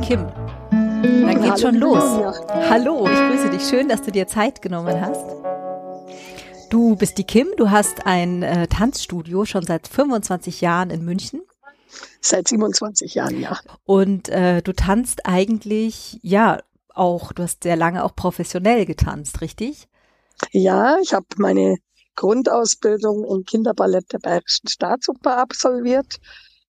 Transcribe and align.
Kim. 0.00 0.26
Dann 0.70 1.42
geht's 1.42 1.60
schon 1.60 1.74
los. 1.74 2.02
Hallo, 2.68 3.06
ich 3.06 3.18
grüße 3.18 3.50
dich. 3.50 3.68
Schön, 3.68 3.88
dass 3.88 4.02
du 4.02 4.10
dir 4.10 4.26
Zeit 4.26 4.62
genommen 4.62 5.00
hast. 5.00 5.24
Du 6.70 6.96
bist 6.96 7.18
die 7.18 7.24
Kim, 7.24 7.48
du 7.56 7.70
hast 7.70 8.06
ein 8.06 8.42
äh, 8.42 8.66
Tanzstudio 8.66 9.44
schon 9.44 9.64
seit 9.64 9.88
25 9.88 10.60
Jahren 10.60 10.90
in 10.90 11.04
München. 11.04 11.42
Seit 12.20 12.48
27 12.48 13.14
Jahren, 13.14 13.40
ja. 13.40 13.58
Und 13.84 14.28
äh, 14.28 14.62
du 14.62 14.72
tanzt 14.72 15.26
eigentlich, 15.26 16.18
ja, 16.22 16.60
auch, 16.94 17.32
du 17.32 17.42
hast 17.42 17.62
sehr 17.64 17.76
lange 17.76 18.04
auch 18.04 18.14
professionell 18.14 18.86
getanzt, 18.86 19.40
richtig? 19.40 19.88
Ja, 20.52 20.98
ich 21.02 21.12
habe 21.12 21.26
meine 21.36 21.76
Grundausbildung 22.16 23.24
im 23.24 23.44
Kinderballett 23.44 24.12
der 24.12 24.18
Bayerischen 24.18 24.68
Staatsoper 24.68 25.38
absolviert. 25.38 26.20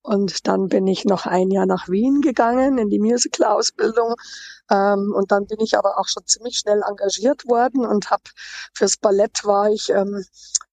Und 0.04 0.48
dann 0.48 0.68
bin 0.68 0.88
ich 0.88 1.05
noch 1.05 1.26
ein 1.28 1.52
Jahr 1.52 1.68
nach 1.68 1.88
Wien 1.88 2.22
gegangen 2.22 2.78
in 2.78 2.90
die 2.90 3.00
Musical-Ausbildung. 3.00 4.16
Ähm, 4.72 5.14
und 5.16 5.32
dann 5.32 5.46
bin 5.46 5.59
ich 5.59 5.78
aber 5.78 6.00
auch 6.00 6.08
schon 6.08 6.26
ziemlich 6.26 6.58
schnell 6.58 6.82
engagiert 6.88 7.46
worden 7.46 7.86
und 7.86 8.09
habe 8.09 8.23
fürs 8.73 8.98
Ballett 8.98 9.44
war 9.44 9.70
ich 9.70 9.90
ähm, 9.90 10.23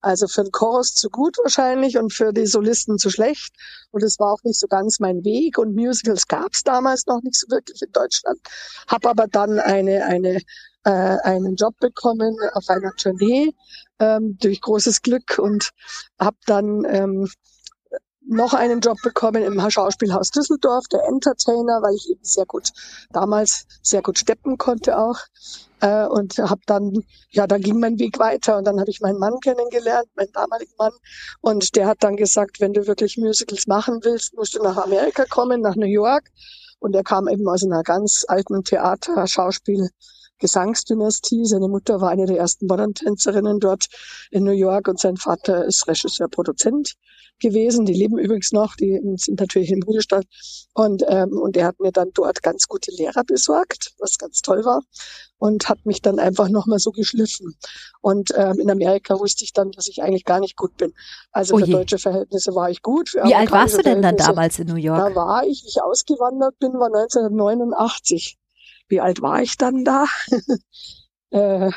also 0.01 0.29
für 0.29 0.45
den 0.45 0.53
Chorus 0.53 0.95
zu 0.95 1.11
gut 1.11 1.37
wahrscheinlich 1.43 1.99
und 1.99 2.13
für 2.13 2.33
die 2.33 2.47
Solisten 2.47 2.99
zu 2.99 3.11
schlecht. 3.11 3.55
Und 3.91 4.03
es 4.03 4.19
war 4.19 4.33
auch 4.33 4.43
nicht 4.45 4.61
so 4.61 4.67
ganz 4.69 5.01
mein 5.01 5.25
Weg. 5.25 5.59
Und 5.59 5.75
Musicals 5.75 6.27
gab 6.29 6.53
es 6.53 6.63
damals 6.63 7.07
noch 7.07 7.21
nicht 7.23 7.37
so 7.37 7.49
wirklich 7.51 7.83
in 7.83 7.93
Deutschland. 7.93 8.39
Habe 8.87 9.11
aber 9.11 9.27
dann 9.27 9.59
eine 9.59 10.05
eine 10.05 10.41
äh, 10.85 11.17
einen 11.25 11.57
Job 11.57 11.75
bekommen 11.81 12.37
auf 12.55 12.69
einer 12.69 12.93
Tournee 12.93 13.53
ähm, 13.99 14.39
durch 14.41 14.61
großes 14.61 15.03
Glück 15.03 15.39
und 15.39 15.71
habe 16.19 16.37
dann 16.47 16.85
ähm, 16.89 17.29
noch 18.29 18.55
einen 18.55 18.81
Job 18.81 18.99
bekommen 19.03 19.43
im 19.43 19.59
Schauspielhaus 19.71 20.31
Düsseldorf, 20.31 20.87
der 20.93 21.05
Entertainer, 21.05 21.81
weil 21.83 21.95
ich 21.95 22.11
eben 22.11 22.25
sehr 22.25 22.47
gut 22.47 22.73
damals 23.11 23.67
sehr 23.83 24.03
gut 24.03 24.19
steppen 24.19 24.59
konnte 24.59 24.99
auch. 24.99 25.19
Äh, 25.81 26.07
und 26.07 26.39
habe 26.39 26.61
dann 26.67 27.05
ja, 27.31 27.47
da 27.47 27.57
ging 27.59 27.79
mein 27.79 27.99
Weg 27.99 28.19
weiter 28.19 28.59
und 28.59 28.67
dann 28.67 28.81
habe 28.81 28.91
ich 28.91 29.01
meinen 29.01 29.19
Mann 29.19 29.39
kennengelernt, 29.41 30.09
meinen 30.17 30.33
damaligen 30.33 30.73
Mann. 30.79 30.93
Und 31.41 31.77
der 31.77 31.87
hat 31.87 31.99
dann 32.01 32.17
gesagt, 32.17 32.61
wenn 32.61 32.73
du 32.73 32.87
wirklich 32.87 33.17
Musicals 33.17 33.67
machen 33.67 34.01
willst, 34.03 34.35
musst 34.35 34.55
du 34.55 34.63
nach 34.63 34.77
Amerika 34.77 35.25
kommen, 35.25 35.61
nach 35.61 35.77
New 35.77 35.87
York. 35.87 36.25
Und 36.81 36.95
er 36.95 37.05
kam 37.05 37.29
eben 37.29 37.49
aus 37.49 37.65
einer 37.65 37.83
ganz 37.83 38.25
alten 38.29 38.63
Theater, 38.65 39.27
Schauspiel 39.27 39.89
Gesangsdynastie. 40.39 41.45
Seine 41.45 41.69
Mutter 41.69 42.01
war 42.01 42.11
eine 42.11 42.27
der 42.27 42.39
ersten 42.39 42.67
Modern-Tänzerinnen 42.67 43.61
dort 43.61 43.87
in 44.31 44.45
New 44.45 44.53
York 44.53 44.89
und 44.89 44.99
sein 44.99 45.17
Vater 45.17 45.65
ist 45.65 45.87
Regisseur, 45.89 46.29
Produzent 46.29 46.95
gewesen. 47.41 47.87
Die 47.87 47.95
leben 47.95 48.19
übrigens 48.19 48.53
noch, 48.53 48.75
die 48.75 49.01
sind 49.17 49.41
natürlich 49.41 49.71
im 49.71 49.83
Ruhestand. 49.83 50.27
Und, 50.75 51.05
ähm, 51.09 51.39
und 51.39 51.57
er 51.57 51.67
hat 51.67 51.81
mir 51.81 51.93
dann 51.93 52.11
dort 52.15 52.43
ganz 52.43 52.67
gute 52.67 52.91
Lehrer 52.93 53.25
besorgt, 53.25 53.95
was 53.99 54.19
ganz 54.19 54.41
toll 54.41 54.65
war. 54.65 54.83
Und 55.39 55.69
hat 55.69 55.87
mich 55.87 56.03
dann 56.03 56.19
einfach 56.19 56.49
nochmal 56.49 56.81
so 56.81 56.91
geschliffen. 56.91 57.55
Und 58.01 58.33
ähm, 58.37 58.59
in 58.59 58.71
Amerika 58.71 59.19
wusste 59.19 59.45
ich 59.45 59.53
dann, 59.53 59.71
dass 59.71 59.87
ich 59.89 60.03
eigentlich 60.03 60.25
gar 60.25 60.41
nicht 60.41 60.57
gut 60.57 60.77
bin. 60.77 60.93
Also 61.31 61.55
oh 61.55 61.59
für 61.59 61.67
deutsche 61.67 61.99
Verhältnisse 61.99 62.55
war 62.55 62.71
ich 62.71 62.83
gut. 62.83 63.15
Wie 63.23 63.35
alt 63.35 63.51
warst 63.53 63.79
du 63.79 63.83
denn 63.83 64.03
dann 64.03 64.17
damals 64.17 64.59
in 64.59 64.67
New 64.67 64.75
York? 64.77 64.99
Da 64.99 65.15
war 65.15 65.45
ich, 65.47 65.63
wie 65.63 65.69
ich 65.69 65.83
ausgewandert 65.83 66.59
bin, 66.59 66.73
war 66.73 66.87
1989 66.87 68.37
wie 68.89 69.01
alt 69.01 69.23
war 69.23 69.43
ich 69.43 69.57
dann 69.57 69.85
da? 69.85 70.07
äh, 71.31 71.71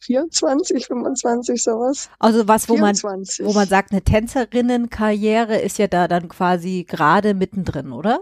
24, 0.00 0.86
25, 0.86 1.62
sowas. 1.62 2.10
Also 2.18 2.46
was, 2.46 2.68
wo 2.68 2.74
24. 2.74 3.40
man, 3.40 3.48
wo 3.48 3.58
man 3.58 3.68
sagt, 3.68 3.92
eine 3.92 4.02
Tänzerinnenkarriere 4.02 5.58
ist 5.58 5.78
ja 5.78 5.86
da 5.86 6.08
dann 6.08 6.28
quasi 6.28 6.84
gerade 6.88 7.34
mittendrin, 7.34 7.92
oder? 7.92 8.20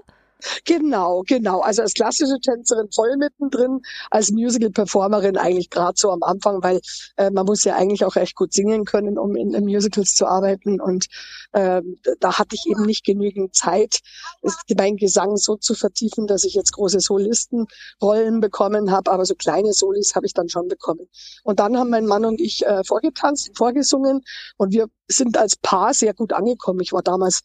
Genau, 0.64 1.22
genau. 1.26 1.60
Also 1.60 1.82
als 1.82 1.94
klassische 1.94 2.38
Tänzerin 2.40 2.88
voll 2.92 3.16
mittendrin, 3.16 3.80
als 4.10 4.30
Musical-Performerin 4.30 5.36
eigentlich 5.36 5.70
gerade 5.70 5.94
so 5.96 6.10
am 6.10 6.22
Anfang, 6.22 6.62
weil 6.62 6.80
äh, 7.16 7.30
man 7.30 7.46
muss 7.46 7.64
ja 7.64 7.76
eigentlich 7.76 8.04
auch 8.04 8.16
recht 8.16 8.34
gut 8.34 8.52
singen 8.52 8.84
können, 8.84 9.18
um 9.18 9.36
in, 9.36 9.54
in 9.54 9.64
Musicals 9.64 10.14
zu 10.14 10.26
arbeiten. 10.26 10.80
Und 10.80 11.06
äh, 11.52 11.82
da 12.20 12.38
hatte 12.38 12.54
ich 12.54 12.66
eben 12.66 12.82
nicht 12.82 13.04
genügend 13.04 13.54
Zeit, 13.54 14.00
mein 14.76 14.96
Gesang 14.96 15.36
so 15.36 15.56
zu 15.56 15.74
vertiefen, 15.74 16.26
dass 16.26 16.44
ich 16.44 16.54
jetzt 16.54 16.72
große 16.72 17.00
Solistenrollen 17.00 18.40
bekommen 18.40 18.90
habe. 18.90 19.10
Aber 19.10 19.24
so 19.24 19.34
kleine 19.34 19.72
Solis 19.72 20.14
habe 20.14 20.26
ich 20.26 20.34
dann 20.34 20.48
schon 20.48 20.68
bekommen. 20.68 21.08
Und 21.44 21.60
dann 21.60 21.76
haben 21.76 21.90
mein 21.90 22.06
Mann 22.06 22.24
und 22.24 22.40
ich 22.40 22.64
äh, 22.66 22.82
vorgetanzt, 22.84 23.50
vorgesungen 23.56 24.22
und 24.56 24.72
wir 24.72 24.88
sind 25.08 25.36
als 25.36 25.56
Paar 25.56 25.94
sehr 25.94 26.14
gut 26.14 26.32
angekommen. 26.32 26.80
Ich 26.80 26.92
war 26.92 27.02
damals 27.02 27.42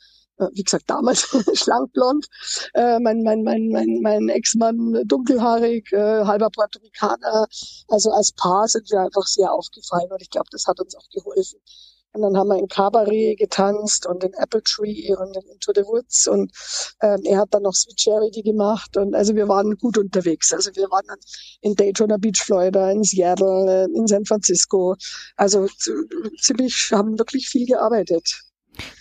wie 0.54 0.64
gesagt, 0.64 0.90
damals 0.90 1.22
schlankblond, 1.54 2.28
äh, 2.74 3.00
mein, 3.00 3.24
mein, 3.24 3.44
mein, 3.44 3.70
mein, 3.70 4.00
mein 4.02 4.30
Ex-Mann 4.30 5.02
dunkelhaarig, 5.06 5.92
äh, 5.92 6.26
halber 6.26 6.50
Puerto 6.50 6.80
Ricaner. 6.80 7.48
Also 7.88 8.12
als 8.12 8.32
Paar 8.34 8.68
sind 8.68 8.90
wir 8.92 9.00
einfach 9.02 9.26
sehr 9.26 9.52
aufgefallen 9.52 10.12
und 10.12 10.22
ich 10.22 10.30
glaube, 10.30 10.48
das 10.52 10.66
hat 10.68 10.80
uns 10.80 10.96
auch 10.96 11.10
geholfen. 11.10 11.60
Und 12.14 12.22
dann 12.24 12.38
haben 12.38 12.48
wir 12.48 12.58
in 12.58 12.68
Cabaret 12.68 13.38
getanzt 13.38 14.08
und 14.08 14.24
in 14.24 14.34
Apple 14.34 14.64
Tree 14.64 15.14
und 15.16 15.36
in 15.36 15.44
Into 15.52 15.72
the 15.76 15.84
Woods 15.84 16.28
und 16.28 16.52
ähm, 17.02 17.22
er 17.26 17.40
hat 17.40 17.54
dann 17.54 17.64
noch 17.64 17.74
Sweet 17.74 18.00
Charity 18.00 18.42
gemacht 18.42 18.98
und 18.98 19.14
also 19.14 19.36
wir 19.36 19.48
waren 19.48 19.76
gut 19.78 19.98
unterwegs. 20.00 20.52
Also 20.52 20.72
wir 20.76 20.90
waren 20.90 21.06
dann 21.08 21.20
in 21.62 21.76
Daytona 21.76 22.18
Beach, 22.18 22.42
Florida, 22.44 22.90
in 22.90 23.04
Seattle, 23.04 23.88
äh, 23.88 23.98
in 23.98 24.08
San 24.08 24.26
Francisco. 24.26 24.96
Also 25.36 25.68
ziemlich, 26.40 26.90
haben 26.92 27.20
wirklich 27.20 27.50
viel 27.50 27.68
gearbeitet. 27.68 28.47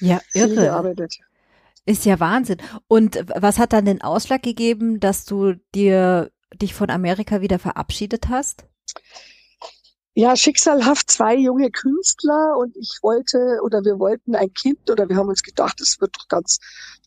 Ja, 0.00 0.20
irre. 0.34 0.54
Gearbeitet. 0.54 1.18
Ist 1.84 2.04
ja 2.04 2.18
Wahnsinn. 2.18 2.58
Und 2.88 3.24
was 3.34 3.58
hat 3.58 3.72
dann 3.72 3.84
den 3.84 4.02
Ausschlag 4.02 4.42
gegeben, 4.42 4.98
dass 4.98 5.24
du 5.24 5.54
dir 5.74 6.30
dich 6.54 6.74
von 6.74 6.90
Amerika 6.90 7.40
wieder 7.40 7.58
verabschiedet 7.58 8.28
hast? 8.28 8.64
Ja, 10.18 10.34
schicksalhaft 10.34 11.10
zwei 11.10 11.36
junge 11.36 11.70
Künstler 11.70 12.56
und 12.56 12.74
ich 12.74 13.00
wollte 13.02 13.60
oder 13.62 13.84
wir 13.84 13.98
wollten 13.98 14.34
ein 14.34 14.50
Kind 14.54 14.90
oder 14.90 15.06
wir 15.10 15.16
haben 15.16 15.28
uns 15.28 15.42
gedacht, 15.42 15.78
es 15.82 16.00
wird 16.00 16.16
doch 16.16 16.26
ganz 16.28 16.58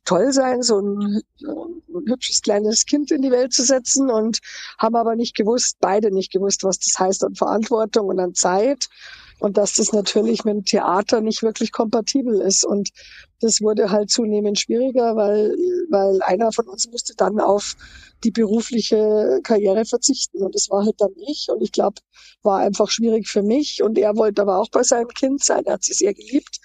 toll 0.05 0.31
sein, 0.31 0.61
so 0.61 0.79
ein, 0.79 1.23
ein, 1.41 2.05
hübsches 2.05 2.43
kleines 2.43 2.85
Kind 2.85 3.09
in 3.09 3.23
die 3.23 3.31
Welt 3.31 3.51
zu 3.51 3.63
setzen 3.63 4.11
und 4.11 4.37
haben 4.77 4.95
aber 4.95 5.15
nicht 5.15 5.35
gewusst, 5.35 5.77
beide 5.79 6.11
nicht 6.11 6.31
gewusst, 6.31 6.63
was 6.63 6.77
das 6.77 6.99
heißt 6.99 7.23
an 7.23 7.33
Verantwortung 7.33 8.09
und 8.09 8.19
an 8.19 8.35
Zeit 8.35 8.89
und 9.39 9.57
dass 9.57 9.73
das 9.73 9.91
natürlich 9.91 10.45
mit 10.45 10.53
dem 10.53 10.65
Theater 10.65 11.19
nicht 11.19 11.41
wirklich 11.41 11.71
kompatibel 11.71 12.39
ist. 12.41 12.63
Und 12.63 12.89
das 13.41 13.61
wurde 13.61 13.89
halt 13.89 14.09
zunehmend 14.09 14.59
schwieriger, 14.59 15.15
weil, 15.15 15.55
weil 15.89 16.21
einer 16.23 16.51
von 16.51 16.67
uns 16.67 16.89
musste 16.91 17.15
dann 17.15 17.39
auf 17.39 17.75
die 18.23 18.31
berufliche 18.31 19.39
Karriere 19.43 19.85
verzichten. 19.85 20.43
Und 20.43 20.55
das 20.55 20.69
war 20.69 20.85
halt 20.85 20.99
dann 20.99 21.13
ich. 21.15 21.47
Und 21.49 21.61
ich 21.61 21.71
glaube, 21.71 22.01
war 22.43 22.59
einfach 22.59 22.89
schwierig 22.89 23.27
für 23.29 23.43
mich. 23.43 23.81
Und 23.81 23.97
er 23.97 24.15
wollte 24.17 24.41
aber 24.41 24.59
auch 24.59 24.69
bei 24.69 24.83
seinem 24.83 25.09
Kind 25.09 25.43
sein. 25.43 25.65
Er 25.65 25.73
hat 25.73 25.83
sie 25.83 25.93
sehr 25.93 26.13
geliebt 26.13 26.59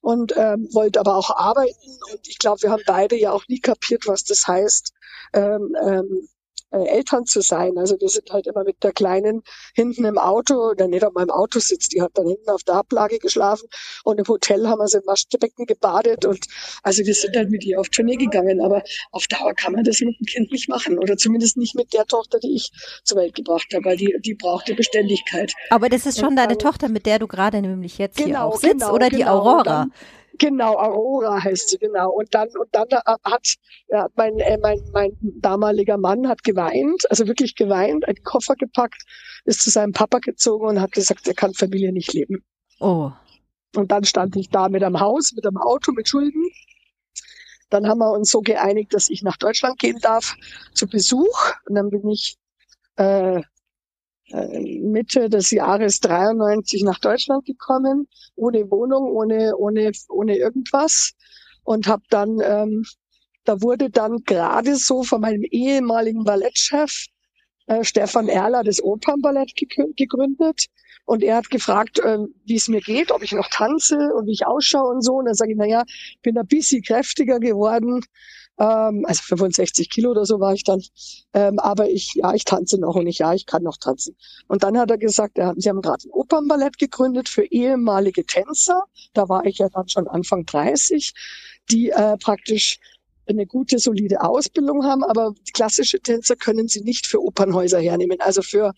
und 0.00 0.34
ähm, 0.36 0.68
wollte 0.72 1.00
aber 1.00 1.16
auch 1.16 1.30
arbeiten. 1.30 1.98
Und 2.12 2.28
ich 2.28 2.38
glaube, 2.38 2.62
wir 2.62 2.70
haben 2.70 2.82
beide 2.86 3.18
ja 3.18 3.32
auch 3.32 3.48
nie 3.48 3.60
kapiert, 3.60 4.06
was 4.06 4.22
das 4.24 4.46
heißt, 4.46 4.92
ähm, 5.32 5.74
ähm, 5.84 6.28
äh, 6.74 6.88
Eltern 6.88 7.24
zu 7.24 7.40
sein. 7.40 7.78
Also 7.78 7.96
wir 8.00 8.08
sind 8.08 8.30
halt 8.30 8.46
immer 8.46 8.64
mit 8.64 8.82
der 8.82 8.92
Kleinen 8.92 9.42
hinten 9.74 10.04
im 10.04 10.18
Auto, 10.18 10.70
oder 10.70 10.88
nicht 10.88 11.04
auf 11.04 11.14
meinem 11.14 11.30
Auto 11.30 11.60
sitzt, 11.60 11.92
die 11.92 12.02
hat 12.02 12.12
dann 12.14 12.26
hinten 12.26 12.50
auf 12.50 12.64
der 12.64 12.74
Ablage 12.76 13.18
geschlafen 13.18 13.68
und 14.02 14.18
im 14.18 14.26
Hotel 14.26 14.66
haben 14.66 14.78
wir 14.78 14.88
sie 14.88 14.98
im 14.98 15.06
Waschbecken 15.06 15.66
gebadet 15.66 16.24
und 16.24 16.46
also 16.82 17.04
wir 17.04 17.14
sind 17.14 17.36
halt 17.36 17.50
mit 17.50 17.64
ihr 17.64 17.78
auf 17.78 17.88
Tournee 17.90 18.16
gegangen, 18.16 18.60
aber 18.60 18.82
auf 19.12 19.26
Dauer 19.28 19.54
kann 19.54 19.72
man 19.72 19.84
das 19.84 20.00
mit 20.00 20.18
dem 20.18 20.26
Kind 20.26 20.50
nicht 20.50 20.68
machen 20.68 20.98
oder 20.98 21.16
zumindest 21.16 21.56
nicht 21.56 21.74
mit 21.74 21.92
der 21.92 22.06
Tochter, 22.06 22.38
die 22.40 22.56
ich 22.56 22.70
zur 23.04 23.18
Welt 23.18 23.34
gebracht 23.34 23.66
habe, 23.72 23.84
weil 23.84 23.96
die, 23.96 24.14
die 24.24 24.34
brauchte 24.34 24.74
Beständigkeit. 24.74 25.52
Aber 25.70 25.88
das 25.88 26.06
ist 26.06 26.18
schon 26.18 26.30
und, 26.30 26.36
deine 26.36 26.58
Tochter, 26.58 26.88
mit 26.88 27.06
der 27.06 27.18
du 27.18 27.28
gerade 27.28 27.60
nämlich 27.60 27.98
jetzt 27.98 28.16
genau, 28.16 28.28
hier 28.28 28.44
auch 28.44 28.56
sitzt 28.56 28.80
genau, 28.80 28.94
oder 28.94 29.10
die 29.10 29.18
genau, 29.18 29.38
Aurora? 29.38 29.62
Dann, 29.62 29.92
Genau, 30.38 30.76
Aurora 30.76 31.42
heißt 31.42 31.68
sie, 31.68 31.78
genau. 31.78 32.10
Und 32.10 32.34
dann, 32.34 32.48
und 32.58 32.68
dann 32.72 32.88
hat, 33.24 33.54
ja, 33.88 34.08
mein, 34.16 34.38
äh, 34.38 34.58
mein, 34.58 34.80
mein 34.92 35.12
damaliger 35.20 35.96
Mann 35.96 36.28
hat 36.28 36.42
geweint, 36.42 37.08
also 37.10 37.26
wirklich 37.26 37.54
geweint, 37.54 38.06
einen 38.08 38.22
Koffer 38.24 38.56
gepackt, 38.56 39.02
ist 39.44 39.62
zu 39.62 39.70
seinem 39.70 39.92
Papa 39.92 40.18
gezogen 40.18 40.66
und 40.66 40.80
hat 40.80 40.92
gesagt, 40.92 41.28
er 41.28 41.34
kann 41.34 41.54
Familie 41.54 41.92
nicht 41.92 42.12
leben. 42.12 42.44
Oh. 42.80 43.12
Und 43.76 43.92
dann 43.92 44.04
stand 44.04 44.36
ich 44.36 44.50
da 44.50 44.68
mit 44.68 44.82
einem 44.82 44.98
Haus, 45.00 45.32
mit 45.34 45.46
einem 45.46 45.58
Auto, 45.58 45.92
mit 45.92 46.08
Schulden. 46.08 46.50
Dann 47.70 47.88
haben 47.88 47.98
wir 47.98 48.12
uns 48.12 48.30
so 48.30 48.40
geeinigt, 48.40 48.94
dass 48.94 49.10
ich 49.10 49.22
nach 49.22 49.36
Deutschland 49.36 49.78
gehen 49.78 49.98
darf 50.00 50.36
zu 50.74 50.86
Besuch. 50.86 51.52
Und 51.68 51.76
dann 51.76 51.90
bin 51.90 52.08
ich 52.08 52.36
äh, 52.96 53.38
äh, 53.38 53.42
Mitte 54.30 55.28
des 55.28 55.50
Jahres 55.50 56.00
93 56.00 56.82
nach 56.82 56.98
Deutschland 56.98 57.44
gekommen, 57.44 58.08
ohne 58.36 58.70
Wohnung, 58.70 59.10
ohne, 59.10 59.56
ohne, 59.56 59.92
ohne 60.08 60.36
irgendwas. 60.36 61.12
Und 61.62 61.86
habe 61.86 62.02
dann, 62.10 62.40
ähm, 62.42 62.84
da 63.44 63.60
wurde 63.60 63.90
dann 63.90 64.18
gerade 64.24 64.76
so 64.76 65.02
von 65.02 65.20
meinem 65.20 65.42
ehemaligen 65.42 66.24
Ballettchef 66.24 67.06
äh, 67.66 67.84
Stefan 67.84 68.28
Erler 68.28 68.62
das 68.62 68.82
Opernballett 68.82 69.52
gegründet. 69.96 70.66
Und 71.06 71.22
er 71.22 71.36
hat 71.36 71.50
gefragt, 71.50 71.98
äh, 71.98 72.18
wie 72.44 72.56
es 72.56 72.68
mir 72.68 72.80
geht, 72.80 73.12
ob 73.12 73.22
ich 73.22 73.32
noch 73.32 73.48
tanze 73.48 73.96
und 74.14 74.26
wie 74.26 74.32
ich 74.32 74.46
ausschaue 74.46 74.90
und 74.90 75.02
so. 75.02 75.14
Und 75.14 75.26
dann 75.26 75.34
sage 75.34 75.52
ich, 75.52 75.58
naja, 75.58 75.84
bin 76.22 76.38
ein 76.38 76.46
bisschen 76.46 76.82
kräftiger 76.82 77.38
geworden 77.38 78.00
Ähm, 78.58 79.04
also 79.06 79.22
65 79.22 79.90
Kilo 79.90 80.10
oder 80.10 80.24
so 80.24 80.40
war 80.40 80.54
ich 80.54 80.64
dann. 80.64 80.82
Ähm, 81.32 81.58
aber 81.58 81.88
ich, 81.90 82.14
ja, 82.14 82.34
ich 82.34 82.44
tanze 82.44 82.78
noch 82.78 82.94
und 82.94 83.06
ich, 83.06 83.18
ja, 83.18 83.34
ich 83.34 83.46
kann 83.46 83.62
noch 83.62 83.76
tanzen. 83.76 84.16
Und 84.48 84.62
dann 84.62 84.78
hat 84.78 84.90
er 84.90 84.98
gesagt, 84.98 85.38
er, 85.38 85.54
sie 85.56 85.68
haben 85.68 85.82
gerade 85.82 86.06
ein 86.06 86.10
Opernballett 86.10 86.78
gegründet 86.78 87.28
für 87.28 87.44
ehemalige 87.44 88.24
Tänzer. 88.24 88.84
Da 89.12 89.28
war 89.28 89.44
ich 89.46 89.58
ja 89.58 89.68
dann 89.68 89.88
schon 89.88 90.08
Anfang 90.08 90.44
30, 90.46 91.12
die 91.70 91.90
äh, 91.90 92.16
praktisch 92.18 92.78
eine 93.26 93.46
gute, 93.46 93.78
solide 93.78 94.20
Ausbildung 94.22 94.84
haben, 94.84 95.02
aber 95.02 95.32
klassische 95.54 96.00
Tänzer 96.00 96.36
können 96.36 96.68
sie 96.68 96.82
nicht 96.82 97.06
für 97.06 97.22
Opernhäuser 97.22 97.80
hernehmen. 97.80 98.20
Also 98.20 98.42
für 98.42 98.74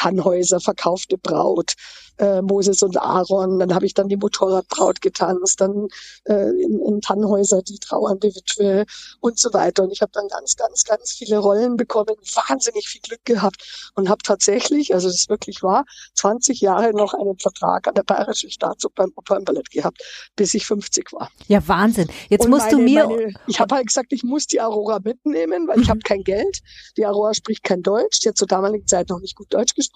Tannhäuser, 0.00 0.60
verkaufte 0.60 1.18
Braut, 1.18 1.74
äh, 2.16 2.40
Moses 2.40 2.82
und 2.82 2.96
Aaron. 2.96 3.58
Dann 3.58 3.74
habe 3.74 3.84
ich 3.84 3.92
dann 3.92 4.08
die 4.08 4.16
Motorradbraut 4.16 5.02
getanzt, 5.02 5.60
dann 5.60 5.88
äh, 6.24 6.48
in, 6.62 6.80
in 6.80 7.00
Tannhäuser 7.02 7.60
die 7.60 7.78
trauernde 7.78 8.28
Witwe 8.28 8.86
und 9.20 9.38
so 9.38 9.52
weiter. 9.52 9.82
Und 9.82 9.90
ich 9.90 10.00
habe 10.00 10.12
dann 10.14 10.26
ganz, 10.28 10.56
ganz, 10.56 10.84
ganz 10.84 11.12
viele 11.12 11.36
Rollen 11.36 11.76
bekommen, 11.76 12.16
wahnsinnig 12.48 12.88
viel 12.88 13.02
Glück 13.02 13.24
gehabt 13.26 13.92
und 13.94 14.08
habe 14.08 14.22
tatsächlich, 14.22 14.94
also 14.94 15.08
das 15.08 15.16
ist 15.16 15.28
wirklich 15.28 15.62
wahr, 15.62 15.84
20 16.14 16.62
Jahre 16.62 16.94
noch 16.94 17.12
einen 17.12 17.38
Vertrag 17.38 17.86
an 17.86 17.94
der 17.94 18.02
Bayerischen 18.02 18.50
Staatsoper 18.50 19.04
im 19.04 19.12
Opernballett 19.16 19.70
gehabt, 19.70 19.98
bis 20.34 20.54
ich 20.54 20.64
50 20.64 21.12
war. 21.12 21.30
Ja, 21.46 21.66
Wahnsinn. 21.68 22.08
Jetzt 22.30 22.46
und 22.46 22.50
musst 22.52 22.72
meine, 22.72 22.78
du 22.78 22.82
mir... 22.82 23.06
Meine, 23.06 23.34
ich 23.46 23.60
habe 23.60 23.74
halt 23.74 23.88
gesagt, 23.88 24.14
ich 24.14 24.22
muss 24.22 24.46
die 24.46 24.62
Aurora 24.62 24.98
mitnehmen, 25.04 25.68
weil 25.68 25.78
ich 25.78 25.88
mhm. 25.88 25.90
habe 25.90 26.00
kein 26.00 26.22
Geld. 26.24 26.60
Die 26.96 27.04
Aurora 27.04 27.34
spricht 27.34 27.64
kein 27.64 27.82
Deutsch. 27.82 28.20
Die 28.20 28.28
hat 28.28 28.38
zur 28.38 28.48
damaligen 28.48 28.86
Zeit 28.86 29.10
noch 29.10 29.20
nicht 29.20 29.36
gut 29.36 29.52
Deutsch 29.52 29.74
gesprochen. 29.74 29.89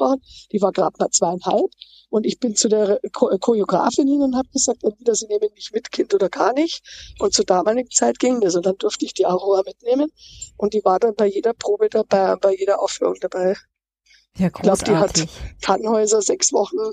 Die 0.52 0.60
war 0.60 0.72
gerade 0.72 0.96
mal 0.98 1.10
zweieinhalb. 1.10 1.70
Und 2.10 2.26
ich 2.26 2.38
bin 2.38 2.54
zu 2.54 2.68
der 2.68 3.00
Choreografin 3.12 4.06
hin 4.06 4.22
und 4.22 4.36
habe 4.36 4.48
gesagt, 4.52 4.84
entweder 4.84 5.14
sie 5.14 5.26
nehmen 5.26 5.48
mich 5.54 5.72
mit, 5.72 5.90
Kind 5.90 6.14
oder 6.14 6.28
gar 6.28 6.52
nicht. 6.52 6.82
Und 7.18 7.34
zur 7.34 7.44
damaligen 7.44 7.90
Zeit 7.90 8.18
ging 8.18 8.40
das. 8.40 8.54
Und 8.54 8.66
dann 8.66 8.76
durfte 8.78 9.04
ich 9.04 9.14
die 9.14 9.26
Aurora 9.26 9.62
mitnehmen. 9.66 10.10
Und 10.56 10.74
die 10.74 10.84
war 10.84 11.00
dann 11.00 11.14
bei 11.14 11.26
jeder 11.26 11.54
Probe 11.54 11.88
dabei, 11.88 12.36
bei 12.36 12.54
jeder 12.54 12.80
Aufführung 12.80 13.16
dabei. 13.20 13.56
Ja, 14.36 14.48
großartig. 14.48 14.54
Ich 14.54 14.62
glaube, 14.62 15.12
die 15.12 15.26
hat 15.26 15.28
Tannhäuser 15.60 16.22
sechs 16.22 16.52
Wochen 16.52 16.78
äh, 16.78 16.92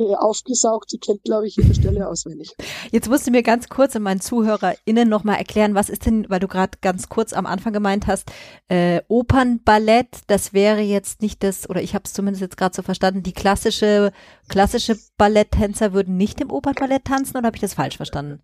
aufgesaugt. 0.00 0.92
Die 0.92 0.98
kennt, 0.98 1.24
glaube 1.24 1.46
ich, 1.46 1.56
jede 1.56 1.74
Stelle 1.74 2.08
auswendig. 2.08 2.54
Jetzt 2.90 3.08
musst 3.08 3.26
du 3.26 3.30
mir 3.30 3.42
ganz 3.42 3.68
kurz 3.68 3.94
und 3.94 4.02
meinen 4.02 4.20
ZuhörerInnen 4.20 5.08
nochmal 5.08 5.36
erklären, 5.36 5.74
was 5.74 5.88
ist 5.88 6.06
denn, 6.06 6.28
weil 6.28 6.40
du 6.40 6.48
gerade 6.48 6.78
ganz 6.80 7.08
kurz 7.08 7.32
am 7.32 7.46
Anfang 7.46 7.72
gemeint 7.72 8.06
hast, 8.06 8.30
äh, 8.68 9.02
Opernballett, 9.08 10.08
das 10.26 10.52
wäre 10.52 10.80
jetzt 10.80 11.22
nicht 11.22 11.42
das, 11.42 11.68
oder 11.68 11.82
ich 11.82 11.94
habe 11.94 12.04
es 12.04 12.12
zumindest 12.12 12.42
jetzt 12.42 12.56
gerade 12.56 12.74
so 12.74 12.82
verstanden, 12.82 13.22
die 13.22 13.32
klassische, 13.32 14.12
klassische 14.48 14.98
Balletttänzer 15.16 15.92
würden 15.92 16.16
nicht 16.16 16.40
im 16.40 16.50
Opernballett 16.50 17.04
tanzen 17.04 17.36
oder 17.36 17.46
habe 17.46 17.56
ich 17.56 17.62
das 17.62 17.74
falsch 17.74 17.96
verstanden? 17.96 18.42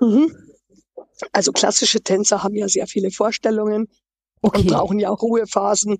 Mhm. 0.00 0.34
Also 1.32 1.52
klassische 1.52 2.00
Tänzer 2.00 2.42
haben 2.42 2.54
ja 2.56 2.68
sehr 2.68 2.86
viele 2.86 3.10
Vorstellungen, 3.10 3.88
Okay. 4.42 4.60
Und 4.60 4.66
brauchen 4.66 4.98
ja 4.98 5.10
auch 5.10 5.22
Ruhephasen 5.22 5.98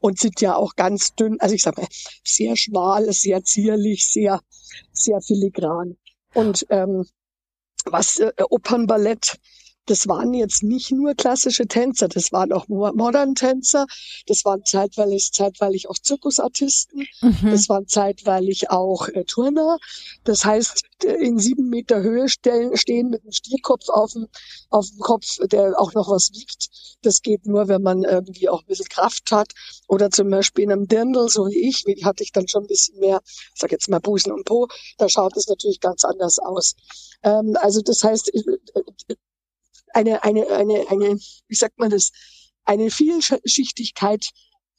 und 0.00 0.18
sind 0.18 0.40
ja 0.40 0.56
auch 0.56 0.74
ganz 0.76 1.14
dünn, 1.14 1.38
also 1.40 1.54
ich 1.54 1.62
sag 1.62 1.76
mal, 1.76 1.86
sehr 2.24 2.56
schmal, 2.56 3.12
sehr 3.12 3.44
zierlich, 3.44 4.10
sehr, 4.10 4.40
sehr 4.92 5.20
filigran. 5.20 5.96
Und 6.34 6.66
ähm, 6.70 7.04
was 7.84 8.18
äh, 8.18 8.32
Opernballett 8.48 9.38
das 9.86 10.06
waren 10.06 10.32
jetzt 10.34 10.62
nicht 10.62 10.92
nur 10.92 11.14
klassische 11.14 11.66
Tänzer, 11.66 12.08
das 12.08 12.30
waren 12.32 12.52
auch 12.52 12.68
Modern 12.68 13.34
Tänzer, 13.34 13.86
das 14.26 14.44
waren 14.44 14.64
zeitweilig, 14.64 15.32
zeitweilig 15.32 15.88
auch 15.90 15.98
Zirkusartisten, 15.98 17.06
mhm. 17.20 17.50
das 17.50 17.68
waren 17.68 17.88
zeitweilig 17.88 18.70
auch 18.70 19.08
äh, 19.08 19.24
Turner. 19.24 19.78
Das 20.24 20.44
heißt, 20.44 20.82
in 21.04 21.38
sieben 21.38 21.68
Meter 21.68 22.00
Höhe 22.00 22.28
stellen, 22.28 22.76
stehen 22.76 23.10
mit 23.10 23.22
einem 23.22 23.32
Stierkopf 23.32 23.88
auf 23.88 24.12
dem, 24.12 24.28
auf 24.70 24.86
dem 24.88 24.98
Kopf, 25.00 25.38
der 25.46 25.74
auch 25.80 25.94
noch 25.94 26.08
was 26.08 26.30
wiegt. 26.32 26.68
Das 27.02 27.22
geht 27.22 27.46
nur, 27.46 27.66
wenn 27.66 27.82
man 27.82 28.04
irgendwie 28.04 28.48
auch 28.48 28.60
ein 28.60 28.66
bisschen 28.66 28.88
Kraft 28.88 29.32
hat. 29.32 29.52
Oder 29.88 30.10
zum 30.10 30.30
Beispiel 30.30 30.64
in 30.64 30.72
einem 30.72 30.86
Dirndl, 30.86 31.28
so 31.28 31.46
wie 31.48 31.68
ich, 31.68 31.84
wie 31.86 32.04
hatte 32.04 32.22
ich 32.22 32.30
dann 32.30 32.46
schon 32.46 32.64
ein 32.64 32.68
bisschen 32.68 32.98
mehr, 33.00 33.20
ich 33.24 33.60
sag 33.60 33.72
jetzt 33.72 33.88
mal 33.88 33.98
Busen 33.98 34.32
und 34.32 34.44
Po, 34.44 34.68
da 34.98 35.08
schaut 35.08 35.36
es 35.36 35.48
natürlich 35.48 35.80
ganz 35.80 36.04
anders 36.04 36.38
aus. 36.38 36.74
Ähm, 37.24 37.56
also 37.60 37.80
das 37.82 38.04
heißt, 38.04 38.30
eine, 39.94 40.22
eine, 40.24 40.48
eine, 40.48 40.84
eine, 40.88 41.18
wie 41.48 41.54
sagt 41.54 41.78
man 41.78 41.90
das, 41.90 42.10
eine 42.64 42.90
Vielschichtigkeit 42.90 44.30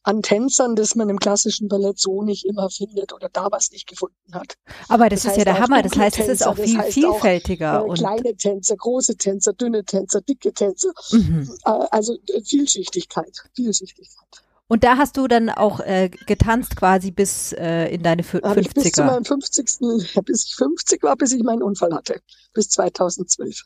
an 0.03 0.21
Tänzern, 0.21 0.75
das 0.75 0.95
man 0.95 1.09
im 1.09 1.17
klassischen 1.17 1.69
Ballett 1.69 1.97
so 1.97 2.23
nicht 2.23 2.45
immer 2.45 2.69
findet 2.69 3.13
oder 3.13 3.29
da 3.31 3.47
was 3.51 3.71
nicht 3.71 3.87
gefunden 3.87 4.33
hat. 4.33 4.55
Aber 4.89 5.09
das, 5.09 5.23
das 5.23 5.31
ist 5.31 5.37
ja 5.37 5.45
der 5.45 5.59
Hammer. 5.59 5.81
Das 5.81 5.95
heißt, 5.95 6.19
es 6.19 6.27
ist 6.27 6.45
auch 6.45 6.57
viel 6.57 6.81
vielfältiger. 6.83 7.81
Auch, 7.81 7.93
äh, 7.93 7.97
kleine 7.97 8.35
Tänzer, 8.35 8.75
große 8.75 9.15
Tänzer, 9.15 9.53
dünne 9.53 9.85
Tänzer, 9.85 10.21
dicke 10.21 10.53
Tänzer. 10.53 10.91
Mhm. 11.11 11.49
Äh, 11.65 11.69
also 11.91 12.17
äh, 12.27 12.41
Vielschichtigkeit, 12.43 13.43
Vielschichtigkeit. 13.55 14.27
Und 14.67 14.83
da 14.83 14.97
hast 14.97 15.17
du 15.17 15.27
dann 15.27 15.49
auch 15.49 15.79
äh, 15.81 16.09
getanzt 16.09 16.75
quasi 16.75 17.11
bis 17.11 17.53
äh, 17.53 17.93
in 17.93 18.01
deine 18.03 18.21
F 18.21 18.35
50er. 18.35 18.73
Bis 18.73 18.91
zu 18.91 19.03
meinem 19.03 19.25
50. 19.25 19.65
bis 20.25 20.45
ich 20.47 20.55
50 20.55 21.03
war, 21.03 21.15
bis 21.15 21.31
ich 21.31 21.43
meinen 21.43 21.61
Unfall 21.61 21.93
hatte. 21.93 22.19
Bis 22.53 22.69
2012. 22.69 23.63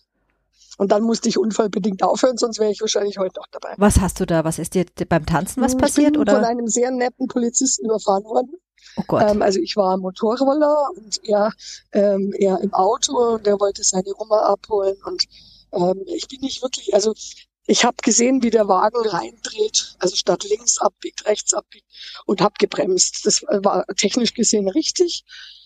Und 0.77 0.91
dann 0.91 1.03
musste 1.03 1.27
ich 1.27 1.37
unfallbedingt 1.37 2.03
aufhören, 2.03 2.37
sonst 2.37 2.59
wäre 2.59 2.71
ich 2.71 2.81
wahrscheinlich 2.81 3.17
heute 3.17 3.39
noch 3.39 3.47
dabei. 3.51 3.73
Was 3.77 3.99
hast 3.99 4.19
du 4.19 4.25
da? 4.25 4.43
Was 4.43 4.59
ist 4.59 4.75
dir 4.75 4.85
beim 5.09 5.25
Tanzen 5.25 5.61
was 5.61 5.75
passiert? 5.75 6.09
Ich 6.09 6.13
bin 6.13 6.21
oder? 6.21 6.35
von 6.35 6.45
einem 6.45 6.67
sehr 6.67 6.91
netten 6.91 7.27
Polizisten 7.27 7.85
überfahren 7.85 8.23
worden. 8.25 8.53
Oh 8.95 9.03
Gott. 9.07 9.23
Ähm, 9.29 9.41
also 9.41 9.59
ich 9.59 9.75
war 9.75 9.97
Motorroller 9.97 10.89
und 10.95 11.19
er, 11.23 11.51
ähm, 11.93 12.33
er 12.37 12.59
im 12.61 12.73
Auto 12.73 13.35
und 13.35 13.47
er 13.47 13.59
wollte 13.59 13.83
seine 13.83 14.13
Oma 14.17 14.39
abholen 14.45 14.95
und 15.05 15.25
ähm, 15.73 16.03
ich 16.05 16.27
bin 16.27 16.41
nicht 16.41 16.61
wirklich, 16.61 16.93
also 16.93 17.13
ich 17.65 17.83
habe 17.83 17.97
gesehen, 18.01 18.43
wie 18.43 18.49
der 18.49 18.67
Wagen 18.67 19.05
reindreht, 19.05 19.95
also 19.99 20.15
statt 20.15 20.45
links 20.45 20.77
abbiegt, 20.77 21.25
rechts 21.25 21.53
abbiegt 21.53 21.85
und 22.25 22.39
habe 22.39 22.53
gebremst. 22.57 23.25
Das 23.25 23.43
war 23.43 23.85
technisch 23.97 24.33
gesehen 24.33 24.69
richtig, 24.69 25.25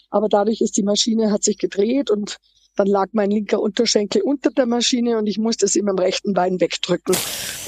aber 0.10 0.28
dadurch 0.28 0.62
ist 0.62 0.78
die 0.78 0.84
Maschine 0.84 1.32
hat 1.32 1.44
sich 1.44 1.58
gedreht 1.58 2.10
und 2.10 2.38
dann 2.82 2.88
lag 2.88 3.10
mein 3.12 3.30
linker 3.30 3.62
Unterschenkel 3.62 4.24
unter 4.24 4.50
der 4.50 4.66
Maschine 4.66 5.18
und 5.20 5.28
ich 5.28 5.38
musste 5.38 5.66
es 5.66 5.76
immer 5.76 5.92
im 5.92 6.00
rechten 6.00 6.34
Bein 6.34 6.60
wegdrücken. 6.60 7.16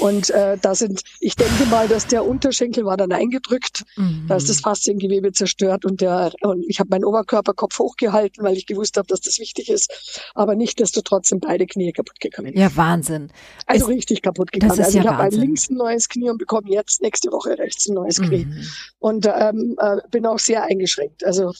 Und 0.00 0.30
äh, 0.30 0.58
da 0.60 0.74
sind, 0.74 1.02
ich 1.20 1.36
denke 1.36 1.66
mal, 1.66 1.86
dass 1.86 2.08
der 2.08 2.26
Unterschenkel 2.26 2.84
war 2.84 2.96
dann 2.96 3.12
eingedrückt, 3.12 3.84
mhm. 3.96 4.26
da 4.28 4.36
ist 4.36 4.48
das 4.48 4.60
Fasziengewebe 4.60 5.30
zerstört 5.32 5.84
und 5.84 6.00
der 6.00 6.32
und 6.40 6.64
ich 6.68 6.80
habe 6.80 6.90
meinen 6.90 7.04
Oberkörperkopf 7.04 7.78
hochgehalten, 7.78 8.42
weil 8.42 8.56
ich 8.56 8.66
gewusst 8.66 8.96
habe, 8.96 9.06
dass 9.06 9.20
das 9.20 9.38
wichtig 9.38 9.68
ist. 9.68 10.20
Aber 10.34 10.56
nicht, 10.56 10.80
dass 10.80 10.90
du 10.90 11.00
trotzdem 11.00 11.38
beide 11.38 11.66
Knie 11.66 11.92
kaputt 11.92 12.18
gegangen. 12.18 12.56
Ja, 12.56 12.74
Wahnsinn. 12.74 13.30
Also 13.66 13.86
ist, 13.86 13.94
richtig 13.94 14.22
kaputt 14.22 14.50
gegangen. 14.50 14.72
also 14.72 14.98
ich 14.98 15.04
ja 15.04 15.12
habe 15.12 15.22
ein 15.22 15.30
links 15.30 15.70
ein 15.70 15.76
neues 15.76 16.08
Knie 16.08 16.30
und 16.30 16.38
bekomme 16.38 16.70
jetzt 16.70 17.02
nächste 17.02 17.30
Woche 17.30 17.56
rechts 17.56 17.88
ein 17.88 17.94
neues 17.94 18.20
Knie. 18.20 18.46
Mhm. 18.46 18.66
Und 18.98 19.26
ähm, 19.26 19.76
äh, 19.78 19.98
bin 20.10 20.26
auch 20.26 20.40
sehr 20.40 20.64
eingeschränkt. 20.64 21.24
Also 21.24 21.52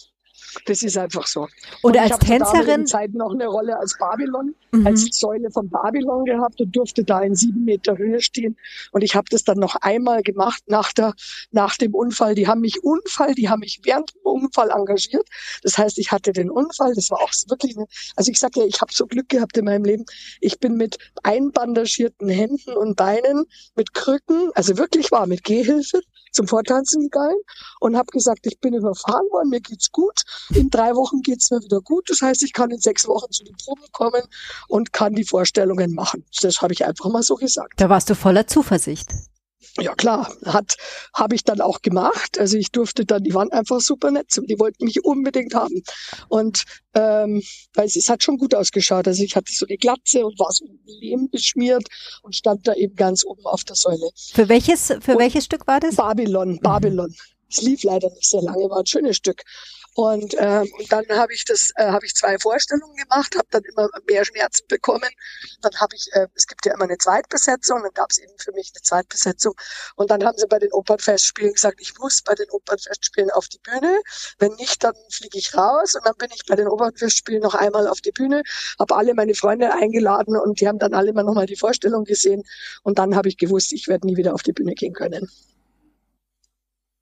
das 0.66 0.82
ist 0.82 0.96
einfach 0.96 1.26
so. 1.26 1.48
Oder 1.82 2.02
als 2.02 2.18
Tänzerin? 2.18 2.84
Ich 2.86 2.94
habe 2.94 3.16
noch 3.16 3.32
eine 3.32 3.46
Rolle 3.46 3.78
als 3.78 3.96
Babylon, 3.98 4.54
mhm. 4.72 4.86
als 4.86 5.06
Säule 5.12 5.50
von 5.50 5.68
Babylon 5.68 6.24
gehabt 6.24 6.60
und 6.60 6.74
durfte 6.74 7.04
da 7.04 7.20
in 7.20 7.34
sieben 7.34 7.64
Meter 7.64 7.96
Höhe 7.96 8.20
stehen. 8.20 8.56
Und 8.92 9.02
ich 9.02 9.14
habe 9.14 9.26
das 9.30 9.44
dann 9.44 9.58
noch 9.58 9.76
einmal 9.76 10.22
gemacht 10.22 10.62
nach 10.66 10.92
der, 10.92 11.14
nach 11.50 11.76
dem 11.76 11.94
Unfall. 11.94 12.34
Die 12.34 12.46
haben 12.46 12.60
mich 12.60 12.82
Unfall, 12.82 13.34
die 13.34 13.48
haben 13.48 13.60
mich 13.60 13.80
während 13.82 14.14
dem 14.14 14.22
Unfall 14.22 14.70
engagiert. 14.70 15.28
Das 15.62 15.78
heißt, 15.78 15.98
ich 15.98 16.12
hatte 16.12 16.32
den 16.32 16.50
Unfall. 16.50 16.94
Das 16.94 17.10
war 17.10 17.20
auch 17.20 17.32
wirklich, 17.48 17.76
eine, 17.76 17.86
also 18.16 18.30
ich 18.30 18.38
sage 18.38 18.60
ja, 18.60 18.66
ich 18.66 18.80
habe 18.80 18.92
so 18.92 19.06
Glück 19.06 19.28
gehabt 19.28 19.56
in 19.56 19.64
meinem 19.64 19.84
Leben. 19.84 20.04
Ich 20.40 20.58
bin 20.58 20.76
mit 20.76 20.98
einbandagierten 21.22 22.28
Händen 22.28 22.76
und 22.76 22.96
Beinen, 22.96 23.46
mit 23.74 23.94
Krücken, 23.94 24.50
also 24.54 24.76
wirklich 24.78 25.10
war 25.10 25.26
mit 25.26 25.44
Gehhilfe 25.44 26.00
zum 26.34 26.48
Vortanzen 26.48 27.02
gegangen 27.02 27.40
und 27.80 27.96
habe 27.96 28.10
gesagt, 28.10 28.46
ich 28.46 28.58
bin 28.58 28.74
überfahren 28.74 29.26
worden, 29.30 29.50
mir 29.50 29.60
geht's 29.60 29.90
gut. 29.90 30.22
In 30.52 30.70
drei 30.70 30.94
Wochen 30.94 31.22
geht's 31.22 31.50
mir 31.50 31.60
wieder 31.62 31.80
gut. 31.80 32.10
Das 32.10 32.22
heißt, 32.22 32.42
ich 32.42 32.52
kann 32.52 32.70
in 32.70 32.80
sechs 32.80 33.06
Wochen 33.06 33.30
zu 33.30 33.44
den 33.44 33.56
Proben 33.56 33.84
kommen 33.92 34.22
und 34.68 34.92
kann 34.92 35.14
die 35.14 35.24
Vorstellungen 35.24 35.94
machen. 35.94 36.24
Das 36.42 36.60
habe 36.60 36.72
ich 36.72 36.84
einfach 36.84 37.10
mal 37.10 37.22
so 37.22 37.36
gesagt. 37.36 37.74
Da 37.76 37.88
warst 37.88 38.10
du 38.10 38.14
voller 38.14 38.46
Zuversicht. 38.46 39.12
Ja 39.80 39.94
klar, 39.94 40.32
hat 40.44 40.76
habe 41.14 41.34
ich 41.34 41.42
dann 41.42 41.60
auch 41.60 41.82
gemacht. 41.82 42.38
Also 42.38 42.56
ich 42.56 42.70
durfte 42.70 43.04
dann, 43.04 43.24
die 43.24 43.34
waren 43.34 43.50
einfach 43.50 43.80
super 43.80 44.10
nett, 44.10 44.26
die 44.48 44.58
wollten 44.58 44.84
mich 44.84 45.04
unbedingt 45.04 45.54
haben. 45.54 45.82
Und 46.28 46.64
ähm, 46.94 47.42
weil 47.74 47.86
es, 47.86 47.96
es 47.96 48.08
hat 48.08 48.22
schon 48.22 48.38
gut 48.38 48.54
ausgeschaut. 48.54 49.08
Also 49.08 49.24
ich 49.24 49.34
hatte 49.34 49.52
so 49.52 49.66
eine 49.66 49.76
Glatze 49.76 50.24
und 50.24 50.38
war 50.38 50.52
so 50.52 50.64
Lehm 50.86 51.28
beschmiert 51.28 51.88
und 52.22 52.36
stand 52.36 52.68
da 52.68 52.74
eben 52.74 52.94
ganz 52.94 53.24
oben 53.24 53.44
auf 53.46 53.64
der 53.64 53.74
Säule. 53.74 54.10
Für 54.32 54.48
welches 54.48 54.86
für 55.00 55.12
und 55.12 55.18
welches 55.18 55.46
Stück 55.46 55.66
war 55.66 55.80
das? 55.80 55.96
Babylon, 55.96 56.60
Babylon. 56.60 57.12
Es 57.50 57.62
lief 57.62 57.82
leider 57.82 58.10
nicht 58.10 58.28
sehr 58.28 58.42
lange, 58.42 58.70
war 58.70 58.78
ein 58.78 58.86
schönes 58.86 59.16
Stück. 59.16 59.42
Und, 59.94 60.34
ähm, 60.38 60.68
und 60.78 60.92
dann 60.92 61.04
habe 61.10 61.32
ich 61.32 61.44
das, 61.44 61.70
äh, 61.76 61.86
habe 61.86 62.04
ich 62.04 62.14
zwei 62.14 62.36
Vorstellungen 62.38 62.96
gemacht, 62.96 63.36
habe 63.36 63.46
dann 63.50 63.62
immer 63.62 63.88
mehr 64.08 64.24
Schmerzen 64.24 64.66
bekommen. 64.66 65.08
Dann 65.62 65.72
habe 65.80 65.94
ich, 65.94 66.08
äh, 66.12 66.26
es 66.34 66.48
gibt 66.48 66.66
ja 66.66 66.74
immer 66.74 66.84
eine 66.84 66.98
Zweitbesetzung, 66.98 67.80
dann 67.82 67.92
gab 67.94 68.10
es 68.10 68.18
eben 68.18 68.32
für 68.38 68.50
mich 68.52 68.72
eine 68.74 68.82
Zweitbesetzung. 68.82 69.54
Und 69.94 70.10
dann 70.10 70.24
haben 70.24 70.36
sie 70.36 70.48
bei 70.48 70.58
den 70.58 70.72
Opernfestspielen 70.72 71.52
gesagt, 71.52 71.80
ich 71.80 71.96
muss 71.98 72.22
bei 72.22 72.34
den 72.34 72.50
Opernfestspielen 72.50 73.30
auf 73.30 73.46
die 73.48 73.60
Bühne. 73.60 74.00
Wenn 74.38 74.54
nicht, 74.54 74.82
dann 74.82 74.94
fliege 75.10 75.38
ich 75.38 75.54
raus. 75.56 75.94
Und 75.94 76.04
dann 76.04 76.16
bin 76.18 76.30
ich 76.34 76.44
bei 76.46 76.56
den 76.56 76.66
Opernfestspielen 76.66 77.42
noch 77.42 77.54
einmal 77.54 77.86
auf 77.86 78.00
die 78.00 78.12
Bühne, 78.12 78.42
habe 78.80 78.96
alle 78.96 79.14
meine 79.14 79.34
Freunde 79.34 79.72
eingeladen 79.72 80.36
und 80.36 80.60
die 80.60 80.66
haben 80.66 80.80
dann 80.80 80.94
alle 80.94 81.10
immer 81.10 81.22
nochmal 81.22 81.46
die 81.46 81.56
Vorstellung 81.56 82.04
gesehen. 82.04 82.42
Und 82.82 82.98
dann 82.98 83.14
habe 83.14 83.28
ich 83.28 83.36
gewusst, 83.36 83.72
ich 83.72 83.86
werde 83.86 84.08
nie 84.08 84.16
wieder 84.16 84.34
auf 84.34 84.42
die 84.42 84.52
Bühne 84.52 84.74
gehen 84.74 84.92
können. 84.92 85.30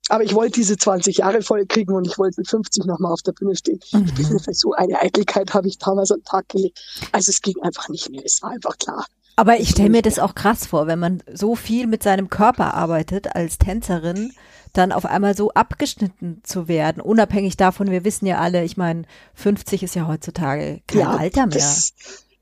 Aber 0.08 0.24
ich 0.24 0.34
wollte 0.34 0.52
diese 0.52 0.76
20 0.76 1.18
Jahre 1.18 1.42
voll 1.42 1.64
kriegen 1.66 1.94
und 1.94 2.06
ich 2.06 2.18
wollte 2.18 2.40
mit 2.40 2.48
50 2.48 2.84
nochmal 2.86 3.12
auf 3.12 3.22
der 3.22 3.32
Bühne 3.32 3.56
stehen. 3.56 3.80
Mhm. 3.92 4.06
Ich 4.18 4.28
bin 4.28 4.54
so 4.54 4.72
eine 4.72 5.00
Eitelkeit 5.00 5.54
habe 5.54 5.68
ich 5.68 5.78
damals 5.78 6.10
am 6.10 6.22
Tag 6.24 6.48
gelegt. 6.48 6.80
Also 7.12 7.30
es 7.30 7.40
ging 7.40 7.54
einfach 7.62 7.88
nicht 7.88 8.10
mehr. 8.10 8.22
Es 8.24 8.42
war 8.42 8.50
einfach 8.50 8.76
klar. 8.78 9.06
Aber 9.36 9.58
ich 9.58 9.70
stelle 9.70 9.90
mir 9.90 10.02
das 10.02 10.18
auch 10.18 10.34
krass 10.34 10.66
vor, 10.66 10.86
wenn 10.86 10.98
man 10.98 11.22
so 11.32 11.56
viel 11.56 11.86
mit 11.86 12.02
seinem 12.02 12.28
Körper 12.28 12.74
arbeitet 12.74 13.34
als 13.34 13.58
Tänzerin, 13.58 14.32
dann 14.72 14.92
auf 14.92 15.06
einmal 15.06 15.36
so 15.36 15.50
abgeschnitten 15.52 16.40
zu 16.42 16.68
werden, 16.68 17.00
unabhängig 17.00 17.56
davon, 17.56 17.90
wir 17.90 18.04
wissen 18.04 18.26
ja 18.26 18.38
alle, 18.38 18.64
ich 18.64 18.76
meine, 18.76 19.04
50 19.34 19.82
ist 19.82 19.94
ja 19.94 20.06
heutzutage 20.06 20.80
kein 20.86 21.00
ja, 21.00 21.10
Alter 21.16 21.46
mehr. 21.46 21.56
Das, 21.56 21.94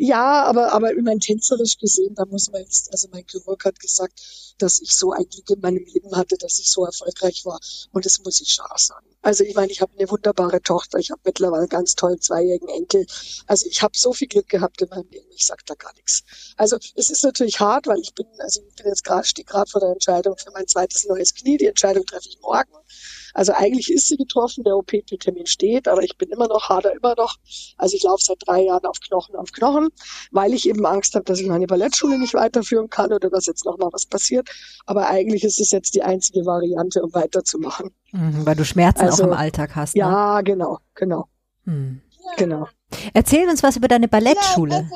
ja, 0.03 0.45
aber, 0.45 0.73
aber 0.73 0.95
ich 0.95 1.03
meine, 1.03 1.21
tänzerisch 1.21 1.77
gesehen, 1.77 2.15
da 2.15 2.25
muss 2.25 2.51
man 2.51 2.63
jetzt, 2.63 2.91
also 2.91 3.09
mein 3.13 3.27
Chirurg 3.27 3.63
hat 3.67 3.79
gesagt, 3.79 4.19
dass 4.57 4.81
ich 4.81 4.97
so 4.97 5.13
ein 5.13 5.27
Glück 5.29 5.51
in 5.51 5.61
meinem 5.61 5.85
Leben 5.85 6.17
hatte, 6.17 6.39
dass 6.39 6.59
ich 6.59 6.71
so 6.71 6.87
erfolgreich 6.87 7.45
war. 7.45 7.61
Und 7.93 8.07
das 8.07 8.19
muss 8.25 8.41
ich 8.41 8.49
schon 8.49 8.65
auch 8.65 8.79
sagen. 8.79 9.07
Also 9.23 9.45
ich 9.45 9.55
meine, 9.55 9.71
ich 9.71 9.83
habe 9.83 9.93
eine 9.99 10.09
wunderbare 10.11 10.63
Tochter, 10.63 10.99
ich 10.99 11.11
habe 11.11 11.21
mittlerweile 11.25 11.69
ganz 11.69 11.95
tollen 11.95 12.21
zweijährigen 12.21 12.69
Enkel. 12.69 13.07
Also 13.47 13.67
ich 13.69 13.83
habe 13.83 13.97
so 13.97 14.15
viel 14.15 14.29
Glück 14.29 14.49
gehabt 14.49 14.81
in 14.81 14.89
meinem 14.89 15.09
Leben, 15.11 15.27
ich 15.31 15.45
sage 15.45 15.63
da 15.67 15.75
gar 15.75 15.93
nichts. 15.95 16.23
Also 16.57 16.79
es 16.95 17.11
ist 17.11 17.23
natürlich 17.23 17.61
hart, 17.61 17.87
weil 17.87 17.99
ich 18.01 18.15
bin, 18.15 18.27
also 18.39 18.63
ich 18.67 18.77
bin 18.77 18.87
jetzt 18.87 19.05
gerade, 19.05 19.27
stehe 19.27 19.45
gerade 19.45 19.71
vor 19.71 19.81
der 19.83 19.91
Entscheidung 19.91 20.39
für 20.39 20.51
mein 20.53 20.67
zweites 20.67 21.07
neues 21.07 21.35
Knie. 21.35 21.59
Die 21.59 21.67
Entscheidung 21.67 22.07
treffe 22.07 22.29
ich 22.29 22.41
morgen. 22.41 22.73
Also 23.35 23.53
eigentlich 23.53 23.93
ist 23.93 24.09
sie 24.09 24.17
getroffen, 24.17 24.65
der 24.65 24.77
OP-Termin 24.77 25.47
steht, 25.47 25.87
aber 25.87 26.03
ich 26.03 26.17
bin 26.17 26.31
immer 26.31 26.49
noch, 26.49 26.69
hader 26.69 26.93
immer 26.93 27.15
noch. 27.15 27.37
Also 27.77 27.97
ich 27.97 28.03
laufe 28.03 28.25
seit 28.25 28.39
drei 28.47 28.63
Jahren 28.63 28.87
auf 28.87 29.01
Knochen 29.01 29.37
auf 29.37 29.53
Knochen, 29.53 29.89
weil 30.31 30.55
ich 30.55 30.69
eben 30.69 30.85
Angst 30.87 31.15
habe, 31.15 31.25
dass 31.25 31.39
ich 31.41 31.47
meine 31.47 31.67
Ballettschule 31.67 32.19
nicht 32.19 32.35
weiterführen 32.35 32.89
kann 32.89 33.13
oder 33.13 33.31
dass 33.31 33.47
jetzt 33.47 33.65
nochmal 33.67 33.91
was 33.93 34.07
passiert. 34.07 34.49
Aber 34.87 35.09
eigentlich 35.09 35.45
ist 35.45 35.61
es 35.61 35.71
jetzt 35.71 35.95
die 35.95 36.03
einzige 36.03 36.47
Variante, 36.47 37.03
um 37.03 37.13
weiterzumachen. 37.15 37.95
Mhm, 38.13 38.47
weil 38.47 38.57
du 38.57 38.65
Schmerzen 38.65 39.03
also, 39.03 39.25
auch 39.25 39.29
im 39.29 39.33
Alltag 39.35 39.77
hast. 39.77 39.95
Ne? 39.95 40.01
Ja, 40.01 40.41
genau, 40.43 40.79
genau. 40.95 41.27
Hm. 41.65 42.01
Genau. 42.37 42.69
Erzähl 43.15 43.49
uns 43.49 43.63
was 43.63 43.77
über 43.77 43.89
deine 43.89 44.09
Ballettschule. 44.09 44.89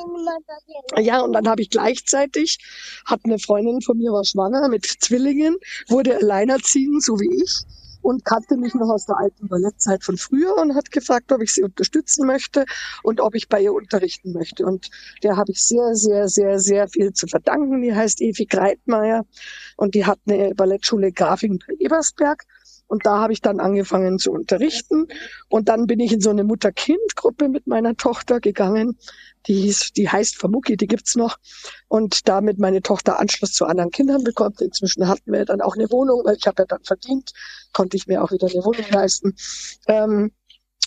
Ja, 0.97 1.21
und 1.21 1.33
dann 1.33 1.47
habe 1.47 1.61
ich 1.61 1.69
gleichzeitig, 1.69 2.59
hat 3.05 3.21
eine 3.23 3.39
Freundin 3.39 3.81
von 3.81 3.97
mir 3.97 4.11
war 4.11 4.23
schwanger 4.23 4.67
mit 4.69 4.85
Zwillingen, 4.85 5.57
wurde 5.87 6.15
alleinerziehend, 6.17 7.03
so 7.03 7.19
wie 7.19 7.43
ich 7.43 7.65
und 8.05 8.23
kannte 8.23 8.55
mich 8.55 8.75
noch 8.75 8.89
aus 8.89 9.07
der 9.07 9.17
alten 9.17 9.47
Ballettzeit 9.47 10.03
von 10.03 10.15
früher 10.17 10.55
und 10.57 10.75
hat 10.75 10.91
gefragt, 10.91 11.31
ob 11.31 11.41
ich 11.41 11.53
sie 11.53 11.63
unterstützen 11.63 12.27
möchte 12.27 12.65
und 13.01 13.19
ob 13.19 13.33
ich 13.33 13.49
bei 13.49 13.61
ihr 13.61 13.73
unterrichten 13.73 14.31
möchte. 14.31 14.63
Und 14.63 14.91
der 15.23 15.37
habe 15.37 15.51
ich 15.51 15.63
sehr, 15.63 15.95
sehr, 15.95 16.27
sehr, 16.27 16.59
sehr 16.59 16.87
viel 16.87 17.13
zu 17.13 17.25
verdanken. 17.25 17.81
Die 17.81 17.95
heißt 17.95 18.21
Evi 18.21 18.45
Greitmeier 18.45 19.25
und 19.75 19.95
die 19.95 20.05
hat 20.05 20.19
eine 20.27 20.53
Ballettschule 20.53 21.11
Grafing 21.11 21.57
bei 21.67 21.73
Ebersberg. 21.79 22.43
Und 22.87 23.05
da 23.05 23.19
habe 23.19 23.33
ich 23.33 23.41
dann 23.41 23.59
angefangen 23.59 24.19
zu 24.19 24.31
unterrichten. 24.31 25.07
Und 25.49 25.69
dann 25.69 25.87
bin 25.87 25.99
ich 25.99 26.13
in 26.13 26.21
so 26.21 26.29
eine 26.29 26.43
Mutter-Kind-Gruppe 26.43 27.49
mit 27.49 27.67
meiner 27.67 27.95
Tochter 27.95 28.39
gegangen. 28.39 28.97
Die 29.47 29.55
hieß, 29.55 29.93
die 29.93 30.09
heißt 30.09 30.37
Vermucki, 30.37 30.77
die 30.77 30.87
gibt's 30.87 31.15
noch. 31.15 31.37
Und 31.87 32.27
damit 32.27 32.59
meine 32.59 32.81
Tochter 32.81 33.19
Anschluss 33.19 33.53
zu 33.53 33.65
anderen 33.65 33.91
Kindern 33.91 34.23
bekommt. 34.23 34.61
Inzwischen 34.61 35.07
hatten 35.07 35.31
wir 35.31 35.45
dann 35.45 35.61
auch 35.61 35.75
eine 35.75 35.89
Wohnung, 35.91 36.21
weil 36.25 36.37
ich 36.37 36.47
habe 36.47 36.63
ja 36.63 36.65
dann 36.65 36.83
verdient, 36.83 37.31
konnte 37.73 37.97
ich 37.97 38.07
mir 38.07 38.23
auch 38.23 38.31
wieder 38.31 38.47
eine 38.47 38.63
Wohnung 38.63 38.85
leisten. 38.91 39.35
Ähm, 39.87 40.31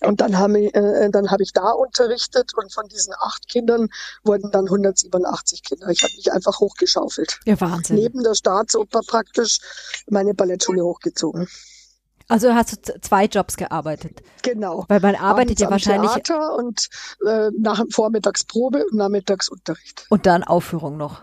und 0.05 0.21
dann 0.21 0.39
habe 0.39 0.61
ich, 0.61 0.75
äh, 0.75 1.11
dann 1.11 1.31
habe 1.31 1.43
ich 1.43 1.53
da 1.53 1.71
unterrichtet 1.71 2.53
und 2.57 2.73
von 2.73 2.87
diesen 2.87 3.13
acht 3.21 3.49
Kindern 3.49 3.89
wurden 4.23 4.51
dann 4.53 4.67
187 4.67 5.65
Kinder. 5.65 5.89
Ich 5.89 6.05
habe 6.05 6.13
mich 6.17 6.33
einfach 6.33 6.61
hochgeschaufelt. 6.61 7.41
Ja, 7.47 7.61
Wahnsinn. 7.61 7.97
Neben 7.97 8.23
der 8.23 8.35
Staatsoper 8.35 9.01
praktisch 9.05 9.59
meine 10.09 10.35
Ballettschule 10.35 10.85
hochgezogen. 10.85 11.49
Also 12.29 12.55
hast 12.55 12.89
du 12.89 13.01
zwei 13.01 13.25
Jobs 13.25 13.57
gearbeitet. 13.57 14.23
Genau. 14.43 14.85
Weil 14.89 15.01
man 15.01 15.15
arbeitet 15.15 15.61
Abends 15.61 15.61
ja 15.63 15.71
wahrscheinlich. 15.71 16.11
Theater 16.11 16.57
und 16.57 16.89
äh, 17.27 17.51
nach 17.59 17.83
Vormittagsprobe 17.91 18.85
und 18.85 18.97
Nachmittagsunterricht. 18.97 20.07
Und 20.11 20.27
dann 20.27 20.45
Aufführung 20.45 20.99
noch. 20.99 21.23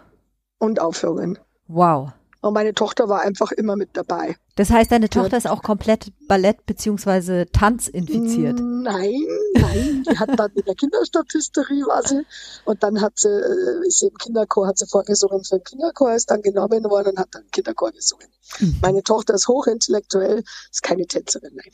Und 0.57 0.81
Aufführungen. 0.81 1.38
Wow. 1.67 2.12
Und 2.45 2.53
meine 2.53 2.75
Tochter 2.75 3.09
war 3.09 3.21
einfach 3.21 3.51
immer 3.51 3.75
mit 3.75 3.97
dabei. 3.97 4.35
Das 4.55 4.69
heißt, 4.69 4.91
deine 4.91 5.09
Tochter 5.09 5.35
ist 5.35 5.47
auch 5.47 5.63
komplett 5.63 6.13
Ballett 6.27 6.67
beziehungsweise 6.67 7.47
Tanz 7.51 7.87
infiziert? 7.87 8.59
Nein, 8.59 9.23
nein. 9.55 10.03
Die 10.07 10.19
hat 10.19 10.29
dann 10.37 10.51
in 10.51 10.63
der 10.63 10.75
Kinderstatisterie 10.75 11.87
war 11.87 12.07
sie. 12.07 12.23
Und 12.65 12.83
dann 12.83 13.01
hat 13.01 13.17
sie, 13.17 13.29
äh, 13.29 13.87
ist 13.87 13.97
sie 13.97 14.09
im 14.09 14.17
Kinderchor, 14.19 14.67
hat 14.67 14.77
sie 14.77 14.85
vorgesungen 14.85 15.43
für 15.43 15.57
den 15.57 15.63
Kinderchor, 15.63 16.13
ist 16.13 16.29
dann 16.29 16.43
genommen 16.43 16.83
worden 16.83 17.13
und 17.13 17.17
hat 17.19 17.29
dann 17.31 17.41
im 17.41 17.49
Kinderchor 17.49 17.91
gesungen. 17.91 18.27
Mhm. 18.59 18.77
Meine 18.79 19.01
Tochter 19.01 19.33
ist 19.33 19.47
hochintellektuell, 19.47 20.43
ist 20.69 20.83
keine 20.83 21.07
Tänzerin, 21.07 21.55
nein. 21.55 21.71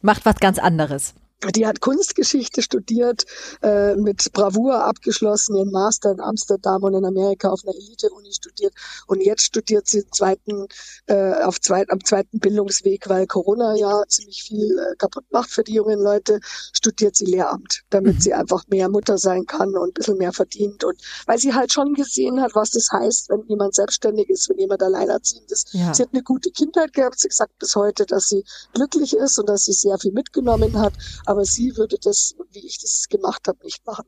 Macht 0.00 0.24
was 0.24 0.36
ganz 0.36 0.58
anderes. 0.58 1.12
Die 1.50 1.66
hat 1.66 1.80
Kunstgeschichte 1.80 2.62
studiert, 2.62 3.24
äh, 3.62 3.96
mit 3.96 4.32
Bravour 4.32 4.84
abgeschlossen, 4.84 5.56
ihren 5.56 5.72
Master 5.72 6.12
in 6.12 6.20
Amsterdam 6.20 6.84
und 6.84 6.94
in 6.94 7.04
Amerika 7.04 7.50
auf 7.50 7.62
einer 7.64 7.74
Elite-Uni 7.74 8.32
studiert. 8.32 8.72
Und 9.08 9.20
jetzt 9.20 9.42
studiert 9.42 9.88
sie 9.88 10.04
zweiten, 10.10 10.68
äh, 11.06 11.42
auf 11.42 11.60
zweit, 11.60 11.90
am 11.90 12.04
zweiten 12.04 12.38
Bildungsweg, 12.38 13.08
weil 13.08 13.26
Corona 13.26 13.74
ja 13.74 14.02
ziemlich 14.06 14.44
viel 14.44 14.78
äh, 14.78 14.96
kaputt 14.96 15.24
macht 15.30 15.50
für 15.50 15.64
die 15.64 15.74
jungen 15.74 15.98
Leute, 15.98 16.38
studiert 16.72 17.16
sie 17.16 17.24
Lehramt, 17.24 17.82
damit 17.90 18.16
mhm. 18.16 18.20
sie 18.20 18.34
einfach 18.34 18.62
mehr 18.68 18.88
Mutter 18.88 19.18
sein 19.18 19.44
kann 19.44 19.76
und 19.76 19.90
ein 19.90 19.94
bisschen 19.94 20.18
mehr 20.18 20.32
verdient. 20.32 20.84
Und 20.84 20.96
weil 21.26 21.38
sie 21.38 21.54
halt 21.54 21.72
schon 21.72 21.94
gesehen 21.94 22.40
hat, 22.40 22.54
was 22.54 22.70
das 22.70 22.88
heißt, 22.92 23.30
wenn 23.30 23.42
jemand 23.48 23.74
selbstständig 23.74 24.30
ist, 24.30 24.48
wenn 24.48 24.58
jemand 24.58 24.82
alleinerziehend 24.82 25.50
ist. 25.50 25.74
Ja. 25.74 25.92
Sie 25.92 26.02
hat 26.02 26.10
eine 26.12 26.22
gute 26.22 26.50
Kindheit 26.50 26.92
gehabt. 26.92 27.18
Sie 27.18 27.28
sagt 27.30 27.58
bis 27.58 27.74
heute, 27.74 28.06
dass 28.06 28.28
sie 28.28 28.44
glücklich 28.74 29.16
ist 29.16 29.38
und 29.38 29.48
dass 29.48 29.64
sie 29.64 29.72
sehr 29.72 29.98
viel 29.98 30.12
mitgenommen 30.12 30.78
hat 30.78 30.92
aber 31.32 31.44
sie 31.44 31.76
würde 31.76 31.96
das, 31.98 32.34
wie 32.50 32.66
ich 32.66 32.78
das 32.78 33.08
gemacht 33.08 33.48
habe, 33.48 33.58
nicht 33.64 33.84
machen. 33.86 34.04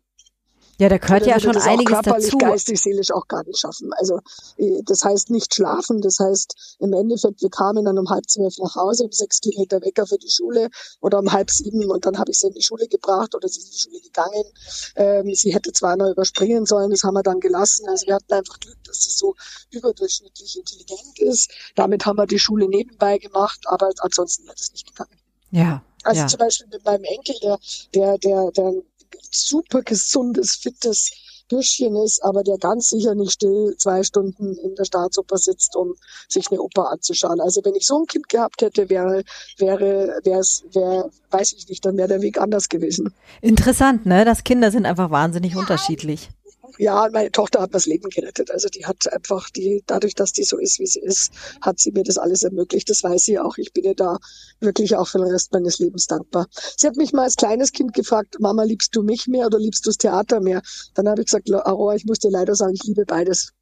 Ja, 0.78 0.88
da 0.88 0.98
gehört 0.98 1.24
ja 1.26 1.38
schon 1.38 1.52
das 1.52 1.66
einiges 1.66 1.92
körperlich, 1.92 2.24
dazu. 2.24 2.38
geistig, 2.38 2.82
seelisch 2.82 3.12
auch 3.12 3.28
gar 3.28 3.44
nicht 3.44 3.60
schaffen. 3.60 3.92
Also 3.94 4.18
äh, 4.56 4.82
das 4.84 5.04
heißt 5.04 5.30
nicht 5.30 5.54
schlafen, 5.54 6.00
das 6.00 6.18
heißt 6.18 6.76
im 6.80 6.92
Endeffekt, 6.92 7.42
wir 7.42 7.50
kamen 7.50 7.84
dann 7.84 7.96
um 7.96 8.10
halb 8.10 8.28
zwölf 8.28 8.58
nach 8.58 8.74
Hause, 8.74 9.04
um 9.04 9.12
sechs 9.12 9.40
Kilometer 9.40 9.80
Wecker 9.82 10.06
für 10.06 10.18
die 10.18 10.30
Schule 10.30 10.68
oder 11.00 11.20
um 11.20 11.32
halb 11.32 11.50
sieben 11.50 11.88
und 11.90 12.04
dann 12.06 12.18
habe 12.18 12.32
ich 12.32 12.40
sie 12.40 12.48
in 12.48 12.54
die 12.54 12.62
Schule 12.62 12.88
gebracht 12.88 13.36
oder 13.36 13.46
sie 13.48 13.60
ist 13.60 13.66
in 13.66 13.72
die 13.72 13.78
Schule 13.78 14.00
gegangen. 14.00 14.44
Ähm, 14.96 15.34
sie 15.34 15.54
hätte 15.54 15.72
zweimal 15.72 16.10
überspringen 16.10 16.66
sollen, 16.66 16.90
das 16.90 17.04
haben 17.04 17.14
wir 17.14 17.22
dann 17.22 17.38
gelassen. 17.38 17.88
Also 17.88 18.06
wir 18.06 18.16
hatten 18.16 18.32
einfach 18.32 18.58
Glück, 18.58 18.82
dass 18.84 19.04
sie 19.04 19.10
so 19.10 19.36
überdurchschnittlich 19.70 20.58
intelligent 20.58 21.20
ist. 21.20 21.52
Damit 21.76 22.04
haben 22.04 22.18
wir 22.18 22.26
die 22.26 22.40
Schule 22.40 22.68
nebenbei 22.68 23.18
gemacht, 23.18 23.60
aber 23.66 23.90
ansonsten 24.00 24.44
wäre 24.44 24.56
das 24.56 24.72
nicht 24.72 24.88
gegangen. 24.88 25.16
Ja, 25.52 25.84
also 26.04 26.20
ja. 26.20 26.26
zum 26.26 26.38
Beispiel 26.38 26.66
mit 26.70 26.84
meinem 26.84 27.04
Enkel, 27.04 27.34
der, 27.42 27.58
der, 27.94 28.18
der, 28.18 28.50
der 28.52 28.64
ein 28.64 28.82
super 29.30 29.82
gesundes, 29.82 30.56
fittes 30.56 31.11
Bürschchen 31.49 31.94
ist, 31.96 32.23
aber 32.25 32.42
der 32.42 32.58
ganz 32.58 32.88
sicher 32.88 33.14
nicht 33.14 33.32
still 33.32 33.75
zwei 33.78 34.02
Stunden 34.02 34.56
in 34.56 34.75
der 34.76 34.84
Staatsoper 34.84 35.37
sitzt, 35.37 35.76
um 35.76 35.94
sich 36.28 36.50
eine 36.50 36.61
Oper 36.61 36.90
anzuschauen. 36.90 37.40
Also 37.40 37.61
wenn 37.64 37.75
ich 37.75 37.87
so 37.87 38.00
ein 38.00 38.06
Kind 38.06 38.28
gehabt 38.28 38.62
hätte, 38.62 38.88
wäre, 38.88 39.23
wäre, 39.58 40.20
wäre 40.25 40.40
es, 40.40 40.64
wäre, 40.73 41.11
weiß 41.30 41.52
ich 41.52 41.68
nicht, 41.68 41.84
dann 41.84 41.96
wäre 41.96 42.08
der 42.08 42.23
Weg 42.23 42.40
anders 42.40 42.68
gewesen. 42.68 43.12
Interessant, 43.42 44.06
ne? 44.06 44.25
Dass 44.25 44.44
Kinder 44.44 44.70
sind 44.70 44.87
einfach 44.87 45.11
wahnsinnig 45.11 45.52
ja. 45.52 45.58
unterschiedlich. 45.58 46.30
Ja, 46.78 47.08
meine 47.12 47.30
Tochter 47.30 47.60
hat 47.60 47.74
das 47.74 47.86
Leben 47.86 48.08
gerettet. 48.10 48.50
Also 48.50 48.68
die 48.68 48.84
hat 48.84 49.12
einfach 49.12 49.48
die, 49.50 49.82
dadurch, 49.86 50.14
dass 50.14 50.32
die 50.32 50.42
so 50.42 50.58
ist, 50.58 50.80
wie 50.80 50.86
sie 50.86 51.00
ist, 51.00 51.32
hat 51.60 51.78
sie 51.78 51.92
mir 51.92 52.02
das 52.02 52.18
alles 52.18 52.42
ermöglicht. 52.42 52.90
Das 52.90 53.02
weiß 53.04 53.22
sie 53.24 53.38
auch. 53.38 53.58
Ich 53.58 53.72
bin 53.72 53.84
ihr 53.84 53.94
da 53.94 54.18
wirklich 54.60 54.96
auch 54.96 55.06
für 55.06 55.18
den 55.18 55.28
Rest 55.28 55.52
meines 55.52 55.78
Lebens 55.78 56.06
dankbar. 56.06 56.46
Sie 56.76 56.86
hat 56.86 56.96
mich 56.96 57.12
mal 57.12 57.24
als 57.24 57.36
kleines 57.36 57.70
Kind 57.72 57.94
gefragt, 57.94 58.36
Mama, 58.40 58.64
liebst 58.64 58.94
du 58.96 59.02
mich 59.02 59.28
mehr 59.28 59.46
oder 59.46 59.58
liebst 59.58 59.86
du 59.86 59.90
das 59.90 59.98
Theater 59.98 60.40
mehr? 60.40 60.62
Dann 60.94 61.08
habe 61.08 61.20
ich 61.20 61.26
gesagt, 61.26 61.50
Aurora, 61.52 61.94
ich 61.94 62.06
muss 62.06 62.18
dir 62.18 62.30
leider 62.30 62.54
sagen, 62.56 62.74
ich 62.74 62.82
liebe 62.84 63.04
beides. 63.06 63.52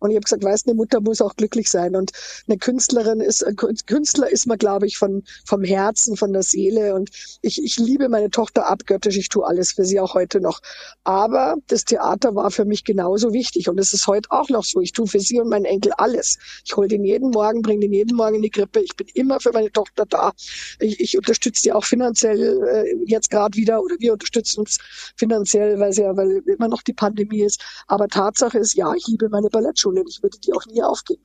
Und 0.00 0.10
ich 0.10 0.16
habe 0.16 0.24
gesagt, 0.24 0.44
weiß, 0.44 0.66
eine 0.66 0.74
Mutter 0.74 1.00
muss 1.00 1.20
auch 1.20 1.34
glücklich 1.34 1.68
sein. 1.68 1.96
Und 1.96 2.12
eine 2.46 2.58
Künstlerin 2.58 3.20
ist, 3.20 3.44
ein 3.44 3.56
Künstler 3.56 4.30
ist 4.30 4.46
man, 4.46 4.58
glaube 4.58 4.86
ich, 4.86 4.96
von, 4.96 5.24
vom 5.44 5.64
Herzen, 5.64 6.16
von 6.16 6.32
der 6.32 6.42
Seele. 6.42 6.94
Und 6.94 7.10
ich, 7.42 7.62
ich 7.62 7.78
liebe 7.78 8.08
meine 8.08 8.30
Tochter 8.30 8.68
abgöttisch. 8.68 9.16
Ich 9.16 9.28
tue 9.28 9.46
alles 9.46 9.72
für 9.72 9.84
sie 9.84 9.98
auch 9.98 10.14
heute 10.14 10.40
noch. 10.40 10.60
Aber 11.04 11.56
das 11.66 11.84
Theater 11.84 12.34
war 12.34 12.50
für 12.50 12.64
mich 12.64 12.84
genauso 12.84 13.32
wichtig. 13.32 13.68
Und 13.68 13.78
es 13.80 13.92
ist 13.92 14.06
heute 14.06 14.30
auch 14.30 14.48
noch 14.48 14.64
so. 14.64 14.80
Ich 14.80 14.92
tue 14.92 15.06
für 15.06 15.20
sie 15.20 15.40
und 15.40 15.48
meinen 15.48 15.64
Enkel 15.64 15.92
alles. 15.96 16.38
Ich 16.64 16.76
hole 16.76 16.88
den 16.88 17.04
jeden 17.04 17.30
Morgen, 17.30 17.62
bringe 17.62 17.80
den 17.80 17.92
jeden 17.92 18.16
Morgen 18.16 18.36
in 18.36 18.42
die 18.42 18.50
Krippe. 18.50 18.80
Ich 18.80 18.94
bin 18.94 19.08
immer 19.14 19.40
für 19.40 19.52
meine 19.52 19.72
Tochter 19.72 20.06
da. 20.06 20.32
Ich, 20.78 21.00
ich 21.00 21.16
unterstütze 21.16 21.62
die 21.62 21.72
auch 21.72 21.84
finanziell 21.84 22.62
äh, 22.62 22.96
jetzt 23.06 23.30
gerade 23.30 23.56
wieder 23.56 23.82
oder 23.82 23.96
wir 23.98 24.12
unterstützen 24.12 24.60
uns 24.60 24.78
finanziell, 25.16 25.80
weil 25.80 25.92
sie 25.92 26.02
ja, 26.02 26.16
weil 26.16 26.42
immer 26.46 26.68
noch 26.68 26.82
die 26.82 26.92
Pandemie 26.92 27.42
ist. 27.42 27.60
Aber 27.88 28.06
Tatsache 28.06 28.58
ist, 28.58 28.74
ja, 28.74 28.92
ich 28.94 29.06
liebe 29.08 29.28
meine 29.28 29.48
Ballettschule. 29.48 29.87
Schule 29.88 30.00
und 30.00 30.08
ich 30.08 30.22
würde 30.22 30.38
die 30.38 30.52
auch 30.52 30.64
nie 30.66 30.82
aufgeben. 30.82 31.22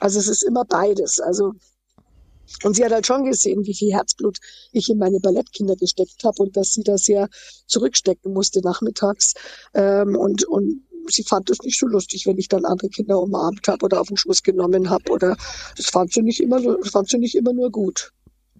Also 0.00 0.18
es 0.18 0.28
ist 0.28 0.42
immer 0.42 0.64
beides. 0.64 1.20
Also 1.20 1.52
und 2.64 2.74
sie 2.74 2.84
hat 2.84 2.92
halt 2.92 3.06
schon 3.06 3.24
gesehen, 3.24 3.64
wie 3.64 3.74
viel 3.74 3.92
Herzblut 3.92 4.38
ich 4.72 4.90
in 4.90 4.98
meine 4.98 5.20
Ballettkinder 5.20 5.76
gesteckt 5.76 6.22
habe 6.24 6.42
und 6.42 6.56
dass 6.56 6.72
sie 6.72 6.82
das 6.82 7.04
sehr 7.04 7.28
zurückstecken 7.66 8.32
musste 8.32 8.60
nachmittags. 8.60 9.34
Ähm, 9.74 10.16
und, 10.16 10.44
und 10.48 10.82
sie 11.08 11.22
fand 11.22 11.48
es 11.50 11.62
nicht 11.62 11.78
so 11.78 11.86
lustig, 11.86 12.26
wenn 12.26 12.38
ich 12.38 12.48
dann 12.48 12.64
andere 12.64 12.88
Kinder 12.88 13.20
umarmt 13.20 13.68
habe 13.68 13.84
oder 13.84 14.00
auf 14.00 14.08
den 14.08 14.16
Schoß 14.16 14.42
genommen 14.42 14.90
habe. 14.90 15.10
Oder 15.10 15.36
das 15.76 15.86
fand 15.86 16.12
sie 16.12 16.22
nicht 16.22 16.40
immer, 16.40 16.60
das 16.60 16.90
fand 16.90 17.08
sie 17.08 17.18
nicht 17.18 17.36
immer 17.36 17.52
nur 17.52 17.70
gut. 17.70 18.12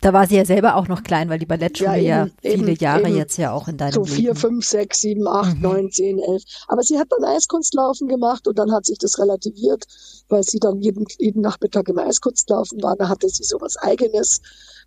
Da 0.03 0.13
war 0.13 0.27
sie 0.27 0.35
ja 0.35 0.45
selber 0.45 0.75
auch 0.75 0.89
noch 0.89 1.05
klein, 1.05 1.31
weil 1.31 1.39
die 1.39 1.47
Ballettschule 1.47 2.01
ja, 2.01 2.25
eben, 2.25 2.33
ja 2.43 2.51
viele 2.57 2.73
eben, 2.73 2.81
Jahre 2.81 3.07
eben. 3.07 3.17
jetzt 3.17 3.39
ja 3.39 3.53
auch 3.53 3.69
in 3.69 3.77
deinem 3.77 3.93
So 3.93 4.05
vier, 4.05 4.35
fünf, 4.35 4.67
sechs, 4.67 5.01
sieben, 5.01 5.29
acht, 5.29 5.55
mhm. 5.55 5.63
neun, 5.63 5.93
zehn, 5.93 6.19
elf. 6.19 6.43
Aber 6.67 6.83
sie 6.83 6.99
hat 6.99 7.07
dann 7.11 7.23
Eiskunstlaufen 7.23 8.09
gemacht 8.09 8.49
und 8.49 8.59
dann 8.59 8.73
hat 8.73 8.85
sich 8.85 8.99
das 8.99 9.21
relativiert, 9.21 9.87
weil 10.29 10.43
sie 10.43 10.59
dann 10.59 10.81
jeden, 10.81 11.07
jeden 11.21 11.41
Nachmittag 11.41 11.89
im 11.89 11.99
Eiskunstlaufen 11.99 12.83
war. 12.83 12.97
Da 12.97 13.09
hatte 13.09 13.29
sie 13.29 13.45
so 13.45 13.61
was 13.61 13.77
Eigenes, 13.77 14.41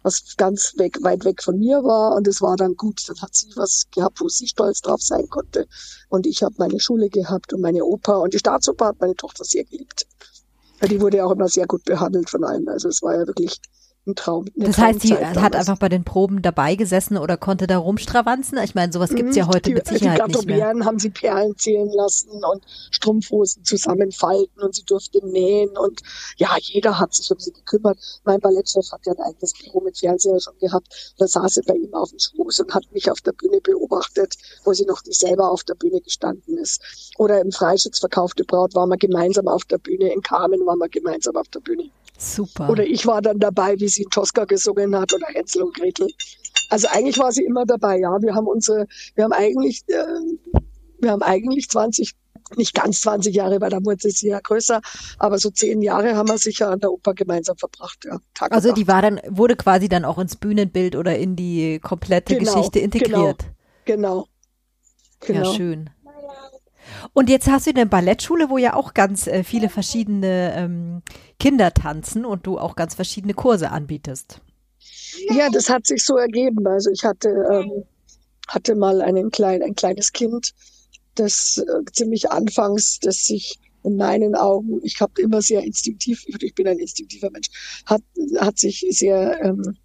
was 0.03 0.35
ganz 0.35 0.73
weg, 0.77 0.97
weit 1.01 1.23
weg 1.23 1.41
von 1.41 1.57
mir 1.59 1.81
war 1.85 2.13
und 2.17 2.27
es 2.27 2.41
war 2.41 2.57
dann 2.57 2.75
gut. 2.75 3.01
Dann 3.07 3.21
hat 3.21 3.33
sie 3.33 3.47
was 3.55 3.85
gehabt, 3.91 4.19
wo 4.19 4.27
sie 4.27 4.47
stolz 4.47 4.81
drauf 4.81 5.01
sein 5.01 5.29
konnte. 5.29 5.65
Und 6.09 6.27
ich 6.27 6.43
habe 6.43 6.55
meine 6.57 6.81
Schule 6.81 7.07
gehabt 7.07 7.53
und 7.53 7.61
meine 7.61 7.85
Oper 7.85 8.19
und 8.19 8.33
die 8.33 8.39
Staatsoper 8.39 8.87
hat 8.87 8.99
meine 8.99 9.15
Tochter 9.15 9.45
sehr 9.45 9.63
geliebt. 9.63 10.07
Die 10.89 10.99
wurde 10.99 11.25
auch 11.25 11.31
immer 11.31 11.47
sehr 11.47 11.67
gut 11.67 11.85
behandelt 11.85 12.29
von 12.29 12.43
allen. 12.43 12.67
Also 12.67 12.89
es 12.89 13.01
war 13.01 13.17
ja 13.17 13.25
wirklich 13.25 13.61
ein 14.07 14.15
Traum. 14.15 14.45
Das 14.55 14.77
heißt, 14.77 15.01
sie 15.01 15.09
damals. 15.09 15.37
hat 15.37 15.55
einfach 15.55 15.77
bei 15.77 15.89
den 15.89 16.03
Proben 16.03 16.41
dabei 16.41 16.75
gesessen 16.75 17.17
oder 17.17 17.37
konnte 17.37 17.67
da 17.67 17.77
rumstravanzen? 17.77 18.57
Ich 18.59 18.75
meine, 18.75 18.91
sowas 18.93 19.09
gibt's 19.13 19.35
ja 19.35 19.45
mhm. 19.45 19.49
heute 19.49 19.69
die, 19.69 19.73
mit 19.73 19.87
Sicherheit 19.87 20.27
nicht 20.27 20.45
mehr. 20.45 20.73
Die 20.73 20.83
haben 20.83 20.99
sie 20.99 21.09
Perlen 21.09 21.57
zählen 21.57 21.89
lassen 21.91 22.29
und 22.29 22.63
Strumpfhosen 22.91 23.63
zusammenfalten 23.63 24.61
und 24.61 24.75
sie 24.75 24.83
durfte 24.83 25.25
nähen 25.25 25.75
und 25.77 26.01
ja, 26.37 26.55
jeder 26.59 26.99
hat 26.99 27.13
sich 27.13 27.31
um 27.31 27.39
sie 27.39 27.51
gekümmert. 27.51 27.97
Mein 28.23 28.39
Ballettchef 28.39 28.91
hat 28.91 29.05
ja 29.05 29.13
ein 29.13 29.21
eigenes 29.21 29.53
Büro 29.53 29.81
mit 29.81 29.97
Fernseher 29.97 30.39
schon 30.39 30.57
gehabt. 30.59 31.15
Da 31.17 31.27
saß 31.27 31.55
sie 31.55 31.61
bei 31.63 31.75
ihm 31.75 31.93
auf 31.93 32.09
dem 32.09 32.19
Schoß 32.19 32.59
und 32.61 32.73
hat 32.73 32.85
mich 32.91 33.09
auf 33.09 33.21
der 33.21 33.31
Bühne 33.31 33.61
beobachtet, 33.61 34.35
wo 34.63 34.73
sie 34.73 34.85
noch 34.85 35.03
nicht 35.05 35.19
selber 35.19 35.49
auf 35.49 35.63
der 35.63 35.75
Bühne 35.75 36.01
gestanden 36.01 36.57
ist. 36.57 36.81
Oder 37.17 37.41
im 37.41 37.51
Freischutz 37.51 37.99
verkaufte 37.99 38.43
Braut 38.43 38.75
waren 38.75 38.89
wir 38.89 38.97
gemeinsam 38.97 39.47
auf 39.47 39.65
der 39.65 39.77
Bühne, 39.77 40.13
in 40.13 40.21
Carmen 40.21 40.65
waren 40.65 40.79
wir 40.79 40.89
gemeinsam 40.89 41.35
auf 41.35 41.47
der 41.49 41.59
Bühne. 41.59 41.89
Super. 42.17 42.69
Oder 42.69 42.85
ich 42.85 43.05
war 43.05 43.21
dann 43.21 43.39
dabei, 43.39 43.79
wie 43.79 43.87
sie 43.87 44.05
Tosca 44.05 44.45
gesungen 44.45 44.95
hat 44.95 45.13
oder 45.13 45.27
Hänsel 45.27 45.63
und 45.63 45.75
Gretel. 45.75 46.07
Also 46.69 46.87
eigentlich 46.87 47.19
war 47.19 47.31
sie 47.31 47.43
immer 47.43 47.65
dabei, 47.65 47.99
ja. 47.99 48.21
Wir 48.21 48.33
haben 48.33 48.47
unsere, 48.47 48.87
wir 49.15 49.23
haben 49.23 49.33
eigentlich, 49.33 49.83
äh, 49.87 50.59
wir 50.99 51.11
haben 51.11 51.21
eigentlich 51.21 51.69
20, 51.69 52.13
nicht 52.57 52.73
ganz 52.73 53.01
20 53.01 53.35
Jahre, 53.35 53.59
weil 53.59 53.69
da 53.69 53.83
wurde 53.83 54.09
sie 54.09 54.27
ja 54.27 54.39
größer, 54.39 54.81
aber 55.19 55.37
so 55.37 55.49
zehn 55.49 55.81
Jahre 55.81 56.15
haben 56.15 56.29
wir 56.29 56.37
sicher 56.37 56.69
an 56.69 56.79
der 56.79 56.91
Oper 56.91 57.13
gemeinsam 57.13 57.57
verbracht, 57.57 58.05
ja. 58.05 58.19
Tag 58.33 58.51
also 58.51 58.71
die 58.71 58.87
war 58.87 59.01
dann, 59.01 59.19
wurde 59.27 59.55
quasi 59.55 59.89
dann 59.89 60.05
auch 60.05 60.17
ins 60.17 60.35
Bühnenbild 60.35 60.95
oder 60.95 61.17
in 61.17 61.35
die 61.35 61.79
komplette 61.79 62.37
genau, 62.37 62.53
Geschichte 62.53 62.79
integriert. 62.79 63.45
Genau. 63.85 64.27
genau. 65.19 65.43
Ja, 65.43 65.53
schön. 65.53 65.89
Und 67.13 67.29
jetzt 67.29 67.47
hast 67.47 67.67
du 67.67 67.71
eine 67.71 67.85
Ballettschule, 67.85 68.49
wo 68.49 68.57
ja 68.57 68.75
auch 68.75 68.93
ganz 68.93 69.27
äh, 69.27 69.43
viele 69.43 69.69
verschiedene 69.69 70.53
ähm, 70.55 71.01
Kinder 71.39 71.73
tanzen 71.73 72.25
und 72.25 72.45
du 72.47 72.57
auch 72.57 72.75
ganz 72.75 72.95
verschiedene 72.95 73.33
Kurse 73.33 73.71
anbietest. 73.71 74.41
Ja, 75.29 75.49
das 75.49 75.69
hat 75.69 75.87
sich 75.87 76.03
so 76.03 76.17
ergeben. 76.17 76.65
Also 76.67 76.89
ich 76.91 77.03
hatte, 77.03 77.29
ähm, 77.51 77.83
hatte 78.47 78.75
mal 78.75 79.01
einen 79.01 79.31
klein, 79.31 79.63
ein 79.63 79.75
kleines 79.75 80.11
Kind, 80.11 80.53
das 81.15 81.57
äh, 81.57 81.91
ziemlich 81.91 82.31
anfangs, 82.31 82.99
das 82.99 83.25
sich 83.25 83.59
in 83.83 83.97
meinen 83.97 84.35
Augen, 84.35 84.79
ich 84.83 84.99
habe 84.99 85.21
immer 85.21 85.41
sehr 85.41 85.63
instinktiv, 85.63 86.25
ich 86.27 86.55
bin 86.55 86.67
ein 86.67 86.79
instinktiver 86.79 87.29
Mensch, 87.29 87.47
hat, 87.85 88.01
hat 88.39 88.57
sich 88.57 88.83
sehr 88.89 89.39
ähm, 89.43 89.77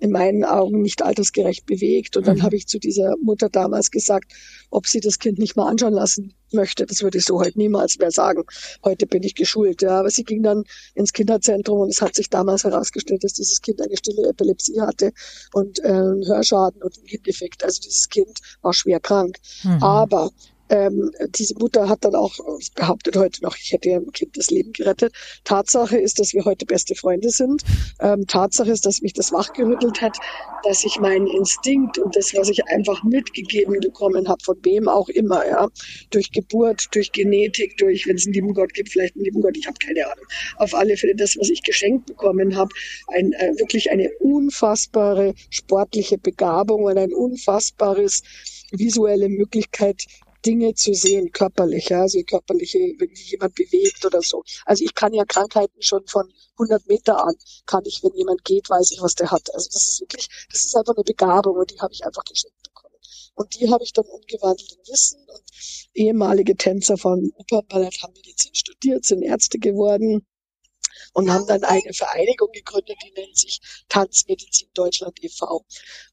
in 0.00 0.10
meinen 0.10 0.44
Augen 0.44 0.80
nicht 0.82 1.02
altersgerecht 1.02 1.66
bewegt. 1.66 2.16
Und 2.16 2.26
dann 2.26 2.38
mhm. 2.38 2.42
habe 2.42 2.56
ich 2.56 2.66
zu 2.66 2.78
dieser 2.78 3.14
Mutter 3.22 3.48
damals 3.48 3.90
gesagt, 3.90 4.32
ob 4.70 4.86
sie 4.86 5.00
das 5.00 5.18
Kind 5.18 5.38
nicht 5.38 5.56
mal 5.56 5.68
anschauen 5.68 5.92
lassen 5.92 6.34
möchte. 6.52 6.86
Das 6.86 7.02
würde 7.02 7.18
ich 7.18 7.24
so 7.24 7.38
heute 7.38 7.58
niemals 7.58 7.98
mehr 7.98 8.10
sagen. 8.10 8.44
Heute 8.82 9.06
bin 9.06 9.22
ich 9.22 9.34
geschult. 9.34 9.82
Ja. 9.82 10.00
Aber 10.00 10.10
sie 10.10 10.24
ging 10.24 10.42
dann 10.42 10.64
ins 10.94 11.12
Kinderzentrum 11.12 11.80
und 11.80 11.90
es 11.90 12.00
hat 12.00 12.14
sich 12.14 12.30
damals 12.30 12.64
herausgestellt, 12.64 13.22
dass 13.22 13.34
dieses 13.34 13.60
Kind 13.60 13.80
eine 13.80 13.96
stille 13.96 14.28
Epilepsie 14.28 14.80
hatte 14.80 15.12
und 15.52 15.78
äh, 15.80 15.88
einen 15.88 16.26
Hörschaden 16.26 16.82
und 16.82 16.96
einen 16.96 17.06
Gendefekt. 17.06 17.62
Also 17.62 17.80
dieses 17.82 18.08
Kind 18.08 18.38
war 18.62 18.72
schwer 18.72 19.00
krank. 19.00 19.36
Mhm. 19.62 19.82
Aber 19.82 20.30
ähm, 20.70 21.10
diese 21.36 21.54
Mutter 21.58 21.88
hat 21.88 22.04
dann 22.04 22.14
auch 22.14 22.34
behauptet 22.74 23.16
heute 23.16 23.42
noch, 23.42 23.56
ich 23.56 23.72
hätte 23.72 23.88
ihrem 23.88 24.10
Kind 24.12 24.36
das 24.36 24.50
Leben 24.50 24.72
gerettet. 24.72 25.12
Tatsache 25.44 25.98
ist, 25.98 26.18
dass 26.18 26.32
wir 26.32 26.44
heute 26.44 26.64
beste 26.64 26.94
Freunde 26.94 27.30
sind. 27.30 27.62
Ähm, 28.00 28.26
Tatsache 28.26 28.70
ist, 28.70 28.86
dass 28.86 29.02
mich 29.02 29.12
das 29.12 29.32
wachgerüttelt 29.32 30.00
hat, 30.00 30.16
dass 30.64 30.84
ich 30.84 30.98
meinen 31.00 31.26
Instinkt 31.26 31.98
und 31.98 32.14
das, 32.16 32.34
was 32.34 32.48
ich 32.48 32.64
einfach 32.68 33.02
mitgegeben 33.02 33.78
bekommen 33.80 34.28
habe, 34.28 34.42
von 34.44 34.56
wem 34.62 34.88
auch 34.88 35.08
immer, 35.08 35.46
ja, 35.46 35.68
durch 36.10 36.30
Geburt, 36.30 36.86
durch 36.92 37.12
Genetik, 37.12 37.76
durch, 37.78 38.06
wenn 38.06 38.16
es 38.16 38.26
einen 38.26 38.34
lieben 38.34 38.54
Gott 38.54 38.72
gibt, 38.74 38.90
vielleicht 38.90 39.16
einen 39.16 39.24
lieben 39.24 39.40
Gott, 39.40 39.56
ich 39.56 39.66
habe 39.66 39.76
keine 39.84 40.06
Ahnung. 40.06 40.24
Auf 40.56 40.74
alle 40.74 40.96
Fälle 40.96 41.14
das, 41.16 41.36
was 41.38 41.50
ich 41.50 41.62
geschenkt 41.62 42.06
bekommen 42.06 42.56
habe, 42.56 42.70
ein, 43.08 43.32
äh, 43.32 43.52
wirklich 43.58 43.90
eine 43.90 44.10
unfassbare 44.20 45.34
sportliche 45.50 46.18
Begabung 46.18 46.84
und 46.84 46.98
ein 46.98 47.12
unfassbares 47.12 48.22
visuelle 48.70 49.28
Möglichkeit, 49.28 50.06
Dinge 50.44 50.74
zu 50.74 50.94
sehen, 50.94 51.30
körperlich, 51.32 51.88
ja, 51.88 52.02
also 52.02 52.20
körperliche, 52.22 52.78
wenn 52.98 53.10
jemand 53.14 53.54
bewegt 53.54 54.04
oder 54.04 54.22
so. 54.22 54.42
Also 54.64 54.84
ich 54.84 54.94
kann 54.94 55.12
ja 55.12 55.24
Krankheiten 55.24 55.80
schon 55.82 56.06
von 56.06 56.32
100 56.52 56.86
Meter 56.88 57.24
an, 57.24 57.34
kann 57.66 57.82
ich, 57.84 58.02
wenn 58.02 58.14
jemand 58.14 58.44
geht, 58.44 58.68
weiß 58.68 58.90
ich, 58.92 59.00
was 59.00 59.14
der 59.14 59.30
hat. 59.30 59.52
Also 59.54 59.68
das 59.72 59.86
ist 59.86 60.00
wirklich, 60.00 60.28
das 60.50 60.64
ist 60.64 60.76
einfach 60.76 60.94
eine 60.96 61.04
Begabung 61.04 61.56
und 61.56 61.70
die 61.70 61.80
habe 61.80 61.92
ich 61.92 62.04
einfach 62.04 62.24
geschenkt 62.24 62.62
bekommen. 62.62 62.94
Und 63.34 63.58
die 63.58 63.70
habe 63.70 63.84
ich 63.84 63.92
dann 63.92 64.06
umgewandelt 64.06 64.72
in 64.72 64.92
Wissen 64.92 65.20
und 65.20 65.42
ehemalige 65.94 66.56
Tänzer 66.56 66.96
von 66.96 67.30
Opernballett 67.36 68.02
haben 68.02 68.12
Medizin 68.14 68.54
studiert, 68.54 69.04
sind 69.04 69.22
Ärzte 69.22 69.58
geworden, 69.58 70.26
und 71.12 71.30
haben 71.30 71.46
dann 71.46 71.64
eine 71.64 71.92
Vereinigung 71.92 72.50
gegründet, 72.52 72.96
die 73.04 73.12
nennt 73.12 73.36
sich 73.36 73.60
Tanzmedizin 73.88 74.68
Deutschland 74.74 75.22
e.V. 75.22 75.64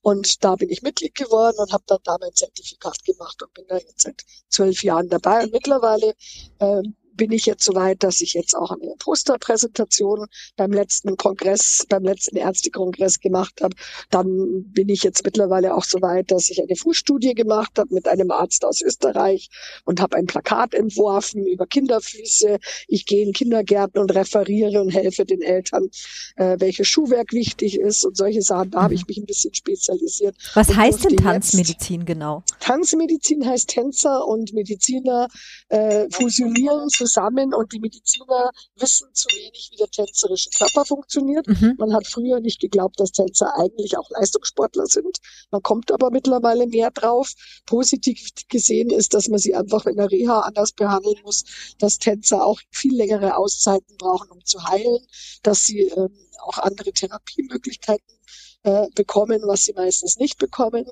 Und 0.01 0.43
da 0.43 0.56
bin 0.56 0.69
ich 0.69 0.82
Mitglied 0.82 1.15
geworden 1.15 1.58
und 1.60 1.71
habe 1.71 1.84
dann 1.88 1.99
da 2.03 2.17
mein 2.19 2.34
Zertifikat 2.34 3.03
gemacht 3.03 3.41
und 3.41 3.53
bin 3.53 3.65
da 3.67 3.77
jetzt 3.77 4.01
seit 4.01 4.23
zwölf 4.49 4.84
Jahren 4.84 5.10
dabei. 5.10 5.43
Und 5.43 5.53
mittlerweile 5.53 6.15
ähm, 6.60 6.95
bin 7.17 7.32
ich 7.32 7.45
jetzt 7.45 7.63
so 7.63 7.73
weit, 7.73 8.03
dass 8.03 8.21
ich 8.21 8.34
jetzt 8.34 8.56
auch 8.56 8.71
eine 8.71 8.93
Posterpräsentation 8.99 10.27
beim 10.56 10.71
letzten 10.71 11.17
Kongress, 11.17 11.86
beim 11.89 12.03
letzten 12.03 12.38
Ärztekongress 12.38 13.19
gemacht 13.19 13.60
habe. 13.62 13.75
Dann 14.12 14.63
bin 14.71 14.88
ich 14.88 15.03
jetzt 15.03 15.25
mittlerweile 15.25 15.73
auch 15.73 15.84
so 15.84 16.01
weit, 16.01 16.32
dass 16.32 16.49
ich 16.49 16.62
eine 16.62 16.75
Fußstudie 16.75 17.34
gemacht 17.34 17.71
habe 17.77 17.93
mit 17.93 18.08
einem 18.08 18.32
Arzt 18.32 18.63
aus 18.63 18.82
Österreich 18.82 19.49
und 19.84 19.99
habe 19.99 20.15
ein 20.15 20.27
Plakat 20.27 20.73
entworfen 20.73 21.45
über 21.45 21.65
Kinderfüße. 21.65 22.60
Ich 22.88 23.06
gehe 23.06 23.25
in 23.25 23.34
Kindergärten 23.34 23.99
und 23.99 24.13
referiere 24.13 24.80
und 24.80 24.91
helfe 24.91 25.25
den 25.25 25.41
Eltern, 25.41 25.89
äh, 26.36 26.58
welches 26.60 26.88
Schuhwerk 26.88 27.34
wichtig 27.34 27.80
ist 27.80 28.06
und 28.06 28.15
solche 28.15 28.43
Sachen. 28.43 28.71
Da 28.71 28.80
mhm. 28.80 28.84
habe 28.84 28.93
ich 28.93 29.08
mich 29.08 29.17
ein 29.17 29.25
bisschen 29.25 29.53
spezialisiert. 29.53 30.36
Was 30.53 30.73
heißt 30.75 31.06
denn 31.06 31.17
Tanzmedizin 31.17 32.06
genau? 32.06 32.43
Tanzmedizin 32.60 33.45
heißt 33.45 33.69
Tänzer 33.69 34.27
und 34.27 34.53
Mediziner 34.53 35.27
äh, 35.69 36.08
fusionieren 36.12 36.89
zusammen 36.89 37.07
zusammen 37.08 37.54
und 37.54 37.72
die 37.72 37.80
Mediziner 37.80 38.52
wissen 38.76 39.08
zu 39.13 39.28
wenig, 39.30 39.70
wie 39.72 39.78
der 39.78 39.89
tänzerische 39.89 40.50
Körper 40.52 40.86
funktioniert. 40.86 41.48
Mhm. 41.48 41.76
Man 41.78 41.93
hat 41.93 42.06
früher 42.06 42.39
nicht 42.39 42.60
geglaubt, 42.60 43.00
dass 43.00 43.12
Tänzer 43.12 43.58
eigentlich 43.58 43.98
auch 43.98 44.10
Leistungssportler 44.10 44.86
sind. 44.86 45.17
Man 45.52 45.62
kommt 45.62 45.91
aber 45.91 46.12
mittlerweile 46.12 46.67
mehr 46.67 46.91
drauf. 46.91 47.34
Positiv 47.65 48.30
gesehen 48.50 48.89
ist, 48.89 49.13
dass 49.13 49.28
man 49.30 49.39
sie 49.39 49.56
einfach 49.56 49.86
in 49.86 49.98
der 49.98 50.12
Reha 50.12 50.41
anders 50.41 50.74
behandeln 50.74 51.17
muss, 51.24 51.43
dass 51.80 51.98
Tänzer 51.98 52.46
auch 52.46 52.60
viel 52.72 52.96
längere 52.96 53.38
Auszeiten 53.38 53.98
brauchen, 53.98 54.30
um 54.32 54.43
zu 54.43 54.63
heilen, 54.63 55.06
dass 55.43 55.65
sie 55.65 55.82
ähm, 55.82 56.10
auch 56.39 56.58
andere 56.58 56.91
Therapiemöglichkeiten 56.91 58.17
äh, 58.63 58.88
bekommen, 58.96 59.41
was 59.46 59.65
sie 59.65 59.74
meistens 59.74 60.17
nicht 60.17 60.38
bekommen. 60.38 60.86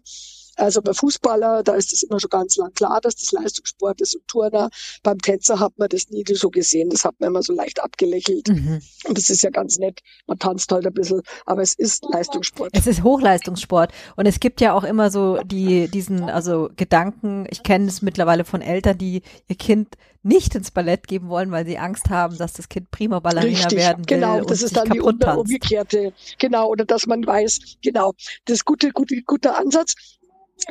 Also 0.56 0.82
bei 0.82 0.94
Fußballer, 0.94 1.64
da 1.64 1.76
ist 1.76 1.94
es 1.94 2.04
immer 2.04 2.20
schon 2.20 2.30
ganz 2.30 2.56
lang 2.58 2.74
klar, 2.74 3.00
dass 3.02 3.16
das 3.16 3.32
Leistungssport 3.32 4.02
ist 4.02 4.16
und 4.16 4.28
Turner. 4.28 4.70
Beim 5.04 5.20
Tänzer 5.20 5.60
hat 5.60 5.74
man 5.78 5.90
das 5.90 6.10
nie 6.10 6.24
so 6.34 6.50
gesehen. 6.50 6.90
Das 6.90 7.06
hat 7.06 7.16
man 7.20 7.30
immer 7.30 7.44
so 7.44 7.54
leicht 7.54 7.84
abgelächelt. 7.84 8.48
Mhm. 8.48 8.82
Und 9.06 9.18
das 9.18 9.30
ist 9.30 9.44
ja 9.44 9.50
ganz 9.50 9.78
nett. 9.78 10.00
Man 10.28 10.40
tanzt 10.40 10.72
halt 10.72 10.86
ein 10.86 10.94
bisschen, 10.94 11.22
aber 11.46 11.62
es 11.62 11.74
ist 11.74 12.06
Leistungssport. 12.10 12.72
Es 12.74 12.88
ist 12.88 13.04
Hochleistungssport. 13.04 13.92
Und 14.16 14.26
es 14.26 14.40
gibt 14.40 14.62
ja 14.62 14.74
auch 14.74 14.84
immer 14.84 15.12
so 15.12 15.38
die, 15.44 15.88
diesen, 15.90 16.30
also 16.30 16.70
Gedanken, 16.76 17.48
ich 17.50 17.64
kenne 17.64 17.88
es 17.88 18.02
mittlerweile 18.02 18.46
von 18.46 18.62
Eltern, 18.62 18.98
die 18.98 19.22
ihr 19.48 19.56
Kind 19.56 19.96
nicht 20.26 20.56
ins 20.56 20.72
Ballett 20.72 21.08
geben 21.08 21.30
wollen, 21.30 21.52
weil 21.52 21.68
sie 21.68 21.78
Angst 21.78 22.10
haben, 22.10 22.36
dass 22.38 22.54
das 22.54 22.68
Kind 22.68 22.90
prima 22.90 23.20
Ballerina 23.20 23.60
Richtig, 23.60 23.78
werden 23.78 24.00
will. 24.00 24.18
Genau, 24.18 24.42
das 24.42 24.64
ist 24.64 24.76
dann 24.76 24.90
die 24.90 25.00
umgekehrte. 25.00 26.14
Genau, 26.40 26.68
oder 26.68 26.84
dass 26.84 27.06
man 27.06 27.26
weiß, 27.26 27.78
genau, 27.84 28.14
das 28.46 28.56
ist 28.56 28.66
gute, 28.66 28.90
gute, 28.92 29.22
guter 29.22 29.56
Ansatz 29.56 29.94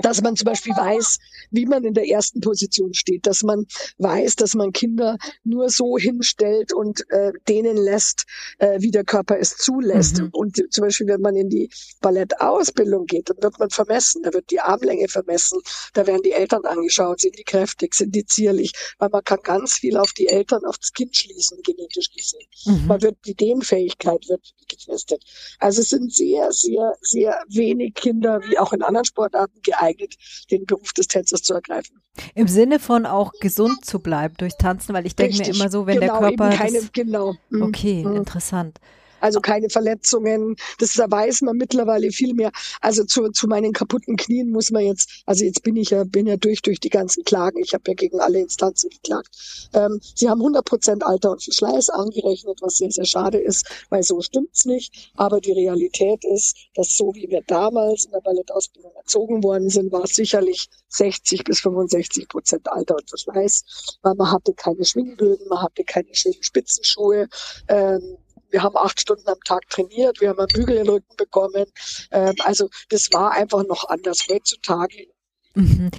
dass 0.02 0.22
man 0.22 0.36
zum 0.36 0.46
Beispiel 0.46 0.74
weiß, 0.74 1.18
wie 1.50 1.66
man 1.66 1.84
in 1.84 1.94
der 1.94 2.08
ersten 2.08 2.40
Position 2.40 2.94
steht, 2.94 3.26
dass 3.26 3.42
man 3.42 3.66
weiß, 3.98 4.36
dass 4.36 4.54
man 4.54 4.72
Kinder 4.72 5.18
nur 5.44 5.68
so 5.70 5.98
hinstellt 5.98 6.72
und 6.72 7.08
äh, 7.10 7.32
denen 7.48 7.76
lässt, 7.76 8.24
äh, 8.58 8.80
wie 8.80 8.90
der 8.90 9.04
Körper 9.04 9.38
es 9.38 9.56
zulässt. 9.56 10.20
Mhm. 10.20 10.30
Und 10.32 10.62
zum 10.70 10.82
Beispiel, 10.82 11.06
wenn 11.06 11.20
man 11.20 11.36
in 11.36 11.48
die 11.48 11.70
Ballettausbildung 12.00 13.06
geht, 13.06 13.30
dann 13.30 13.42
wird 13.42 13.58
man 13.58 13.70
vermessen, 13.70 14.22
da 14.22 14.32
wird 14.32 14.50
die 14.50 14.60
Armlänge 14.60 15.08
vermessen, 15.08 15.60
da 15.92 16.06
werden 16.06 16.22
die 16.22 16.32
Eltern 16.32 16.64
angeschaut, 16.64 17.20
sind 17.20 17.38
die 17.38 17.44
kräftig, 17.44 17.94
sind 17.94 18.14
die 18.14 18.24
zierlich, 18.24 18.72
weil 18.98 19.10
man 19.10 19.22
kann 19.22 19.40
ganz 19.42 19.74
viel 19.74 19.96
auf 19.96 20.12
die 20.12 20.28
Eltern, 20.28 20.64
auf 20.64 20.78
das 20.78 20.92
Kind 20.92 21.14
schließen, 21.14 21.58
genetisch 21.62 22.10
gesehen. 22.10 22.48
Mhm. 22.64 22.86
Man 22.86 23.02
wird, 23.02 23.16
die 23.26 23.34
Dehnfähigkeit 23.34 24.28
wird 24.28 24.54
getestet. 24.68 25.22
Also 25.58 25.82
es 25.82 25.90
sind 25.90 26.12
sehr, 26.12 26.50
sehr, 26.52 26.94
sehr 27.00 27.42
wenig 27.48 27.94
Kinder, 27.94 28.40
wie 28.48 28.58
auch 28.58 28.72
in 28.72 28.82
anderen 28.82 29.04
Sportarten, 29.04 29.60
geeignet, 29.78 30.16
den 30.50 30.64
Beruf 30.64 30.92
des 30.92 31.08
Tänzers 31.08 31.42
zu 31.42 31.54
ergreifen. 31.54 32.00
Im 32.34 32.48
Sinne 32.48 32.78
von 32.78 33.06
auch 33.06 33.32
gesund 33.40 33.84
zu 33.84 33.98
bleiben 33.98 34.34
durch 34.38 34.56
Tanzen, 34.56 34.94
weil 34.94 35.06
ich 35.06 35.16
denke 35.16 35.38
mir 35.38 35.48
immer 35.48 35.70
so, 35.70 35.86
wenn 35.86 36.00
genau, 36.00 36.20
der 36.20 36.28
Körper. 36.36 36.50
Keine, 36.50 36.78
das, 36.78 36.92
genau. 36.92 37.34
Mhm. 37.50 37.62
Okay, 37.62 38.04
mhm. 38.04 38.16
interessant 38.16 38.78
also 39.24 39.40
keine 39.40 39.70
Verletzungen. 39.70 40.54
Das 40.78 40.98
weiß 40.98 41.40
man 41.42 41.56
mittlerweile 41.56 42.10
viel 42.10 42.34
mehr. 42.34 42.52
Also 42.82 43.04
zu, 43.04 43.30
zu 43.30 43.46
meinen 43.48 43.72
kaputten 43.72 44.16
Knien 44.16 44.50
muss 44.50 44.70
man 44.70 44.84
jetzt, 44.84 45.22
also 45.24 45.44
jetzt 45.44 45.62
bin 45.62 45.76
ich 45.76 45.90
ja, 45.90 46.04
bin 46.04 46.26
ja 46.26 46.36
durch, 46.36 46.60
durch 46.60 46.78
die 46.78 46.90
ganzen 46.90 47.24
Klagen. 47.24 47.58
Ich 47.58 47.72
habe 47.72 47.84
ja 47.88 47.94
gegen 47.94 48.20
alle 48.20 48.40
Instanzen 48.40 48.90
geklagt. 48.90 49.30
Ähm, 49.72 49.98
sie 50.14 50.28
haben 50.28 50.40
100 50.40 50.62
Prozent 50.62 51.06
Alter 51.06 51.30
und 51.30 51.42
Verschleiß 51.42 51.88
angerechnet, 51.88 52.58
was 52.60 52.76
sehr, 52.76 52.90
sehr 52.90 53.06
schade 53.06 53.38
ist, 53.38 53.66
weil 53.88 54.02
so 54.02 54.20
stimmt's 54.20 54.66
nicht. 54.66 55.12
Aber 55.16 55.40
die 55.40 55.52
Realität 55.52 56.22
ist, 56.26 56.58
dass 56.74 56.94
so 56.94 57.14
wie 57.14 57.30
wir 57.30 57.40
damals 57.46 58.04
in 58.04 58.10
der 58.10 58.20
Ballettausbildung 58.20 58.92
erzogen 58.94 59.42
worden 59.42 59.70
sind, 59.70 59.90
war 59.90 60.04
es 60.04 60.16
sicherlich 60.16 60.68
60 60.88 61.44
bis 61.44 61.60
65 61.60 62.28
Prozent 62.28 62.70
Alter 62.70 62.96
und 62.96 63.08
Verschleiß, 63.08 63.96
weil 64.02 64.14
man 64.16 64.30
hatte 64.30 64.52
keine 64.52 64.84
Schwingbögen, 64.84 65.48
man 65.48 65.62
hatte 65.62 65.82
keine 65.82 66.14
schönen 66.14 66.42
Spitzenschuhe. 66.42 67.28
Ähm, 67.68 68.18
wir 68.54 68.62
haben 68.62 68.76
acht 68.76 69.00
Stunden 69.00 69.28
am 69.28 69.40
Tag 69.44 69.68
trainiert, 69.68 70.20
wir 70.20 70.28
haben 70.28 70.38
einen 70.38 70.46
Bügel 70.46 70.76
in 70.76 70.84
den 70.84 70.90
Rücken 70.94 71.16
bekommen. 71.16 71.66
Ähm, 72.12 72.36
also 72.44 72.68
das 72.88 73.08
war 73.12 73.32
einfach 73.32 73.64
noch 73.66 73.88
anders 73.88 74.26
heutzutage. 74.30 75.08
Mhm. 75.54 75.90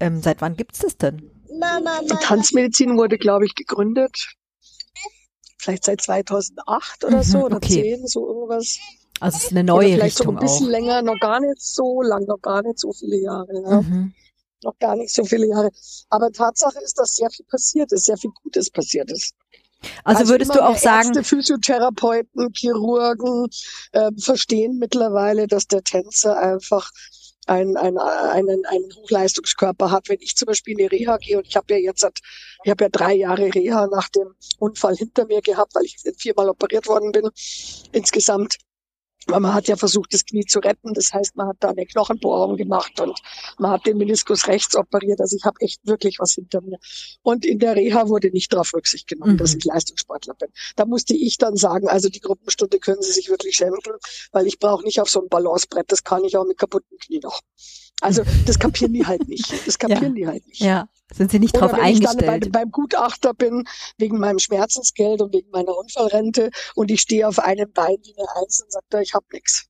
Ähm, 0.00 0.20
seit 0.20 0.42
wann 0.42 0.54
gibt 0.54 0.74
es 0.74 0.80
das 0.80 0.98
denn? 0.98 1.30
Die 1.48 2.16
Tanzmedizin 2.20 2.98
wurde, 2.98 3.16
glaube 3.16 3.46
ich, 3.46 3.54
gegründet. 3.54 4.34
Vielleicht 5.56 5.84
seit 5.84 6.02
2008 6.02 7.04
oder 7.04 7.16
mhm, 7.16 7.22
so 7.22 7.44
oder 7.46 7.56
okay. 7.56 7.96
10, 7.96 8.06
so 8.06 8.28
irgendwas. 8.28 8.78
Also 9.20 9.38
es 9.38 9.44
ist 9.44 9.52
eine 9.52 9.64
neue 9.64 9.86
oder 9.86 9.94
vielleicht 9.94 10.20
Richtung 10.20 10.26
so 10.26 10.32
ein 10.32 10.38
bisschen 10.40 10.66
auch. 10.66 10.70
länger, 10.70 11.02
noch 11.02 11.18
gar 11.20 11.40
nicht 11.40 11.62
so 11.62 12.02
lang, 12.02 12.26
noch 12.26 12.42
gar 12.42 12.62
nicht 12.62 12.78
so 12.78 12.92
viele 12.92 13.16
Jahre. 13.16 13.62
Ja. 13.64 13.80
Mhm. 13.80 14.12
Noch 14.62 14.78
gar 14.78 14.96
nicht 14.96 15.14
so 15.14 15.24
viele 15.24 15.46
Jahre. 15.46 15.70
Aber 16.10 16.30
Tatsache 16.30 16.80
ist, 16.80 16.98
dass 16.98 17.14
sehr 17.14 17.30
viel 17.30 17.46
passiert 17.46 17.92
ist, 17.92 18.04
sehr 18.04 18.18
viel 18.18 18.30
Gutes 18.42 18.70
passiert 18.70 19.10
ist. 19.10 19.34
Also, 20.04 20.20
also 20.20 20.32
würdest 20.32 20.54
du 20.54 20.64
auch 20.64 20.76
sagen, 20.76 21.08
Ärzte, 21.08 21.24
Physiotherapeuten, 21.24 22.50
Chirurgen 22.54 23.48
äh, 23.92 24.10
verstehen 24.18 24.78
mittlerweile, 24.78 25.46
dass 25.46 25.66
der 25.66 25.82
Tänzer 25.82 26.38
einfach 26.38 26.90
ein, 27.46 27.76
ein, 27.76 27.98
einen, 27.98 28.64
einen 28.66 28.94
Hochleistungskörper 28.96 29.90
hat. 29.90 30.08
Wenn 30.08 30.20
ich 30.20 30.36
zum 30.36 30.46
Beispiel 30.46 30.72
in 30.72 30.78
die 30.78 30.96
Reha 30.96 31.16
gehe 31.18 31.38
und 31.38 31.46
ich 31.46 31.56
habe 31.56 31.74
ja 31.74 31.78
jetzt, 31.78 32.06
ich 32.64 32.70
habe 32.70 32.84
ja 32.84 32.88
drei 32.88 33.14
Jahre 33.14 33.54
Reha 33.54 33.86
nach 33.86 34.08
dem 34.08 34.34
Unfall 34.58 34.96
hinter 34.96 35.26
mir 35.26 35.42
gehabt, 35.42 35.74
weil 35.74 35.84
ich 35.84 35.96
viermal 36.16 36.48
operiert 36.48 36.86
worden 36.86 37.12
bin 37.12 37.28
insgesamt. 37.92 38.58
Weil 39.26 39.40
man 39.40 39.54
hat 39.54 39.68
ja 39.68 39.76
versucht, 39.76 40.12
das 40.12 40.24
Knie 40.24 40.44
zu 40.44 40.58
retten. 40.58 40.92
Das 40.94 41.12
heißt, 41.12 41.36
man 41.36 41.48
hat 41.48 41.56
da 41.60 41.70
eine 41.70 41.86
Knochenbohrung 41.86 42.56
gemacht 42.56 43.00
und 43.00 43.18
man 43.58 43.70
hat 43.70 43.86
den 43.86 43.96
Meniskus 43.96 44.46
rechts 44.48 44.76
operiert. 44.76 45.20
Also 45.20 45.36
ich 45.36 45.44
habe 45.44 45.60
echt 45.60 45.80
wirklich 45.86 46.18
was 46.18 46.32
hinter 46.32 46.60
mir. 46.60 46.78
Und 47.22 47.44
in 47.44 47.58
der 47.58 47.76
Reha 47.76 48.08
wurde 48.08 48.30
nicht 48.30 48.52
darauf 48.52 48.72
Rücksicht 48.74 49.06
genommen, 49.08 49.34
mhm. 49.34 49.38
dass 49.38 49.54
ich 49.54 49.64
Leistungssportler 49.64 50.34
bin. 50.34 50.48
Da 50.76 50.84
musste 50.84 51.14
ich 51.14 51.38
dann 51.38 51.56
sagen, 51.56 51.88
also 51.88 52.08
die 52.08 52.20
Gruppenstunde 52.20 52.78
können 52.78 53.02
Sie 53.02 53.12
sich 53.12 53.28
wirklich 53.28 53.56
schenken, 53.56 53.92
weil 54.32 54.46
ich 54.46 54.58
brauche 54.58 54.84
nicht 54.84 55.00
auf 55.00 55.08
so 55.08 55.22
ein 55.22 55.28
Balancebrett. 55.28 55.90
Das 55.90 56.04
kann 56.04 56.24
ich 56.24 56.36
auch 56.36 56.46
mit 56.46 56.58
kaputten 56.58 56.98
Knie 56.98 57.20
noch. 57.20 57.40
Also 58.00 58.22
das 58.46 58.58
kapieren 58.58 58.92
die 58.92 59.06
halt 59.06 59.28
nicht. 59.28 59.52
Das 59.66 59.78
kapieren 59.78 60.14
ja. 60.16 60.22
die 60.22 60.26
halt 60.26 60.46
nicht. 60.46 60.60
Ja, 60.60 60.88
sind 61.12 61.30
sie 61.30 61.38
nicht 61.38 61.56
Oder 61.56 61.68
drauf 61.68 61.76
wenn 61.76 61.84
eingestellt. 61.84 62.20
Ich 62.20 62.26
dann 62.26 62.40
bei, 62.40 62.48
beim 62.60 62.70
Gutachter 62.70 63.34
bin, 63.34 63.64
wegen 63.98 64.18
meinem 64.18 64.38
Schmerzensgeld 64.38 65.22
und 65.22 65.32
wegen 65.32 65.50
meiner 65.50 65.76
Unfallrente 65.76 66.50
und 66.74 66.90
ich 66.90 67.00
stehe 67.00 67.26
auf 67.28 67.38
einem 67.38 67.72
Bein 67.72 67.96
wie 68.02 68.14
eine 68.16 68.28
Eins 68.36 68.62
und 68.62 68.72
sagt 68.72 68.92
er, 68.92 69.00
ich 69.00 69.13
habe 69.14 69.26
nichts. 69.32 69.66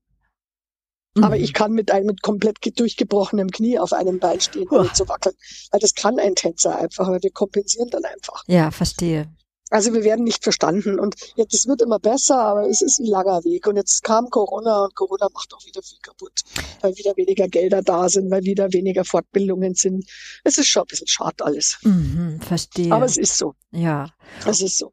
Mhm. 1.15 1.25
Aber 1.25 1.37
ich 1.37 1.53
kann 1.53 1.73
mit 1.73 1.91
einem 1.91 2.07
mit 2.07 2.23
komplett 2.23 2.59
durchgebrochenem 2.79 3.51
Knie 3.51 3.79
auf 3.79 3.93
einem 3.93 4.19
Bein 4.19 4.41
stehen, 4.41 4.69
ohne 4.69 4.93
zu 4.93 5.09
wackeln. 5.09 5.37
Weil 5.71 5.81
das 5.81 5.95
kann 5.95 6.19
ein 6.19 6.35
Tänzer 6.35 6.77
einfach, 6.77 7.09
weil 7.09 7.23
wir 7.23 7.31
kompensieren 7.31 7.89
dann 7.91 8.05
einfach. 8.05 8.43
Ja, 8.47 8.71
verstehe. 8.71 9.31
Also 9.71 9.93
wir 9.95 10.05
werden 10.05 10.25
nicht 10.25 10.45
verstanden 10.45 11.01
und 11.01 11.17
jetzt 11.37 11.55
es 11.55 11.67
wird 11.67 11.81
immer 11.81 11.99
besser, 11.99 12.39
aber 12.39 12.69
es 12.69 12.83
ist 12.83 13.01
ein 13.01 13.07
langer 13.07 13.43
Weg 13.45 13.67
und 13.67 13.77
jetzt 13.77 14.05
kam 14.05 14.29
Corona 14.29 14.85
und 14.85 14.95
Corona 14.95 15.27
macht 15.33 15.53
auch 15.55 15.65
wieder 15.65 15.83
viel 15.83 15.99
kaputt, 16.01 16.43
weil 16.81 16.95
wieder 16.97 17.17
weniger 17.17 17.49
Gelder 17.49 17.83
da 17.83 18.09
sind, 18.09 18.31
weil 18.31 18.45
wieder 18.45 18.73
weniger 18.73 19.05
Fortbildungen 19.05 19.75
sind. 19.75 20.05
Es 20.45 20.59
ist 20.59 20.69
schon 20.69 20.83
ein 20.83 20.89
bisschen 20.89 21.09
schade 21.09 21.45
alles. 21.45 21.79
Mhm, 21.83 22.41
verstehe. 22.43 22.93
Aber 22.93 23.07
es 23.07 23.17
ist 23.17 23.39
so. 23.39 23.55
Ja. 23.73 24.11
Es 24.47 24.61
ist 24.61 24.79
so. 24.79 24.93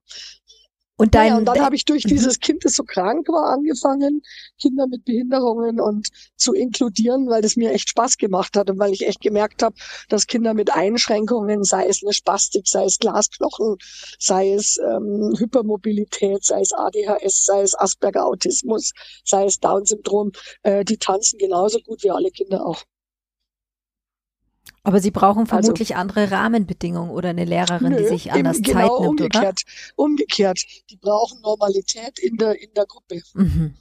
Und, 1.02 1.16
dein, 1.16 1.30
ja, 1.30 1.38
und 1.38 1.46
dann 1.46 1.62
habe 1.62 1.76
ich 1.76 1.86
durch 1.86 2.06
mhm. 2.06 2.10
dieses 2.10 2.40
Kind, 2.40 2.64
das 2.64 2.76
so 2.76 2.84
krank 2.84 3.28
war, 3.28 3.52
angefangen, 3.52 4.22
Kinder 4.60 4.86
mit 4.86 5.04
Behinderungen 5.04 5.80
und 5.80 6.10
zu 6.36 6.54
inkludieren, 6.54 7.28
weil 7.28 7.42
das 7.42 7.56
mir 7.56 7.72
echt 7.72 7.90
Spaß 7.90 8.18
gemacht 8.18 8.56
hat 8.56 8.70
und 8.70 8.78
weil 8.78 8.94
ich 8.94 9.08
echt 9.08 9.20
gemerkt 9.20 9.64
habe, 9.64 9.74
dass 10.10 10.28
Kinder 10.28 10.54
mit 10.54 10.72
Einschränkungen, 10.72 11.64
sei 11.64 11.88
es 11.88 12.04
eine 12.04 12.14
Spastik, 12.14 12.68
sei 12.68 12.86
es 12.86 13.00
Glasknochen, 13.00 13.78
sei 14.20 14.54
es 14.54 14.78
ähm, 14.78 15.34
Hypermobilität, 15.40 16.46
sei 16.46 16.62
es 16.62 16.72
ADHS, 16.72 17.46
sei 17.46 17.64
es 17.64 17.74
Asperger-Autismus, 17.74 18.92
sei 19.26 19.46
es 19.46 19.60
Down-Syndrom, 19.60 20.34
äh, 20.62 20.86
die 20.86 20.98
tanzen 20.98 21.40
genauso 21.40 21.80
gut 21.80 22.04
wie 22.04 22.12
alle 22.12 22.30
Kinder 22.30 22.64
auch. 22.64 22.84
Aber 24.84 25.00
Sie 25.00 25.12
brauchen 25.12 25.42
also 25.42 25.50
vermutlich 25.50 25.96
also, 25.96 26.02
andere 26.02 26.32
Rahmenbedingungen 26.32 27.12
oder 27.12 27.30
eine 27.30 27.46
Lehrerin, 27.46 27.92
nö, 27.92 27.98
die 27.98 28.08
sich 28.08 28.32
anders 28.32 28.62
genau 28.62 28.74
Zeit 28.74 29.00
nimmt, 29.00 29.22
umgekehrt, 29.22 29.62
oder? 29.66 30.04
Umgekehrt. 30.06 30.60
Die 30.90 30.98
brauchen 30.98 31.42
Normalität 31.42 32.18
in 32.20 32.38
der, 32.38 32.60
in 32.60 32.74
der 32.74 32.86
Gruppe. 32.86 33.22
Mhm. 33.34 33.76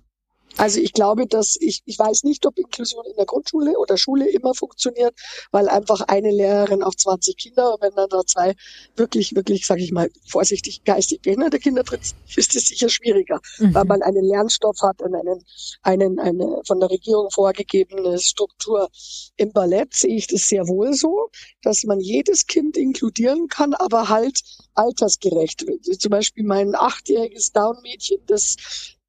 Also 0.56 0.80
ich 0.80 0.92
glaube, 0.92 1.26
dass 1.26 1.56
ich, 1.60 1.82
ich 1.84 1.98
weiß 1.98 2.24
nicht, 2.24 2.44
ob 2.46 2.58
Inklusion 2.58 3.04
in 3.06 3.16
der 3.16 3.26
Grundschule 3.26 3.78
oder 3.78 3.96
Schule 3.96 4.28
immer 4.28 4.54
funktioniert, 4.54 5.14
weil 5.52 5.68
einfach 5.68 6.00
eine 6.02 6.30
Lehrerin 6.30 6.82
auf 6.82 6.96
20 6.96 7.36
Kinder, 7.36 7.76
wenn 7.80 7.94
dann 7.94 8.08
da 8.08 8.24
zwei 8.26 8.54
wirklich, 8.96 9.34
wirklich, 9.34 9.66
sage 9.66 9.82
ich 9.82 9.92
mal, 9.92 10.10
vorsichtig 10.26 10.84
geistig 10.84 11.22
behinderte 11.22 11.58
Kinder 11.58 11.82
drin 11.82 12.00
ist 12.36 12.56
es 12.56 12.68
sicher 12.68 12.88
schwieriger, 12.88 13.40
mhm. 13.58 13.74
weil 13.74 13.84
man 13.84 14.02
einen 14.02 14.24
Lernstoff 14.24 14.76
hat 14.82 15.02
und 15.02 15.14
einen, 15.14 15.44
einen, 15.82 16.18
eine 16.18 16.62
von 16.66 16.80
der 16.80 16.90
Regierung 16.90 17.30
vorgegebene 17.30 18.18
Struktur. 18.18 18.88
Im 19.36 19.52
Ballett 19.52 19.94
sehe 19.94 20.16
ich 20.16 20.26
das 20.26 20.48
sehr 20.48 20.66
wohl 20.68 20.94
so, 20.94 21.30
dass 21.62 21.84
man 21.84 22.00
jedes 22.00 22.46
Kind 22.46 22.76
inkludieren 22.76 23.48
kann, 23.48 23.74
aber 23.74 24.08
halt 24.08 24.40
altersgerecht. 24.74 25.64
Zum 25.98 26.10
Beispiel 26.10 26.44
mein 26.44 26.74
achtjähriges 26.74 27.52
Down-Mädchen, 27.52 28.20
das 28.26 28.56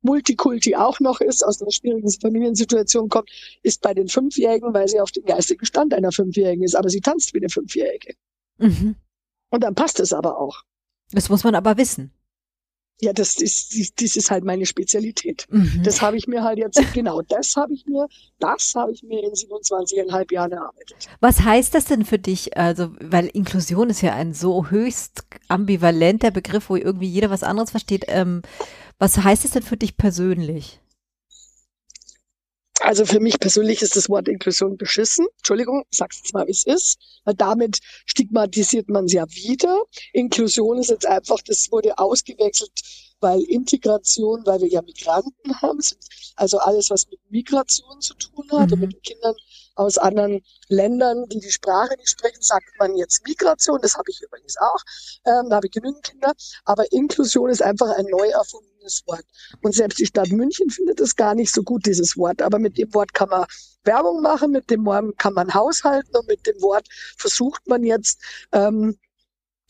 Multikulti 0.01 0.75
auch 0.75 0.99
noch 0.99 1.21
ist, 1.21 1.43
aus 1.45 1.61
einer 1.61 1.71
schwierigen 1.71 2.09
Familiensituation 2.11 3.09
kommt, 3.09 3.29
ist 3.61 3.81
bei 3.81 3.93
den 3.93 4.07
Fünfjährigen, 4.07 4.73
weil 4.73 4.87
sie 4.87 4.99
auf 4.99 5.11
dem 5.11 5.25
geistigen 5.25 5.65
Stand 5.65 5.93
einer 5.93 6.11
Fünfjährigen 6.11 6.63
ist, 6.63 6.75
aber 6.75 6.89
sie 6.89 7.01
tanzt 7.01 7.33
wie 7.33 7.39
eine 7.39 7.49
Fünfjährige. 7.49 8.15
Mhm. 8.57 8.95
Und 9.49 9.63
dann 9.63 9.75
passt 9.75 9.99
es 9.99 10.13
aber 10.13 10.39
auch. 10.39 10.63
Das 11.11 11.29
muss 11.29 11.43
man 11.43 11.55
aber 11.55 11.77
wissen. 11.77 12.11
Ja, 13.03 13.13
das 13.13 13.37
ist, 13.37 13.99
das 13.99 14.15
ist 14.15 14.29
halt 14.29 14.43
meine 14.43 14.67
Spezialität. 14.67 15.47
Mhm. 15.49 15.81
Das 15.83 16.03
habe 16.03 16.17
ich 16.17 16.27
mir 16.27 16.43
halt 16.43 16.59
jetzt, 16.59 16.79
genau, 16.93 17.21
das 17.23 17.55
habe 17.55 17.73
ich 17.73 17.85
mir, 17.87 18.07
das 18.39 18.73
habe 18.75 18.91
ich 18.91 19.01
mir 19.01 19.23
in 19.23 19.31
27,5 19.31 20.31
Jahren 20.31 20.51
erarbeitet. 20.51 21.09
Was 21.19 21.41
heißt 21.41 21.73
das 21.73 21.85
denn 21.85 22.05
für 22.05 22.19
dich? 22.19 22.55
Also, 22.55 22.91
weil 22.99 23.25
Inklusion 23.25 23.89
ist 23.89 24.01
ja 24.01 24.13
ein 24.13 24.35
so 24.35 24.67
höchst 24.69 25.23
ambivalenter 25.47 26.29
Begriff, 26.29 26.69
wo 26.69 26.75
irgendwie 26.75 27.07
jeder 27.07 27.31
was 27.31 27.41
anderes 27.41 27.71
versteht. 27.71 28.05
Ähm, 28.07 28.43
was 29.01 29.17
heißt 29.17 29.45
es 29.45 29.51
denn 29.51 29.63
für 29.63 29.77
dich 29.77 29.97
persönlich? 29.97 30.79
Also 32.81 33.03
für 33.03 33.19
mich 33.19 33.39
persönlich 33.39 33.81
ist 33.81 33.95
das 33.95 34.09
Wort 34.09 34.27
Inklusion 34.27 34.77
beschissen. 34.77 35.25
Entschuldigung, 35.37 35.85
ich 35.89 35.97
sag's 35.97 36.17
jetzt 36.17 36.35
mal, 36.35 36.45
wie 36.45 36.51
es 36.51 36.67
ist. 36.67 36.99
Weil 37.25 37.33
damit 37.33 37.79
stigmatisiert 38.05 38.89
man 38.89 39.05
es 39.05 39.13
ja 39.13 39.27
wieder. 39.29 39.85
Inklusion 40.13 40.77
ist 40.77 40.91
jetzt 40.91 41.07
einfach, 41.07 41.39
das 41.47 41.71
wurde 41.71 41.97
ausgewechselt, 41.97 42.71
weil 43.19 43.41
Integration, 43.41 44.45
weil 44.45 44.61
wir 44.61 44.67
ja 44.67 44.83
Migranten 44.83 45.61
haben, 45.63 45.79
also 46.35 46.59
alles, 46.59 46.91
was 46.91 47.07
mit 47.09 47.19
Migration 47.31 48.01
zu 48.01 48.13
tun 48.13 48.51
hat 48.51 48.67
mhm. 48.67 48.73
und 48.73 48.79
mit 48.81 49.03
Kindern 49.03 49.33
aus 49.73 49.97
anderen 49.97 50.41
Ländern, 50.67 51.27
die 51.29 51.39
die 51.39 51.51
Sprache 51.51 51.95
nicht 51.97 52.09
sprechen, 52.09 52.41
sagt 52.41 52.69
man 52.77 52.95
jetzt 52.97 53.25
Migration. 53.27 53.79
Das 53.81 53.95
habe 53.95 54.11
ich 54.11 54.21
übrigens 54.21 54.57
auch. 54.57 54.81
Ähm, 55.25 55.49
da 55.49 55.55
habe 55.55 55.65
ich 55.65 55.71
genügend 55.71 56.03
Kinder. 56.03 56.33
Aber 56.65 56.91
Inklusion 56.91 57.49
ist 57.49 57.63
einfach 57.63 57.89
ein 57.97 58.05
neu 58.05 58.27
erfundenes 58.27 58.70
Wort. 59.06 59.26
Und 59.62 59.74
selbst 59.74 60.00
die 60.00 60.06
Stadt 60.06 60.32
München 60.32 60.70
findet 60.70 61.00
es 61.00 61.15
gar 61.15 61.36
nicht 61.36 61.54
so 61.54 61.63
gut, 61.63 61.86
dieses 61.86 62.17
Wort. 62.17 62.41
Aber 62.41 62.60
mit 62.60 62.78
dem 62.78 62.94
Wort 62.94 63.13
kann 63.13 63.30
man 63.30 63.46
Werbung 63.84 64.22
machen, 64.22 64.52
mit 64.52 64.70
dem 64.70 64.86
Wort 64.86 65.17
kann 65.17 65.34
man 65.34 65.54
haushalten 65.54 66.15
und 66.15 66.28
mit 66.28 66.46
dem 66.46 66.62
Wort 66.62 66.88
versucht 67.17 67.67
man 67.67 67.84
jetzt 67.84 68.22
ähm, 68.52 68.98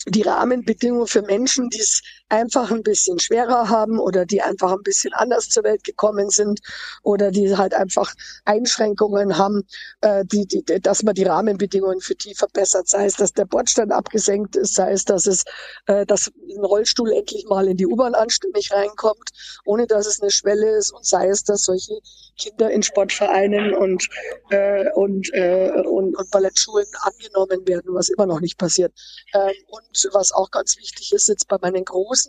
die 0.07 0.23
Rahmenbedingungen 0.23 1.07
für 1.07 1.21
Menschen, 1.21 1.69
die 1.69 1.79
es 1.79 2.01
einfach 2.31 2.71
ein 2.71 2.81
bisschen 2.81 3.19
schwerer 3.19 3.69
haben 3.69 3.99
oder 3.99 4.25
die 4.25 4.41
einfach 4.41 4.71
ein 4.71 4.83
bisschen 4.83 5.13
anders 5.13 5.49
zur 5.49 5.63
Welt 5.63 5.83
gekommen 5.83 6.29
sind 6.29 6.61
oder 7.03 7.29
die 7.29 7.55
halt 7.57 7.73
einfach 7.73 8.13
Einschränkungen 8.45 9.37
haben, 9.37 9.63
äh, 9.99 10.23
die, 10.25 10.45
die, 10.47 10.63
dass 10.81 11.03
man 11.03 11.13
die 11.13 11.23
Rahmenbedingungen 11.23 11.99
für 11.99 12.15
die 12.15 12.33
verbessert, 12.33 12.87
sei 12.87 13.05
es, 13.05 13.15
dass 13.15 13.33
der 13.33 13.45
Bordstein 13.45 13.91
abgesenkt 13.91 14.55
ist, 14.55 14.75
sei 14.75 14.93
es, 14.93 15.03
dass 15.03 15.27
es, 15.27 15.43
äh, 15.87 16.05
dass 16.05 16.27
ein 16.27 16.63
Rollstuhl 16.63 17.11
endlich 17.11 17.45
mal 17.49 17.67
in 17.67 17.75
die 17.75 17.85
U-Bahn 17.85 18.15
anständig 18.15 18.71
reinkommt, 18.71 19.29
ohne 19.65 19.85
dass 19.85 20.07
es 20.07 20.21
eine 20.21 20.31
Schwelle 20.31 20.77
ist 20.77 20.93
und 20.93 21.05
sei 21.05 21.27
es, 21.27 21.43
dass 21.43 21.63
solche 21.63 21.99
Kinder 22.37 22.71
in 22.71 22.81
Sportvereinen 22.81 23.73
und, 23.73 24.07
äh, 24.51 24.89
und, 24.95 25.29
äh, 25.33 25.71
und, 25.83 26.15
und 26.15 26.31
Ballettschulen 26.31 26.87
angenommen 27.01 27.67
werden, 27.67 27.93
was 27.93 28.09
immer 28.09 28.25
noch 28.25 28.39
nicht 28.39 28.57
passiert. 28.57 28.93
Ähm, 29.33 29.51
und 29.67 30.09
was 30.13 30.31
auch 30.31 30.49
ganz 30.49 30.77
wichtig 30.77 31.11
ist 31.11 31.27
jetzt 31.27 31.47
bei 31.47 31.57
meinen 31.61 31.83
großen 31.83 32.20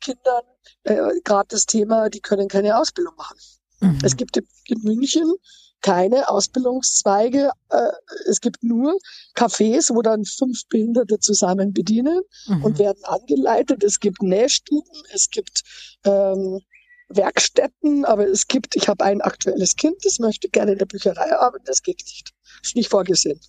Kindern, 0.00 0.42
äh, 0.84 1.20
gerade 1.24 1.48
das 1.48 1.66
Thema, 1.66 2.08
die 2.10 2.20
können 2.20 2.48
keine 2.48 2.78
Ausbildung 2.78 3.14
machen. 3.16 3.38
Mhm. 3.80 3.98
Es 4.02 4.16
gibt 4.16 4.36
in 4.36 4.82
München 4.82 5.34
keine 5.80 6.28
Ausbildungszweige. 6.28 7.50
Äh, 7.70 7.92
es 8.28 8.40
gibt 8.40 8.62
nur 8.62 8.98
Cafés, 9.34 9.94
wo 9.94 10.02
dann 10.02 10.24
fünf 10.24 10.66
Behinderte 10.68 11.18
zusammen 11.18 11.72
bedienen 11.72 12.20
mhm. 12.46 12.64
und 12.64 12.78
werden 12.78 13.04
angeleitet. 13.04 13.84
Es 13.84 14.00
gibt 14.00 14.22
Nähstuben, 14.22 15.02
es 15.12 15.30
gibt 15.30 15.62
ähm, 16.04 16.60
Werkstätten, 17.08 18.04
aber 18.04 18.26
es 18.26 18.46
gibt, 18.48 18.74
ich 18.74 18.88
habe 18.88 19.04
ein 19.04 19.20
aktuelles 19.20 19.76
Kind, 19.76 19.96
das 20.04 20.18
möchte 20.18 20.48
gerne 20.48 20.72
in 20.72 20.78
der 20.78 20.86
Bücherei 20.86 21.36
arbeiten, 21.36 21.64
das 21.66 21.82
geht 21.82 22.02
nicht. 22.04 22.32
Ist 22.62 22.74
nicht 22.74 22.90
vorgesehen 22.90 23.40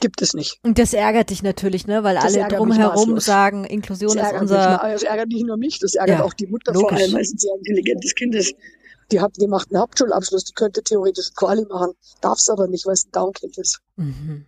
gibt 0.00 0.22
es 0.22 0.34
nicht. 0.34 0.58
Und 0.62 0.78
das 0.78 0.92
ärgert 0.92 1.30
dich 1.30 1.42
natürlich, 1.42 1.86
ne? 1.86 2.02
Weil 2.04 2.14
das 2.14 2.24
alle 2.24 2.48
drumherum 2.48 3.18
sagen, 3.20 3.64
Inklusion 3.64 4.16
ist 4.16 4.32
unser. 4.32 4.82
Mich, 4.82 4.92
das 4.92 5.02
ärgert 5.02 5.28
nicht 5.28 5.46
nur 5.46 5.56
mich, 5.56 5.78
das 5.78 5.94
ärgert 5.94 6.18
ja, 6.18 6.24
auch 6.24 6.34
die 6.34 6.46
Mutter 6.46 6.72
logisch. 6.72 6.88
vor 6.88 6.98
allem, 6.98 7.12
weil 7.14 7.24
sie 7.24 7.34
ein 7.34 7.38
sehr 7.38 7.54
intelligentes 7.56 8.14
Kind 8.14 8.34
ist. 8.34 8.54
Die 9.12 9.20
hat 9.20 9.34
gemacht 9.34 9.68
einen 9.70 9.80
Hauptschulabschluss, 9.80 10.44
die 10.44 10.54
könnte 10.54 10.82
theoretisch 10.82 11.30
Quali 11.34 11.64
machen, 11.66 11.92
darf 12.20 12.38
es 12.38 12.48
aber 12.48 12.68
nicht, 12.68 12.86
weil 12.86 12.94
es 12.94 13.06
ein 13.06 13.12
Downkind 13.12 13.58
ist. 13.58 13.80
Mhm. 13.96 14.46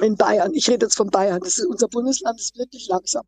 In 0.00 0.16
Bayern, 0.16 0.52
ich 0.54 0.68
rede 0.68 0.86
jetzt 0.86 0.96
von 0.96 1.10
Bayern, 1.10 1.40
das 1.40 1.58
ist 1.58 1.66
unser 1.66 1.88
Bundesland, 1.88 2.40
ist 2.40 2.56
wirklich 2.56 2.88
langsam. 2.88 3.24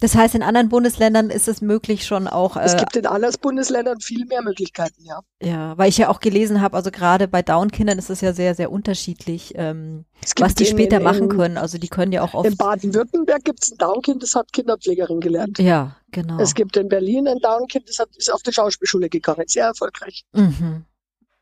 Das 0.00 0.14
heißt, 0.14 0.36
in 0.36 0.44
anderen 0.44 0.68
Bundesländern 0.68 1.28
ist 1.28 1.48
es 1.48 1.60
möglich 1.60 2.06
schon 2.06 2.28
auch. 2.28 2.56
Äh, 2.56 2.60
es 2.60 2.76
gibt 2.76 2.94
in 2.94 3.04
anderen 3.04 3.34
Bundesländern 3.40 4.00
viel 4.00 4.26
mehr 4.26 4.42
Möglichkeiten, 4.42 5.02
ja. 5.04 5.20
Ja, 5.42 5.76
weil 5.76 5.88
ich 5.88 5.98
ja 5.98 6.08
auch 6.08 6.20
gelesen 6.20 6.60
habe, 6.60 6.76
also 6.76 6.92
gerade 6.92 7.26
bei 7.26 7.42
Down-Kindern 7.42 7.98
ist 7.98 8.08
es 8.08 8.20
ja 8.20 8.32
sehr, 8.32 8.54
sehr 8.54 8.70
unterschiedlich, 8.70 9.54
ähm, 9.56 10.04
was 10.38 10.54
die 10.54 10.64
in, 10.64 10.70
später 10.70 10.98
in, 10.98 11.02
machen 11.02 11.28
können. 11.28 11.58
Also 11.58 11.78
die 11.78 11.88
können 11.88 12.12
ja 12.12 12.22
auch 12.22 12.34
oft. 12.34 12.48
In 12.48 12.56
Baden-Württemberg 12.56 13.44
gibt 13.44 13.64
es 13.64 13.72
ein 13.72 13.78
Down-Kind, 13.78 14.22
das 14.22 14.36
hat 14.36 14.52
Kinderpflegerin 14.52 15.18
gelernt. 15.18 15.58
Ja, 15.58 15.96
genau. 16.12 16.38
Es 16.38 16.54
gibt 16.54 16.76
in 16.76 16.88
Berlin 16.88 17.26
ein 17.26 17.38
Down-Kind, 17.38 17.88
das 17.88 17.98
hat, 17.98 18.14
ist 18.16 18.32
auf 18.32 18.42
die 18.44 18.52
Schauspielschule 18.52 19.08
gegangen, 19.08 19.48
sehr 19.48 19.66
erfolgreich. 19.66 20.24
Mhm. 20.32 20.84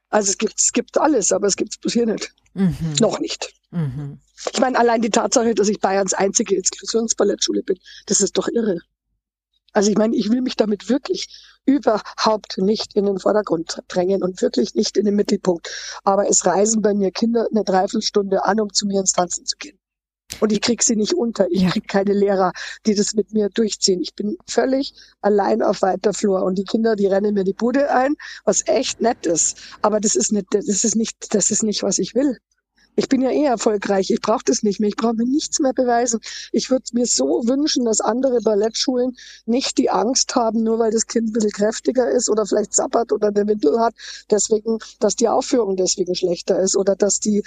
Also 0.09 0.31
es 0.31 0.39
gibt, 0.39 0.55
es 0.59 0.73
gibt 0.73 0.97
alles, 0.97 1.31
aber 1.31 1.47
es 1.47 1.57
gibt 1.57 1.77
es 1.85 1.93
hier 1.93 2.07
nicht. 2.07 2.33
Mhm. 2.55 2.95
Noch 3.01 3.21
nicht. 3.21 3.53
Mhm. 3.71 4.21
Ich 4.53 4.61
meine, 4.61 4.79
allein 4.79 5.03
die 5.03 5.11
Tatsache, 5.11 5.55
dass 5.55 5.69
ich 5.69 5.81
Bayerns 5.81 6.15
einzige 6.15 6.57
Inklusionsballettschule 6.57 7.63
bin, 7.63 7.79
das 8.07 8.21
ist 8.21 8.37
doch 8.39 8.49
irre. 8.49 8.79
Also 9.73 9.91
ich 9.91 9.99
meine, 9.99 10.17
ich 10.17 10.31
will 10.31 10.41
mich 10.41 10.57
damit 10.57 10.89
wirklich 10.89 11.29
überhaupt 11.67 12.57
nicht 12.59 12.97
in 12.97 13.05
den 13.05 13.19
Vordergrund 13.19 13.83
drängen 13.89 14.23
und 14.23 14.41
wirklich 14.41 14.75
nicht 14.75 14.97
in 14.97 15.05
den 15.05 15.17
Mittelpunkt. 15.17 16.01
Aber 16.05 16.31
es 16.31 16.47
reisen 16.47 16.81
bei 16.81 16.95
mir 16.95 17.11
Kinder 17.11 17.47
eine 17.51 17.65
Dreiviertelstunde 17.65 18.45
an, 18.45 18.61
um 18.61 18.73
zu 18.73 18.87
mir 18.87 19.01
ins 19.01 19.13
Tanzen 19.13 19.45
zu 19.45 19.57
gehen. 19.59 19.79
Und 20.41 20.53
ich 20.53 20.61
krieg 20.61 20.83
sie 20.83 20.97
nicht 20.97 21.15
unter. 21.15 21.47
Ich 21.51 21.63
ja. 21.63 21.71
krieg 21.71 21.89
keine 21.89 22.13
Lehrer, 22.13 22.53
die 22.85 22.95
das 22.95 23.15
mit 23.15 23.33
mir 23.33 23.49
durchziehen. 23.49 24.01
Ich 24.01 24.15
bin 24.15 24.37
völlig 24.49 24.93
allein 25.21 25.63
auf 25.63 25.83
weiter 25.83 26.13
Flur. 26.13 26.43
Und 26.43 26.57
die 26.57 26.65
Kinder, 26.65 26.97
die 26.97 27.07
rennen 27.07 27.35
mir 27.35 27.45
die 27.45 27.53
Bude 27.53 27.91
ein, 27.91 28.15
was 28.45 28.67
echt 28.67 29.01
nett 29.01 29.27
ist. 29.27 29.59
Aber 29.83 30.01
das 30.01 30.17
ist 30.17 30.33
nicht, 30.33 30.47
das 30.51 30.67
ist 30.67 30.97
nicht, 30.97 31.35
das 31.35 31.51
ist 31.51 31.63
nicht, 31.63 31.83
was 31.83 31.99
ich 31.99 32.15
will. 32.15 32.39
Ich 32.97 33.09
bin 33.09 33.21
ja 33.21 33.31
eh 33.31 33.45
erfolgreich. 33.45 34.11
Ich 34.11 34.21
brauche 34.21 34.45
das 34.45 34.63
nicht 34.63 34.81
mehr. 34.81 34.89
Ich 34.89 34.97
brauche 34.97 35.15
mir 35.15 35.27
nichts 35.27 35.61
mehr 35.61 35.73
beweisen. 35.73 36.21
Ich 36.51 36.71
würde 36.71 36.85
mir 36.93 37.07
so 37.07 37.43
wünschen, 37.47 37.85
dass 37.85 38.01
andere 38.01 38.41
Ballettschulen 38.41 39.17
nicht 39.45 39.79
die 39.79 39.91
Angst 39.91 40.35
haben, 40.35 40.63
nur 40.63 40.79
weil 40.79 40.91
das 40.91 41.07
Kind 41.07 41.29
ein 41.29 41.33
bisschen 41.33 41.53
kräftiger 41.53 42.11
ist 42.11 42.31
oder 42.31 42.47
vielleicht 42.47 42.73
zappert 42.73 43.13
oder 43.13 43.29
eine 43.29 43.47
Windel 43.47 43.79
hat, 43.79 43.95
deswegen, 44.31 44.79
dass 44.99 45.15
die 45.17 45.29
Aufführung 45.29 45.77
deswegen 45.77 46.15
schlechter 46.15 46.59
ist 46.59 46.77
oder 46.77 46.97
dass 46.97 47.21
die, 47.21 47.43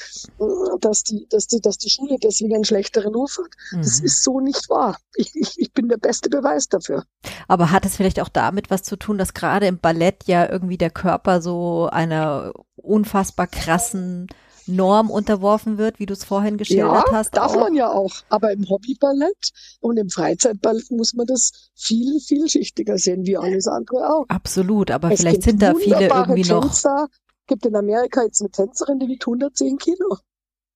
dass 0.81 1.03
die, 1.03 1.27
dass 1.29 1.47
die, 1.47 1.59
dass 1.61 1.77
die 1.77 1.89
Schule 1.89 2.17
deswegen 2.21 2.55
einen 2.55 2.65
schlechteren 2.65 3.13
Ruf 3.13 3.37
hat. 3.37 3.51
Mhm. 3.71 3.81
Das 3.81 3.99
ist 3.99 4.23
so 4.23 4.39
nicht 4.39 4.69
wahr. 4.69 4.97
Ich, 5.15 5.31
ich, 5.33 5.55
ich 5.57 5.73
bin 5.73 5.89
der 5.89 5.97
beste 5.97 6.29
Beweis 6.29 6.67
dafür. 6.67 7.03
Aber 7.47 7.71
hat 7.71 7.85
es 7.85 7.95
vielleicht 7.95 8.19
auch 8.19 8.29
damit 8.29 8.69
was 8.69 8.83
zu 8.83 8.95
tun, 8.95 9.17
dass 9.17 9.33
gerade 9.33 9.67
im 9.67 9.79
Ballett 9.79 10.25
ja 10.25 10.49
irgendwie 10.49 10.77
der 10.77 10.91
Körper 10.91 11.41
so 11.41 11.89
einer 11.91 12.53
unfassbar 12.75 13.47
krassen 13.47 14.27
Norm 14.75 15.09
unterworfen 15.09 15.77
wird, 15.77 15.99
wie 15.99 16.05
du 16.05 16.13
es 16.13 16.23
vorhin 16.23 16.57
geschildert 16.57 17.07
ja, 17.07 17.11
hast. 17.11 17.35
Darf 17.35 17.55
auch. 17.55 17.59
man 17.59 17.75
ja 17.75 17.91
auch. 17.91 18.13
Aber 18.29 18.51
im 18.51 18.67
Hobbyballett 18.69 19.51
und 19.81 19.97
im 19.97 20.09
Freizeitballett 20.09 20.91
muss 20.91 21.13
man 21.13 21.25
das 21.27 21.71
viel, 21.75 22.19
vielschichtiger 22.19 22.97
sehen, 22.97 23.25
wie 23.25 23.37
alles 23.37 23.67
andere 23.67 24.09
auch. 24.13 24.25
Absolut, 24.29 24.91
aber 24.91 25.11
es 25.11 25.21
vielleicht 25.21 25.43
sind 25.43 25.61
da 25.61 25.73
viele 25.75 26.07
irgendwie 26.07 26.49
noch. 26.49 26.61
Tänzer, 26.61 27.07
gibt 27.47 27.65
in 27.65 27.75
Amerika 27.75 28.23
jetzt 28.23 28.41
eine 28.41 28.51
Tänzerin, 28.51 28.99
die 28.99 29.07
wiegt 29.07 29.23
110 29.23 29.77
Kilo. 29.77 30.17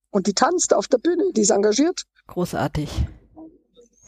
Und 0.10 0.28
die 0.28 0.34
tanzt 0.34 0.74
auf 0.74 0.88
der 0.88 0.98
Bühne, 1.00 1.32
die 1.36 1.42
ist 1.42 1.50
engagiert. 1.50 2.04
Großartig. 2.28 2.90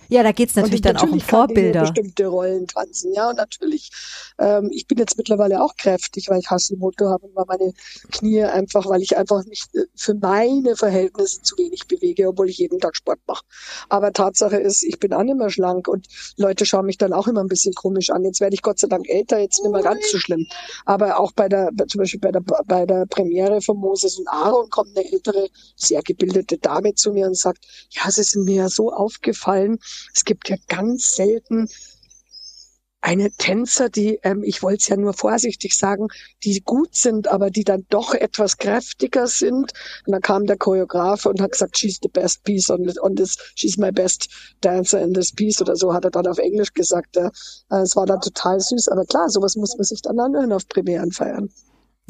Ja, 0.10 0.24
da 0.24 0.32
geht's 0.32 0.56
natürlich 0.56 0.82
dann 0.82 0.94
natürlich 0.94 1.12
auch 1.12 1.16
um 1.16 1.48
Vorbilder. 1.48 1.82
bestimmte 1.82 2.28
Rollen 2.28 2.68
tanzen, 2.68 3.14
ja. 3.14 3.30
Und 3.30 3.38
natürlich, 3.38 3.92
ähm, 4.40 4.70
ich 4.72 4.88
bin 4.88 4.98
jetzt 4.98 5.18
mittlerweile 5.18 5.64
auch 5.64 5.76
kräftig, 5.78 6.30
weil 6.30 6.40
ich 6.40 6.50
Hashimoto 6.50 7.10
habe 7.10 7.28
und 7.28 7.48
meine 7.48 7.74
Knie 8.12 8.44
einfach, 8.44 8.86
weil 8.88 9.02
ich 9.02 9.18
einfach 9.18 9.44
mich 9.46 9.64
äh, 9.74 9.82
für 9.96 10.14
meine 10.16 10.76
Verhältnisse 10.76 11.42
zu 11.42 11.58
wenig 11.58 11.88
bewege, 11.88 12.28
obwohl 12.28 12.50
ich 12.50 12.58
jeden 12.58 12.80
Tag 12.80 12.96
Sport 12.96 13.20
mache. 13.28 13.44
Aber 13.90 14.14
Tatsache 14.14 14.58
ist, 14.58 14.84
ich 14.84 15.00
bin 15.00 15.14
auch 15.14 15.24
nicht 15.24 15.38
mehr 15.38 15.50
schlank 15.50 15.88
und 15.88 16.08
Leute 16.38 16.66
schauen 16.66 16.86
mich 16.86 16.98
dann 16.98 17.14
auch 17.14 17.28
immer 17.28 17.42
ein 17.42 17.48
bisschen 17.48 17.74
komisch 17.74 18.10
an. 18.10 18.24
Jetzt 18.24 18.42
werde 18.42 18.54
ich 18.54 18.62
Gott 18.62 18.80
sei 18.80 18.88
Dank 18.88 19.10
älter, 19.10 19.40
jetzt 19.40 19.62
nicht 19.62 19.72
mehr 19.72 19.82
ganz 19.82 20.12
so 20.12 20.18
schlimm. 20.18 20.46
Aber 20.86 21.20
auch 21.20 21.32
bei 21.32 21.50
der, 21.50 21.72
zum 21.88 22.00
Beispiel 22.00 22.20
bei 22.20 22.32
der, 22.32 22.42
bei 22.42 22.86
der 22.86 23.06
Premiere 23.08 23.62
von 23.62 23.78
Moses 23.78 24.18
und 24.18 24.28
Aaron 24.28 24.70
kommt 24.70 24.96
eine 24.96 25.12
ältere, 25.12 25.50
sehr 25.76 26.02
gebildete 26.02 26.58
Dame 26.58 26.94
zu 26.96 27.12
mir 27.12 27.28
und 27.28 27.38
sagt, 27.38 27.66
ja, 27.90 28.10
sie 28.12 28.24
sind 28.24 28.46
mir 28.46 28.56
ja 28.56 28.70
so 28.70 28.92
aufgefallen, 28.92 29.80
es 30.14 30.26
gibt 30.26 30.50
ja 30.50 30.58
ganz 30.68 31.16
selten 31.16 31.68
eine 33.06 33.30
Tänzer, 33.30 33.90
die, 33.90 34.20
ähm, 34.24 34.42
ich 34.44 34.64
wollte 34.64 34.80
es 34.82 34.88
ja 34.88 34.98
nur 34.98 35.14
vorsichtig 35.14 35.78
sagen, 35.78 36.08
die 36.44 36.62
gut 36.62 36.96
sind, 36.96 37.28
aber 37.28 37.52
die 37.52 37.64
dann 37.64 37.86
doch 37.90 38.16
etwas 38.16 38.58
kräftiger 38.58 39.28
sind. 39.28 39.74
Und 40.08 40.12
dann 40.12 40.22
kam 40.22 40.48
der 40.48 40.58
Choreograf 40.58 41.28
und 41.28 41.40
hat 41.40 41.52
gesagt, 41.52 41.78
she's 41.78 42.00
the 42.02 42.10
best 42.10 42.44
piece 42.44 42.68
on, 42.72 42.92
on 43.02 43.16
this, 43.16 43.38
she's 43.54 43.78
my 43.78 43.92
best 43.92 44.28
dancer 44.62 45.00
in 45.00 45.14
this 45.14 45.32
piece 45.32 45.62
oder 45.62 45.76
so 45.76 45.94
hat 45.94 46.04
er 46.04 46.10
dann 46.10 46.26
auf 46.26 46.40
Englisch 46.40 46.74
gesagt. 46.74 47.16
Ja. 47.16 47.30
Es 47.80 47.96
war 47.96 48.08
dann 48.08 48.22
total 48.22 48.60
süß, 48.60 48.88
aber 48.88 49.06
klar, 49.06 49.30
sowas 49.30 49.56
muss 49.56 49.78
man 49.78 49.84
sich 49.84 50.02
dann 50.02 50.20
anhören 50.20 50.52
auf 50.52 50.68
Premieren 50.68 51.12
feiern. 51.12 51.52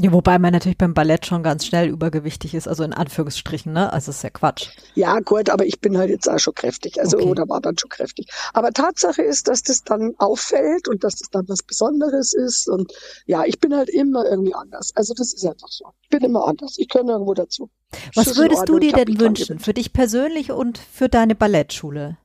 Ja, 0.02 0.12
wobei 0.12 0.40
man 0.40 0.52
natürlich 0.52 0.78
beim 0.78 0.94
Ballett 0.94 1.26
schon 1.26 1.42
ganz 1.42 1.66
schnell 1.66 1.88
übergewichtig 1.88 2.54
ist, 2.54 2.68
also 2.68 2.84
in 2.84 2.92
Anführungsstrichen, 2.92 3.72
ne? 3.72 3.94
Also 3.94 4.12
ist 4.12 4.24
ja 4.24 4.30
Quatsch. 4.30 4.68
Ja, 4.94 5.22
gut, 5.22 5.50
aber 5.50 5.66
ich 5.66 5.80
bin 5.80 5.98
halt 5.98 6.10
jetzt 6.10 6.30
auch 6.30 6.38
schon 6.38 6.54
kräftig, 6.54 7.00
also 7.00 7.16
okay. 7.16 7.30
oder 7.30 7.48
war 7.48 7.62
dann 7.62 7.78
schon 7.78 7.90
kräftig. 7.90 8.28
Aber 8.52 8.72
Tatsache 8.72 9.22
ist, 9.22 9.48
dass 9.48 9.64
das 9.64 9.84
dann 9.86 10.14
auffällt 10.18 10.90
und 10.90 11.06
dass 11.06 11.16
das 11.16 11.30
dann 11.30 11.48
was 11.48 11.64
Besonderes 11.64 12.34
ist 12.34 12.68
und 12.68 12.92
ja, 13.26 13.46
ich 13.46 13.62
bin 13.62 13.74
halt 13.74 13.88
immer 13.88 14.26
irgendwie 14.26 14.54
anders. 14.54 14.92
Also 14.96 15.14
das 15.14 15.32
ist 15.32 15.46
einfach 15.46 15.70
so. 15.70 15.86
Ich 16.02 16.10
bin 16.10 16.24
immer 16.26 16.46
anders. 16.46 16.76
Ich 16.78 16.90
gehöre 16.90 17.08
irgendwo 17.08 17.34
dazu. 17.34 17.70
Was 18.16 18.36
würdest 18.36 18.68
du 18.68 18.80
dir 18.80 18.92
denn 18.92 19.18
wünschen 19.18 19.60
für 19.60 19.74
dich 19.74 19.94
persönlich 19.94 20.52
und 20.52 20.78
für 20.78 21.08
deine 21.08 21.36
Ballettschule? 21.36 22.18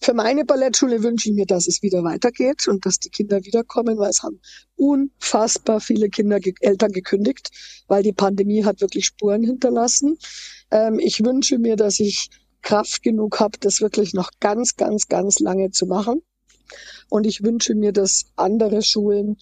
Für 0.00 0.14
meine 0.14 0.44
Ballettschule 0.44 1.02
wünsche 1.02 1.28
ich 1.28 1.34
mir, 1.34 1.46
dass 1.46 1.66
es 1.66 1.82
wieder 1.82 2.04
weitergeht 2.04 2.68
und 2.68 2.86
dass 2.86 2.98
die 2.98 3.10
Kinder 3.10 3.44
wiederkommen, 3.44 3.98
weil 3.98 4.10
es 4.10 4.22
haben 4.22 4.40
unfassbar 4.76 5.80
viele 5.80 6.08
Kinder, 6.08 6.38
Eltern 6.60 6.92
gekündigt, 6.92 7.50
weil 7.88 8.02
die 8.02 8.12
Pandemie 8.12 8.64
hat 8.64 8.80
wirklich 8.80 9.06
Spuren 9.06 9.42
hinterlassen. 9.42 10.16
Ähm, 10.70 10.98
ich 11.00 11.24
wünsche 11.24 11.58
mir, 11.58 11.76
dass 11.76 11.98
ich 11.98 12.30
Kraft 12.62 13.02
genug 13.02 13.40
habe, 13.40 13.58
das 13.58 13.80
wirklich 13.80 14.14
noch 14.14 14.30
ganz, 14.40 14.76
ganz, 14.76 15.08
ganz 15.08 15.40
lange 15.40 15.70
zu 15.70 15.86
machen. 15.86 16.22
Und 17.08 17.26
ich 17.26 17.42
wünsche 17.42 17.74
mir, 17.74 17.92
dass 17.92 18.26
andere 18.36 18.82
Schulen 18.82 19.36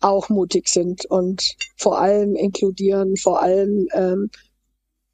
auch 0.00 0.28
mutig 0.28 0.68
sind 0.68 1.04
und 1.06 1.56
vor 1.76 2.00
allem 2.00 2.36
inkludieren, 2.36 3.16
vor 3.16 3.42
allem 3.42 3.88
ähm, 3.92 4.30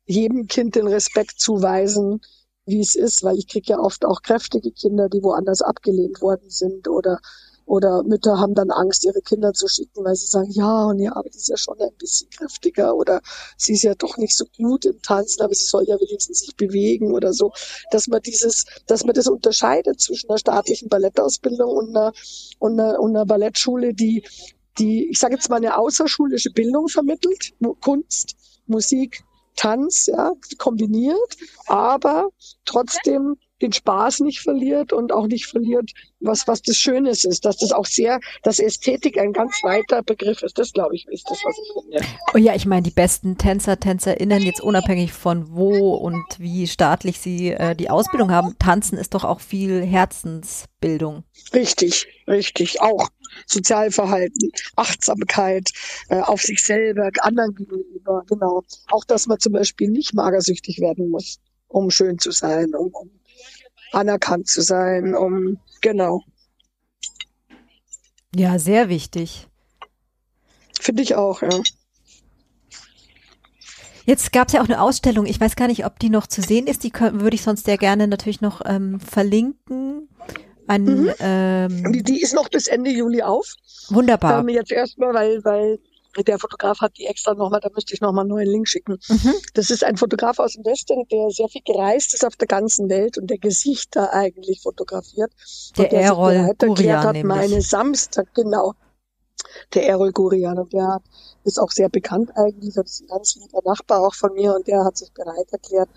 jedem 0.06 0.46
Kind 0.46 0.76
den 0.76 0.86
Respekt 0.86 1.38
zuweisen, 1.40 2.20
wie 2.68 2.80
es 2.80 2.94
ist, 2.94 3.22
weil 3.24 3.38
ich 3.38 3.48
kriege 3.48 3.72
ja 3.72 3.78
oft 3.78 4.04
auch 4.04 4.22
kräftige 4.22 4.70
Kinder, 4.70 5.08
die 5.08 5.22
woanders 5.22 5.62
abgelehnt 5.62 6.20
worden 6.20 6.50
sind 6.50 6.88
oder 6.88 7.18
oder 7.68 8.02
Mütter 8.02 8.38
haben 8.38 8.54
dann 8.54 8.70
Angst, 8.70 9.04
ihre 9.04 9.20
Kinder 9.20 9.52
zu 9.52 9.68
schicken, 9.68 10.02
weil 10.02 10.16
sie 10.16 10.26
sagen, 10.26 10.50
ja, 10.50 10.86
und 10.86 10.98
ja, 11.00 11.14
aber 11.14 11.28
ist 11.28 11.48
ja 11.48 11.56
schon 11.58 11.78
ein 11.80 11.94
bisschen 11.98 12.30
kräftiger 12.30 12.96
oder 12.96 13.20
sie 13.58 13.74
ist 13.74 13.82
ja 13.82 13.94
doch 13.94 14.16
nicht 14.16 14.34
so 14.36 14.46
gut 14.56 14.86
im 14.86 15.00
Tanzen, 15.02 15.42
aber 15.42 15.54
sie 15.54 15.66
soll 15.66 15.84
ja 15.84 15.96
wenigstens 16.00 16.40
sich 16.40 16.56
bewegen 16.56 17.12
oder 17.12 17.34
so. 17.34 17.52
Dass 17.90 18.08
man 18.08 18.22
dieses, 18.22 18.64
dass 18.86 19.04
man 19.04 19.14
das 19.14 19.28
unterscheidet 19.28 20.00
zwischen 20.00 20.30
einer 20.30 20.38
staatlichen 20.38 20.88
Ballettausbildung 20.88 21.70
und 21.70 21.90
einer, 21.90 22.12
und 22.58 22.80
einer, 22.80 22.98
und 23.00 23.10
einer 23.10 23.26
Ballettschule, 23.26 23.92
die, 23.92 24.24
die, 24.78 25.10
ich 25.10 25.18
sage 25.18 25.34
jetzt 25.34 25.50
mal, 25.50 25.56
eine 25.56 25.76
außerschulische 25.76 26.50
Bildung 26.50 26.88
vermittelt, 26.88 27.52
Kunst, 27.82 28.34
Musik, 28.66 29.24
Tanz, 29.58 30.06
ja, 30.06 30.32
kombiniert, 30.58 31.36
aber 31.66 32.28
trotzdem 32.64 33.36
den 33.60 33.72
Spaß 33.72 34.20
nicht 34.20 34.40
verliert 34.40 34.92
und 34.92 35.12
auch 35.12 35.26
nicht 35.26 35.46
verliert, 35.46 35.92
was, 36.20 36.46
was 36.46 36.62
das 36.62 36.76
Schönes 36.76 37.24
ist, 37.24 37.44
dass 37.44 37.58
das 37.58 37.72
auch 37.72 37.86
sehr, 37.86 38.20
dass 38.42 38.58
Ästhetik 38.58 39.18
ein 39.18 39.32
ganz 39.32 39.62
weiter 39.62 40.02
Begriff 40.02 40.42
ist. 40.42 40.58
Das 40.58 40.72
glaube 40.72 40.94
ich 40.96 41.06
ist 41.08 41.28
das, 41.28 41.38
was 41.44 41.56
ich 41.58 41.72
finde. 41.72 42.06
Oh 42.34 42.38
ja, 42.38 42.54
ich 42.54 42.66
meine, 42.66 42.82
die 42.82 42.90
besten 42.90 43.38
Tänzer, 43.38 43.78
TänzerInnen, 43.78 44.42
jetzt 44.42 44.60
unabhängig 44.60 45.12
von 45.12 45.50
wo 45.50 45.94
und 45.94 46.24
wie 46.38 46.66
staatlich 46.66 47.18
sie 47.20 47.52
äh, 47.52 47.74
die 47.74 47.90
Ausbildung 47.90 48.30
haben, 48.30 48.56
tanzen 48.58 48.98
ist 48.98 49.14
doch 49.14 49.24
auch 49.24 49.40
viel 49.40 49.82
Herzensbildung. 49.84 51.24
Richtig, 51.52 52.06
richtig, 52.26 52.80
auch. 52.80 53.08
Sozialverhalten, 53.46 54.50
Achtsamkeit 54.76 55.70
äh, 56.08 56.20
auf 56.20 56.42
sich 56.42 56.62
selber, 56.62 57.10
anderen 57.20 57.54
gegenüber, 57.54 58.24
genau. 58.26 58.64
Auch, 58.90 59.04
dass 59.04 59.26
man 59.26 59.38
zum 59.38 59.52
Beispiel 59.52 59.90
nicht 59.90 60.14
magersüchtig 60.14 60.80
werden 60.80 61.10
muss, 61.10 61.38
um 61.68 61.90
schön 61.90 62.18
zu 62.18 62.30
sein, 62.30 62.74
um, 62.74 62.90
um 62.92 63.10
anerkannt 63.92 64.48
zu 64.48 64.60
sein, 64.62 65.14
um 65.14 65.58
genau. 65.80 66.22
Ja, 68.34 68.58
sehr 68.58 68.88
wichtig. 68.88 69.48
Finde 70.80 71.02
ich 71.02 71.14
auch, 71.14 71.42
ja. 71.42 71.60
Jetzt 74.04 74.32
gab 74.32 74.48
es 74.48 74.54
ja 74.54 74.62
auch 74.62 74.68
eine 74.68 74.80
Ausstellung. 74.80 75.26
Ich 75.26 75.38
weiß 75.38 75.54
gar 75.54 75.66
nicht, 75.66 75.84
ob 75.84 75.98
die 75.98 76.08
noch 76.08 76.26
zu 76.26 76.40
sehen 76.40 76.66
ist. 76.66 76.82
Die 76.82 76.92
würde 76.94 77.34
ich 77.34 77.42
sonst 77.42 77.66
sehr 77.66 77.76
gerne 77.76 78.08
natürlich 78.08 78.40
noch 78.40 78.62
ähm, 78.64 79.00
verlinken. 79.00 80.08
Ein, 80.66 80.84
mhm. 80.84 81.12
ähm, 81.18 81.92
die, 81.92 82.02
die, 82.02 82.22
ist 82.22 82.34
noch 82.34 82.48
bis 82.48 82.68
Ende 82.68 82.90
Juli 82.90 83.22
auf. 83.22 83.54
Wunderbar. 83.90 84.40
Ähm, 84.40 84.48
jetzt 84.48 84.72
erstmal, 84.72 85.12
weil, 85.12 85.44
weil 85.44 85.78
der 86.16 86.38
Fotograf 86.38 86.80
hat 86.80 86.96
die 86.96 87.06
extra 87.06 87.34
nochmal, 87.34 87.60
da 87.60 87.68
müsste 87.74 87.94
ich 87.94 88.00
nochmal 88.00 88.22
einen 88.22 88.30
neuen 88.30 88.48
Link 88.48 88.68
schicken. 88.68 88.98
Mhm. 89.08 89.34
Das 89.54 89.70
ist 89.70 89.84
ein 89.84 89.96
Fotograf 89.96 90.38
aus 90.38 90.54
dem 90.54 90.64
Westen, 90.64 91.06
der 91.10 91.30
sehr 91.30 91.48
viel 91.48 91.62
gereist 91.64 92.14
ist 92.14 92.24
auf 92.24 92.36
der 92.36 92.48
ganzen 92.48 92.88
Welt 92.88 93.18
und 93.18 93.28
der 93.28 93.38
Gesichter 93.38 94.12
eigentlich 94.12 94.60
fotografiert. 94.62 95.32
Der, 95.76 95.84
und 95.84 95.92
der 95.92 96.00
Errol 96.00 96.54
Gurian 96.58 97.04
hat, 97.04 97.24
meine 97.24 97.60
Samstag, 97.62 98.34
genau. 98.34 98.74
Der 99.74 99.86
Errol 99.86 100.12
Gurian 100.12 100.58
und 100.58 100.72
der 100.72 101.00
ist 101.44 101.58
auch 101.58 101.70
sehr 101.70 101.88
bekannt 101.88 102.30
eigentlich, 102.34 102.74
das 102.74 102.90
ist 102.90 103.02
ein 103.02 103.06
ganz 103.06 103.36
lieber 103.36 103.60
Nachbar 103.64 104.06
auch 104.06 104.14
von 104.14 104.32
mir 104.34 104.54
und 104.54 104.66
der 104.66 104.84
hat 104.84 104.96
sich 104.96 105.12
bereit 105.12 105.46
erklärt, 105.50 105.88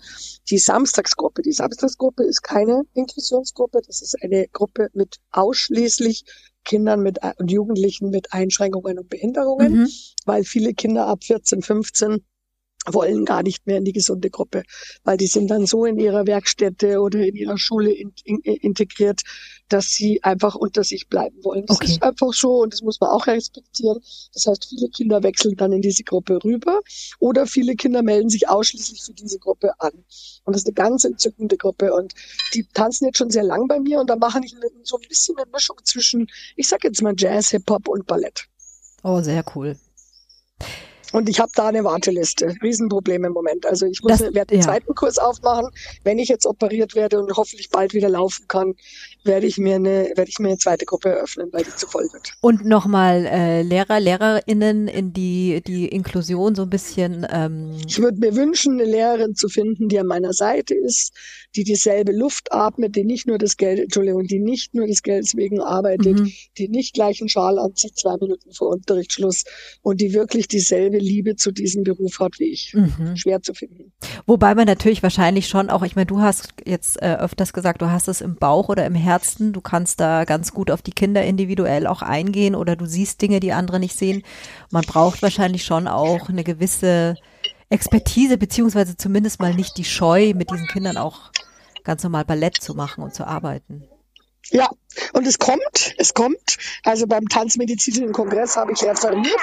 die 0.48 0.58
Samstagsgruppe. 0.58 1.42
Die 1.42 1.52
Samstagsgruppe 1.52 2.22
ist 2.22 2.42
keine 2.42 2.82
Inklusionsgruppe, 2.94 3.80
das 3.86 4.00
ist 4.00 4.16
eine 4.22 4.46
Gruppe 4.48 4.88
mit 4.94 5.16
ausschließlich 5.32 6.24
Kindern 6.64 7.00
mit 7.00 7.18
und 7.38 7.50
Jugendlichen 7.50 8.10
mit 8.10 8.32
Einschränkungen 8.32 8.98
und 8.98 9.08
Behinderungen, 9.08 9.82
mhm. 9.82 9.88
weil 10.24 10.44
viele 10.44 10.74
Kinder 10.74 11.06
ab 11.06 11.24
14, 11.24 11.62
15 11.62 12.24
wollen 12.86 13.24
gar 13.24 13.42
nicht 13.42 13.66
mehr 13.66 13.78
in 13.78 13.84
die 13.84 13.92
gesunde 13.92 14.30
Gruppe, 14.30 14.64
weil 15.04 15.16
die 15.16 15.26
sind 15.26 15.48
dann 15.48 15.66
so 15.66 15.84
in 15.84 15.98
ihrer 15.98 16.26
Werkstätte 16.26 17.00
oder 17.00 17.20
in 17.20 17.36
ihrer 17.36 17.58
Schule 17.58 17.92
in, 17.92 18.12
in, 18.24 18.40
integriert, 18.40 19.22
dass 19.68 19.86
sie 19.86 20.22
einfach 20.22 20.54
unter 20.54 20.82
sich 20.82 21.08
bleiben 21.08 21.42
wollen. 21.44 21.64
Das 21.66 21.76
okay. 21.76 21.92
ist 21.92 22.02
einfach 22.02 22.32
so 22.32 22.62
und 22.62 22.72
das 22.72 22.82
muss 22.82 23.00
man 23.00 23.10
auch 23.10 23.26
respektieren. 23.26 24.00
Das 24.34 24.46
heißt, 24.46 24.66
viele 24.68 24.88
Kinder 24.88 25.22
wechseln 25.22 25.56
dann 25.56 25.72
in 25.72 25.80
diese 25.80 26.02
Gruppe 26.02 26.38
rüber 26.44 26.80
oder 27.20 27.46
viele 27.46 27.76
Kinder 27.76 28.02
melden 28.02 28.28
sich 28.28 28.48
ausschließlich 28.48 29.02
für 29.02 29.14
diese 29.14 29.38
Gruppe 29.38 29.72
an. 29.78 29.92
Und 30.44 30.54
das 30.54 30.62
ist 30.62 30.66
eine 30.66 30.74
ganz 30.74 31.04
entzückende 31.04 31.56
Gruppe 31.56 31.94
und 31.94 32.14
die 32.54 32.66
tanzen 32.74 33.06
jetzt 33.06 33.18
schon 33.18 33.30
sehr 33.30 33.44
lang 33.44 33.68
bei 33.68 33.78
mir 33.78 34.00
und 34.00 34.10
da 34.10 34.16
machen 34.16 34.42
ich 34.42 34.54
so 34.82 34.96
ein 34.96 35.08
bisschen 35.08 35.36
eine 35.36 35.50
Mischung 35.52 35.76
zwischen, 35.84 36.26
ich 36.56 36.68
sag 36.68 36.84
jetzt 36.84 37.02
mal 37.02 37.14
Jazz, 37.16 37.50
Hip-Hop 37.50 37.88
und 37.88 38.06
Ballett. 38.06 38.48
Oh, 39.04 39.20
sehr 39.20 39.44
cool. 39.54 39.76
Und 41.12 41.28
ich 41.28 41.40
habe 41.40 41.52
da 41.54 41.68
eine 41.68 41.84
Warteliste. 41.84 42.54
Riesenproblem 42.62 43.24
im 43.24 43.32
Moment. 43.32 43.66
Also 43.66 43.86
ich 43.86 44.02
muss, 44.02 44.20
werde 44.20 44.52
einen 44.52 44.60
ja. 44.60 44.66
zweiten 44.66 44.94
Kurs 44.94 45.18
aufmachen. 45.18 45.68
Wenn 46.04 46.18
ich 46.18 46.28
jetzt 46.28 46.46
operiert 46.46 46.94
werde 46.94 47.20
und 47.20 47.36
hoffentlich 47.36 47.70
bald 47.70 47.94
wieder 47.94 48.08
laufen 48.08 48.46
kann, 48.48 48.74
werde 49.24 49.46
ich 49.46 49.58
mir 49.58 49.76
eine, 49.76 50.12
werde 50.16 50.28
ich 50.28 50.38
mir 50.38 50.48
eine 50.48 50.58
zweite 50.58 50.84
Gruppe 50.84 51.10
eröffnen, 51.10 51.48
weil 51.52 51.64
die 51.64 51.74
zu 51.76 51.86
voll 51.86 52.08
wird. 52.12 52.32
Und 52.40 52.64
nochmal 52.64 53.26
äh, 53.26 53.62
Lehrer, 53.62 54.00
Lehrerinnen 54.00 54.88
in 54.88 55.12
die, 55.12 55.62
die 55.66 55.88
Inklusion 55.88 56.54
so 56.54 56.62
ein 56.62 56.70
bisschen. 56.70 57.26
Ähm 57.30 57.76
ich 57.86 58.00
würde 58.00 58.18
mir 58.18 58.34
wünschen, 58.34 58.80
eine 58.80 58.90
Lehrerin 58.90 59.34
zu 59.34 59.48
finden, 59.48 59.88
die 59.88 59.98
an 59.98 60.06
meiner 60.06 60.32
Seite 60.32 60.74
ist, 60.74 61.12
die 61.54 61.64
dieselbe 61.64 62.12
Luft 62.12 62.52
atmet, 62.52 62.96
die 62.96 63.04
nicht 63.04 63.26
nur 63.26 63.38
das 63.38 63.56
Geld, 63.56 63.78
Entschuldigung, 63.78 64.26
die 64.26 64.40
nicht 64.40 64.74
nur 64.74 64.86
des 64.86 65.02
Geldes 65.02 65.36
wegen 65.36 65.60
arbeitet, 65.60 66.18
mhm. 66.18 66.32
die 66.58 66.68
nicht 66.68 66.94
gleich 66.94 67.20
einen 67.20 67.28
Schal 67.28 67.58
anzieht, 67.58 67.96
zwei 67.96 68.16
Minuten 68.16 68.52
vor 68.52 68.70
Unterrichtsschluss 68.70 69.44
und 69.82 70.00
die 70.00 70.14
wirklich 70.14 70.48
dieselbe 70.48 70.98
Liebe 71.02 71.36
zu 71.36 71.52
diesem 71.52 71.84
Beruf 71.84 72.18
hat 72.20 72.38
wie 72.38 72.50
ich. 72.50 72.72
Mhm. 72.74 73.16
Schwer 73.16 73.42
zu 73.42 73.52
finden. 73.54 73.92
Wobei 74.26 74.54
man 74.54 74.66
natürlich 74.66 75.02
wahrscheinlich 75.02 75.48
schon 75.48 75.68
auch, 75.70 75.82
ich 75.82 75.96
meine, 75.96 76.06
du 76.06 76.20
hast 76.20 76.54
jetzt 76.64 77.02
äh, 77.02 77.16
öfters 77.16 77.52
gesagt, 77.52 77.82
du 77.82 77.90
hast 77.90 78.08
es 78.08 78.20
im 78.20 78.36
Bauch 78.36 78.68
oder 78.68 78.86
im 78.86 78.94
Herzen, 78.94 79.52
du 79.52 79.60
kannst 79.60 80.00
da 80.00 80.24
ganz 80.24 80.52
gut 80.52 80.70
auf 80.70 80.82
die 80.82 80.92
Kinder 80.92 81.24
individuell 81.24 81.86
auch 81.86 82.02
eingehen 82.02 82.54
oder 82.54 82.76
du 82.76 82.86
siehst 82.86 83.20
Dinge, 83.20 83.40
die 83.40 83.52
andere 83.52 83.80
nicht 83.80 83.98
sehen. 83.98 84.22
Man 84.70 84.84
braucht 84.84 85.22
wahrscheinlich 85.22 85.64
schon 85.64 85.88
auch 85.88 86.28
eine 86.28 86.44
gewisse 86.44 87.16
Expertise, 87.68 88.38
beziehungsweise 88.38 88.96
zumindest 88.96 89.40
mal 89.40 89.54
nicht 89.54 89.76
die 89.78 89.84
Scheu, 89.84 90.32
mit 90.34 90.50
diesen 90.50 90.66
Kindern 90.68 90.96
auch 90.96 91.32
ganz 91.84 92.02
normal 92.02 92.24
Ballett 92.24 92.56
zu 92.60 92.74
machen 92.74 93.02
und 93.02 93.14
zu 93.14 93.26
arbeiten. 93.26 93.84
Ja, 94.50 94.68
und 95.12 95.26
es 95.26 95.38
kommt, 95.38 95.94
es 95.98 96.14
kommt. 96.14 96.56
Also 96.84 97.06
beim 97.06 97.28
Tanzmedizinischen 97.28 98.12
Kongress 98.12 98.56
habe 98.56 98.72
ich 98.72 98.82
referiert, 98.82 99.40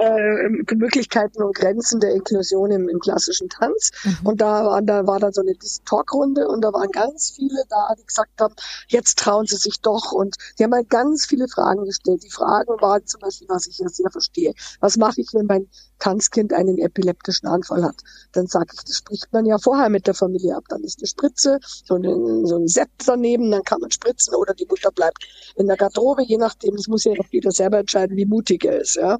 äh, 0.00 0.74
Möglichkeiten 0.74 1.42
und 1.42 1.54
Grenzen 1.54 2.00
der 2.00 2.12
Inklusion 2.14 2.70
im, 2.70 2.88
im 2.88 3.00
klassischen 3.00 3.48
Tanz. 3.48 3.90
Mhm. 4.04 4.18
Und 4.24 4.40
da 4.40 4.64
war, 4.64 4.82
da 4.82 5.06
war 5.06 5.18
dann 5.18 5.32
so 5.32 5.42
eine 5.42 5.54
Talkrunde 5.84 6.48
und 6.48 6.62
da 6.62 6.72
waren 6.72 6.90
ganz 6.90 7.32
viele 7.34 7.64
da, 7.68 7.94
die 7.98 8.04
gesagt 8.04 8.40
haben, 8.40 8.54
jetzt 8.88 9.18
trauen 9.18 9.46
sie 9.46 9.56
sich 9.56 9.80
doch. 9.80 10.12
Und 10.12 10.36
die 10.58 10.64
haben 10.64 10.74
halt 10.74 10.90
ganz 10.90 11.26
viele 11.26 11.48
Fragen 11.48 11.84
gestellt. 11.84 12.22
Die 12.24 12.30
Fragen 12.30 12.80
waren 12.80 13.04
zum 13.06 13.20
Beispiel, 13.20 13.48
was 13.48 13.66
ich 13.66 13.78
ja 13.78 13.88
sehr 13.88 14.10
verstehe. 14.10 14.54
Was 14.80 14.96
mache 14.96 15.20
ich, 15.20 15.28
wenn 15.32 15.46
mein 15.46 15.68
Tanzkind 15.98 16.52
einen 16.52 16.78
epileptischen 16.78 17.48
Anfall 17.48 17.84
hat? 17.84 17.96
Dann 18.32 18.46
sage 18.46 18.68
ich, 18.74 18.84
das 18.84 18.96
spricht 18.96 19.32
man 19.32 19.44
ja 19.44 19.58
vorher 19.58 19.88
mit 19.88 20.06
der 20.06 20.14
Familie 20.14 20.56
ab. 20.56 20.64
Dann 20.68 20.82
ist 20.82 20.98
eine 20.98 21.06
Spritze, 21.06 21.58
so, 21.62 21.94
eine, 21.94 22.46
so 22.46 22.56
ein 22.56 22.68
Set 22.68 22.90
daneben, 23.06 23.50
dann 23.50 23.62
kann 23.62 23.80
man 23.80 23.90
spritzen 23.90 24.34
oder 24.34 24.54
die 24.54 24.66
Mutter 24.70 24.90
bleibt 24.90 25.26
in 25.56 25.66
der 25.66 25.76
Garderobe, 25.76 26.22
je 26.22 26.38
nachdem, 26.38 26.76
das 26.76 26.86
muss 26.86 27.04
ja 27.04 27.12
auch 27.12 27.28
jeder 27.30 27.50
selber 27.50 27.78
entscheiden, 27.78 28.16
wie 28.16 28.26
mutig 28.26 28.64
er 28.64 28.80
ist. 28.80 28.96
Ja. 28.96 29.18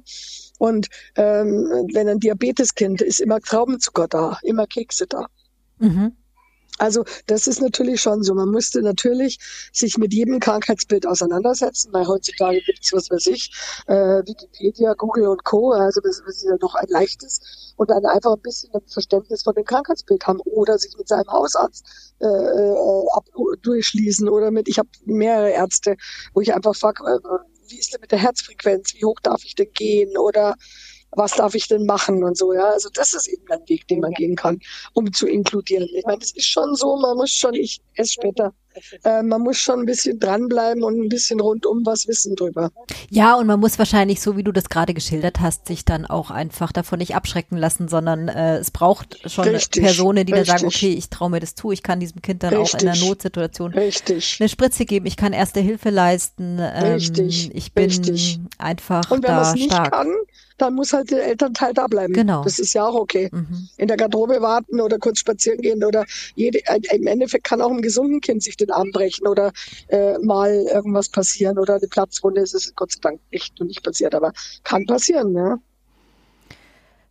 Und 0.57 0.87
ähm, 1.15 1.87
wenn 1.93 2.07
ein 2.07 2.19
Diabeteskind 2.19 3.01
ist, 3.01 3.19
immer 3.19 3.39
Traubenzucker 3.39 4.07
da, 4.07 4.39
immer 4.43 4.65
Kekse 4.67 5.07
da. 5.07 5.27
Mhm. 5.79 6.15
Also 6.77 7.03
das 7.27 7.47
ist 7.47 7.61
natürlich 7.61 8.01
schon 8.01 8.23
so. 8.23 8.33
Man 8.33 8.49
müsste 8.49 8.81
natürlich 8.81 9.37
sich 9.71 9.97
mit 9.97 10.13
jedem 10.13 10.39
Krankheitsbild 10.39 11.05
auseinandersetzen, 11.05 11.93
weil 11.93 12.07
heutzutage 12.07 12.61
gibt 12.61 12.79
es, 12.83 12.93
was 12.93 13.09
weiß 13.09 13.27
ich, 13.27 13.51
äh, 13.87 14.23
Wikipedia, 14.25 14.93
Google 14.93 15.27
und 15.27 15.43
Co. 15.43 15.71
Also 15.71 16.01
das, 16.01 16.21
das 16.25 16.37
ist 16.37 16.45
ja 16.45 16.55
noch 16.59 16.75
ein 16.75 16.87
leichtes 16.89 17.73
und 17.77 17.89
dann 17.89 18.05
einfach 18.05 18.33
ein 18.33 18.41
bisschen 18.41 18.73
ein 18.73 18.81
Verständnis 18.87 19.43
von 19.43 19.53
dem 19.53 19.65
Krankheitsbild 19.65 20.25
haben 20.25 20.39
oder 20.41 20.77
sich 20.77 20.95
mit 20.97 21.07
seinem 21.07 21.27
Hausarzt 21.27 21.85
äh, 22.19 22.25
äh 22.25 23.05
ab, 23.13 23.25
durchschließen 23.61 24.29
oder 24.29 24.51
mit, 24.51 24.67
ich 24.67 24.79
habe 24.79 24.89
mehrere 25.05 25.51
Ärzte, 25.51 25.97
wo 26.33 26.41
ich 26.41 26.53
einfach 26.53 26.75
frage, 26.75 27.03
äh, 27.03 27.19
wie 27.69 27.79
ist 27.79 27.93
denn 27.93 28.01
mit 28.01 28.11
der 28.11 28.19
Herzfrequenz, 28.19 28.93
wie 28.95 29.05
hoch 29.05 29.19
darf 29.21 29.43
ich 29.45 29.55
denn 29.55 29.71
gehen 29.73 30.17
oder 30.17 30.55
was 31.11 31.33
darf 31.33 31.55
ich 31.55 31.67
denn 31.67 31.85
machen 31.85 32.23
und 32.23 32.37
so, 32.37 32.53
ja. 32.53 32.69
Also 32.69 32.89
das 32.93 33.13
ist 33.13 33.27
eben 33.27 33.43
ein 33.49 33.67
Weg, 33.67 33.87
den 33.87 33.99
man 33.99 34.11
gehen 34.13 34.35
kann, 34.35 34.59
um 34.93 35.11
zu 35.11 35.27
inkludieren. 35.27 35.87
Ich 35.93 36.05
meine, 36.05 36.19
das 36.19 36.31
ist 36.31 36.45
schon 36.45 36.75
so, 36.75 36.97
man 36.97 37.17
muss 37.17 37.31
schon, 37.31 37.53
ich 37.53 37.81
esse 37.95 38.13
später, 38.13 38.53
äh, 39.03 39.21
man 39.21 39.41
muss 39.41 39.57
schon 39.57 39.81
ein 39.81 39.85
bisschen 39.85 40.19
dranbleiben 40.19 40.83
und 40.83 40.99
ein 41.01 41.09
bisschen 41.09 41.39
rundum 41.39 41.85
was 41.85 42.07
wissen 42.07 42.35
drüber. 42.35 42.71
Ja, 43.09 43.35
und 43.35 43.47
man 43.47 43.59
muss 43.59 43.77
wahrscheinlich, 43.77 44.21
so 44.21 44.37
wie 44.37 44.43
du 44.43 44.51
das 44.51 44.69
gerade 44.69 44.93
geschildert 44.93 45.39
hast, 45.39 45.67
sich 45.67 45.83
dann 45.83 46.05
auch 46.05 46.31
einfach 46.31 46.71
davon 46.71 46.99
nicht 46.99 47.15
abschrecken 47.15 47.57
lassen, 47.57 47.87
sondern 47.87 48.27
äh, 48.29 48.57
es 48.57 48.71
braucht 48.71 49.29
schon 49.29 49.49
richtig, 49.49 49.83
Personen, 49.83 50.25
die 50.25 50.33
richtig. 50.33 50.47
dann 50.47 50.59
sagen, 50.59 50.67
okay, 50.67 50.93
ich 50.93 51.09
traue 51.09 51.29
mir 51.29 51.39
das 51.39 51.55
zu, 51.55 51.71
ich 51.71 51.83
kann 51.83 51.99
diesem 51.99 52.21
Kind 52.21 52.43
dann 52.43 52.53
richtig, 52.53 52.75
auch 52.75 52.81
in 52.81 52.89
einer 52.89 52.99
Notsituation 52.99 53.73
richtig. 53.73 54.37
eine 54.39 54.49
Spritze 54.49 54.85
geben, 54.85 55.05
ich 55.05 55.17
kann 55.17 55.33
erste 55.33 55.59
Hilfe 55.59 55.89
leisten, 55.89 56.59
ähm, 56.59 56.93
richtig, 56.93 57.53
ich 57.53 57.73
bin 57.73 57.91
einfach 58.57 59.11
und 59.11 59.23
wenn 59.23 59.31
da 59.31 59.53
nicht 59.53 59.65
stark. 59.65 59.91
Kann, 59.91 60.13
dann 60.61 60.75
muss 60.75 60.93
halt 60.93 61.11
der 61.11 61.25
Elternteil 61.25 61.73
da 61.73 61.87
bleiben. 61.87 62.13
Genau. 62.13 62.43
Das 62.43 62.59
ist 62.59 62.73
ja 62.73 62.85
auch 62.85 62.95
okay. 62.95 63.29
Mhm. 63.31 63.67
In 63.77 63.87
der 63.87 63.97
Garderobe 63.97 64.41
warten 64.41 64.79
oder 64.79 64.99
kurz 64.99 65.19
spazieren 65.19 65.59
gehen 65.59 65.83
oder 65.83 66.05
jede, 66.35 66.59
im 66.91 67.07
Endeffekt 67.07 67.45
kann 67.45 67.61
auch 67.61 67.71
einem 67.71 67.81
gesunden 67.81 68.21
Kind 68.21 68.43
sich 68.43 68.57
den 68.57 68.71
Arm 68.71 68.91
brechen 68.91 69.27
oder 69.27 69.51
äh, 69.87 70.17
mal 70.19 70.51
irgendwas 70.71 71.09
passieren 71.09 71.57
oder 71.57 71.75
eine 71.75 71.87
Platzrunde. 71.87 72.41
Es 72.41 72.53
ist 72.53 72.75
Gott 72.75 72.91
sei 72.91 72.99
Dank 73.01 73.19
nicht 73.31 73.59
und 73.59 73.67
nicht 73.67 73.83
passiert, 73.83 74.13
aber 74.13 74.33
kann 74.63 74.85
passieren, 74.85 75.33
ja. 75.33 75.57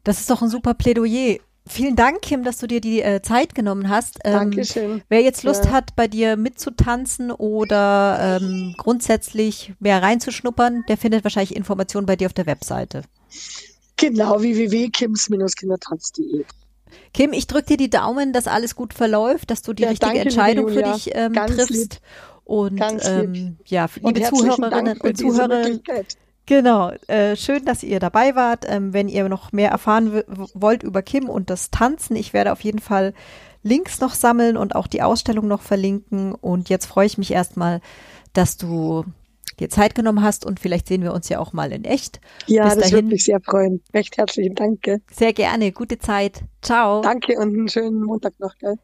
Das 0.04 0.20
ist 0.20 0.30
doch 0.30 0.42
ein 0.42 0.48
super 0.48 0.74
Plädoyer. 0.74 1.38
Vielen 1.66 1.94
Dank, 1.94 2.22
Kim, 2.22 2.42
dass 2.42 2.58
du 2.58 2.66
dir 2.66 2.80
die 2.80 3.02
äh, 3.02 3.20
Zeit 3.22 3.54
genommen 3.54 3.88
hast. 3.88 4.18
Ähm, 4.24 4.32
Dankeschön. 4.32 5.02
Wer 5.08 5.22
jetzt 5.22 5.42
Lust 5.42 5.66
ja. 5.66 5.72
hat, 5.72 5.94
bei 5.94 6.08
dir 6.08 6.36
mitzutanzen 6.36 7.30
oder 7.30 8.38
ähm, 8.40 8.74
grundsätzlich 8.76 9.74
mehr 9.78 10.02
reinzuschnuppern, 10.02 10.84
der 10.88 10.96
findet 10.96 11.22
wahrscheinlich 11.22 11.54
Informationen 11.54 12.06
bei 12.06 12.16
dir 12.16 12.26
auf 12.26 12.32
der 12.32 12.46
Webseite. 12.46 13.02
Genau, 13.96 14.40
www.kims-kindertanz.de. 14.40 16.44
Kim, 17.12 17.32
ich 17.32 17.46
drücke 17.46 17.66
dir 17.66 17.76
die 17.76 17.90
Daumen, 17.90 18.32
dass 18.32 18.46
alles 18.46 18.74
gut 18.74 18.94
verläuft, 18.94 19.50
dass 19.50 19.62
du 19.62 19.72
die 19.72 19.82
ja, 19.82 19.90
richtige 19.90 20.12
danke, 20.12 20.28
Entscheidung 20.28 20.68
für 20.68 20.82
dich 20.82 21.10
ähm, 21.14 21.34
triffst. 21.34 21.70
Lieb. 21.70 21.96
Und 22.44 22.82
ähm, 23.04 23.56
ja, 23.66 23.86
liebe 24.02 24.22
Zuhörerinnen 24.22 25.00
und 25.00 25.18
Zuhörer. 25.18 25.78
Genau, 26.46 26.90
äh, 27.06 27.36
schön, 27.36 27.64
dass 27.64 27.84
ihr 27.84 28.00
dabei 28.00 28.34
wart. 28.34 28.64
Ähm, 28.66 28.92
wenn 28.92 29.08
ihr 29.08 29.28
noch 29.28 29.52
mehr 29.52 29.70
erfahren 29.70 30.24
wollt 30.54 30.82
über 30.82 31.02
Kim 31.02 31.28
und 31.28 31.48
das 31.48 31.70
Tanzen, 31.70 32.16
ich 32.16 32.32
werde 32.32 32.50
auf 32.50 32.62
jeden 32.62 32.80
Fall 32.80 33.14
Links 33.62 34.00
noch 34.00 34.14
sammeln 34.14 34.56
und 34.56 34.74
auch 34.74 34.88
die 34.88 35.02
Ausstellung 35.02 35.46
noch 35.46 35.62
verlinken. 35.62 36.34
Und 36.34 36.68
jetzt 36.68 36.86
freue 36.86 37.06
ich 37.06 37.18
mich 37.18 37.30
erstmal, 37.30 37.80
dass 38.32 38.56
du 38.56 39.04
dir 39.60 39.68
Zeit 39.68 39.94
genommen 39.94 40.22
hast 40.22 40.44
und 40.44 40.58
vielleicht 40.60 40.88
sehen 40.88 41.02
wir 41.02 41.12
uns 41.12 41.28
ja 41.28 41.38
auch 41.38 41.52
mal 41.52 41.72
in 41.72 41.84
echt. 41.84 42.20
Ja, 42.46 42.64
Bis 42.64 42.74
das 42.74 42.82
dahin, 42.84 42.96
würde 42.96 43.08
mich 43.08 43.24
sehr 43.24 43.40
freuen. 43.40 43.82
Recht 43.94 44.16
herzlichen 44.16 44.54
Dank. 44.54 44.80
Sehr 45.12 45.32
gerne. 45.32 45.72
Gute 45.72 45.98
Zeit. 45.98 46.42
Ciao. 46.62 47.00
Danke 47.02 47.36
und 47.38 47.54
einen 47.54 47.68
schönen 47.68 48.02
Montag 48.02 48.38
noch. 48.40 48.56
Gell? 48.58 48.76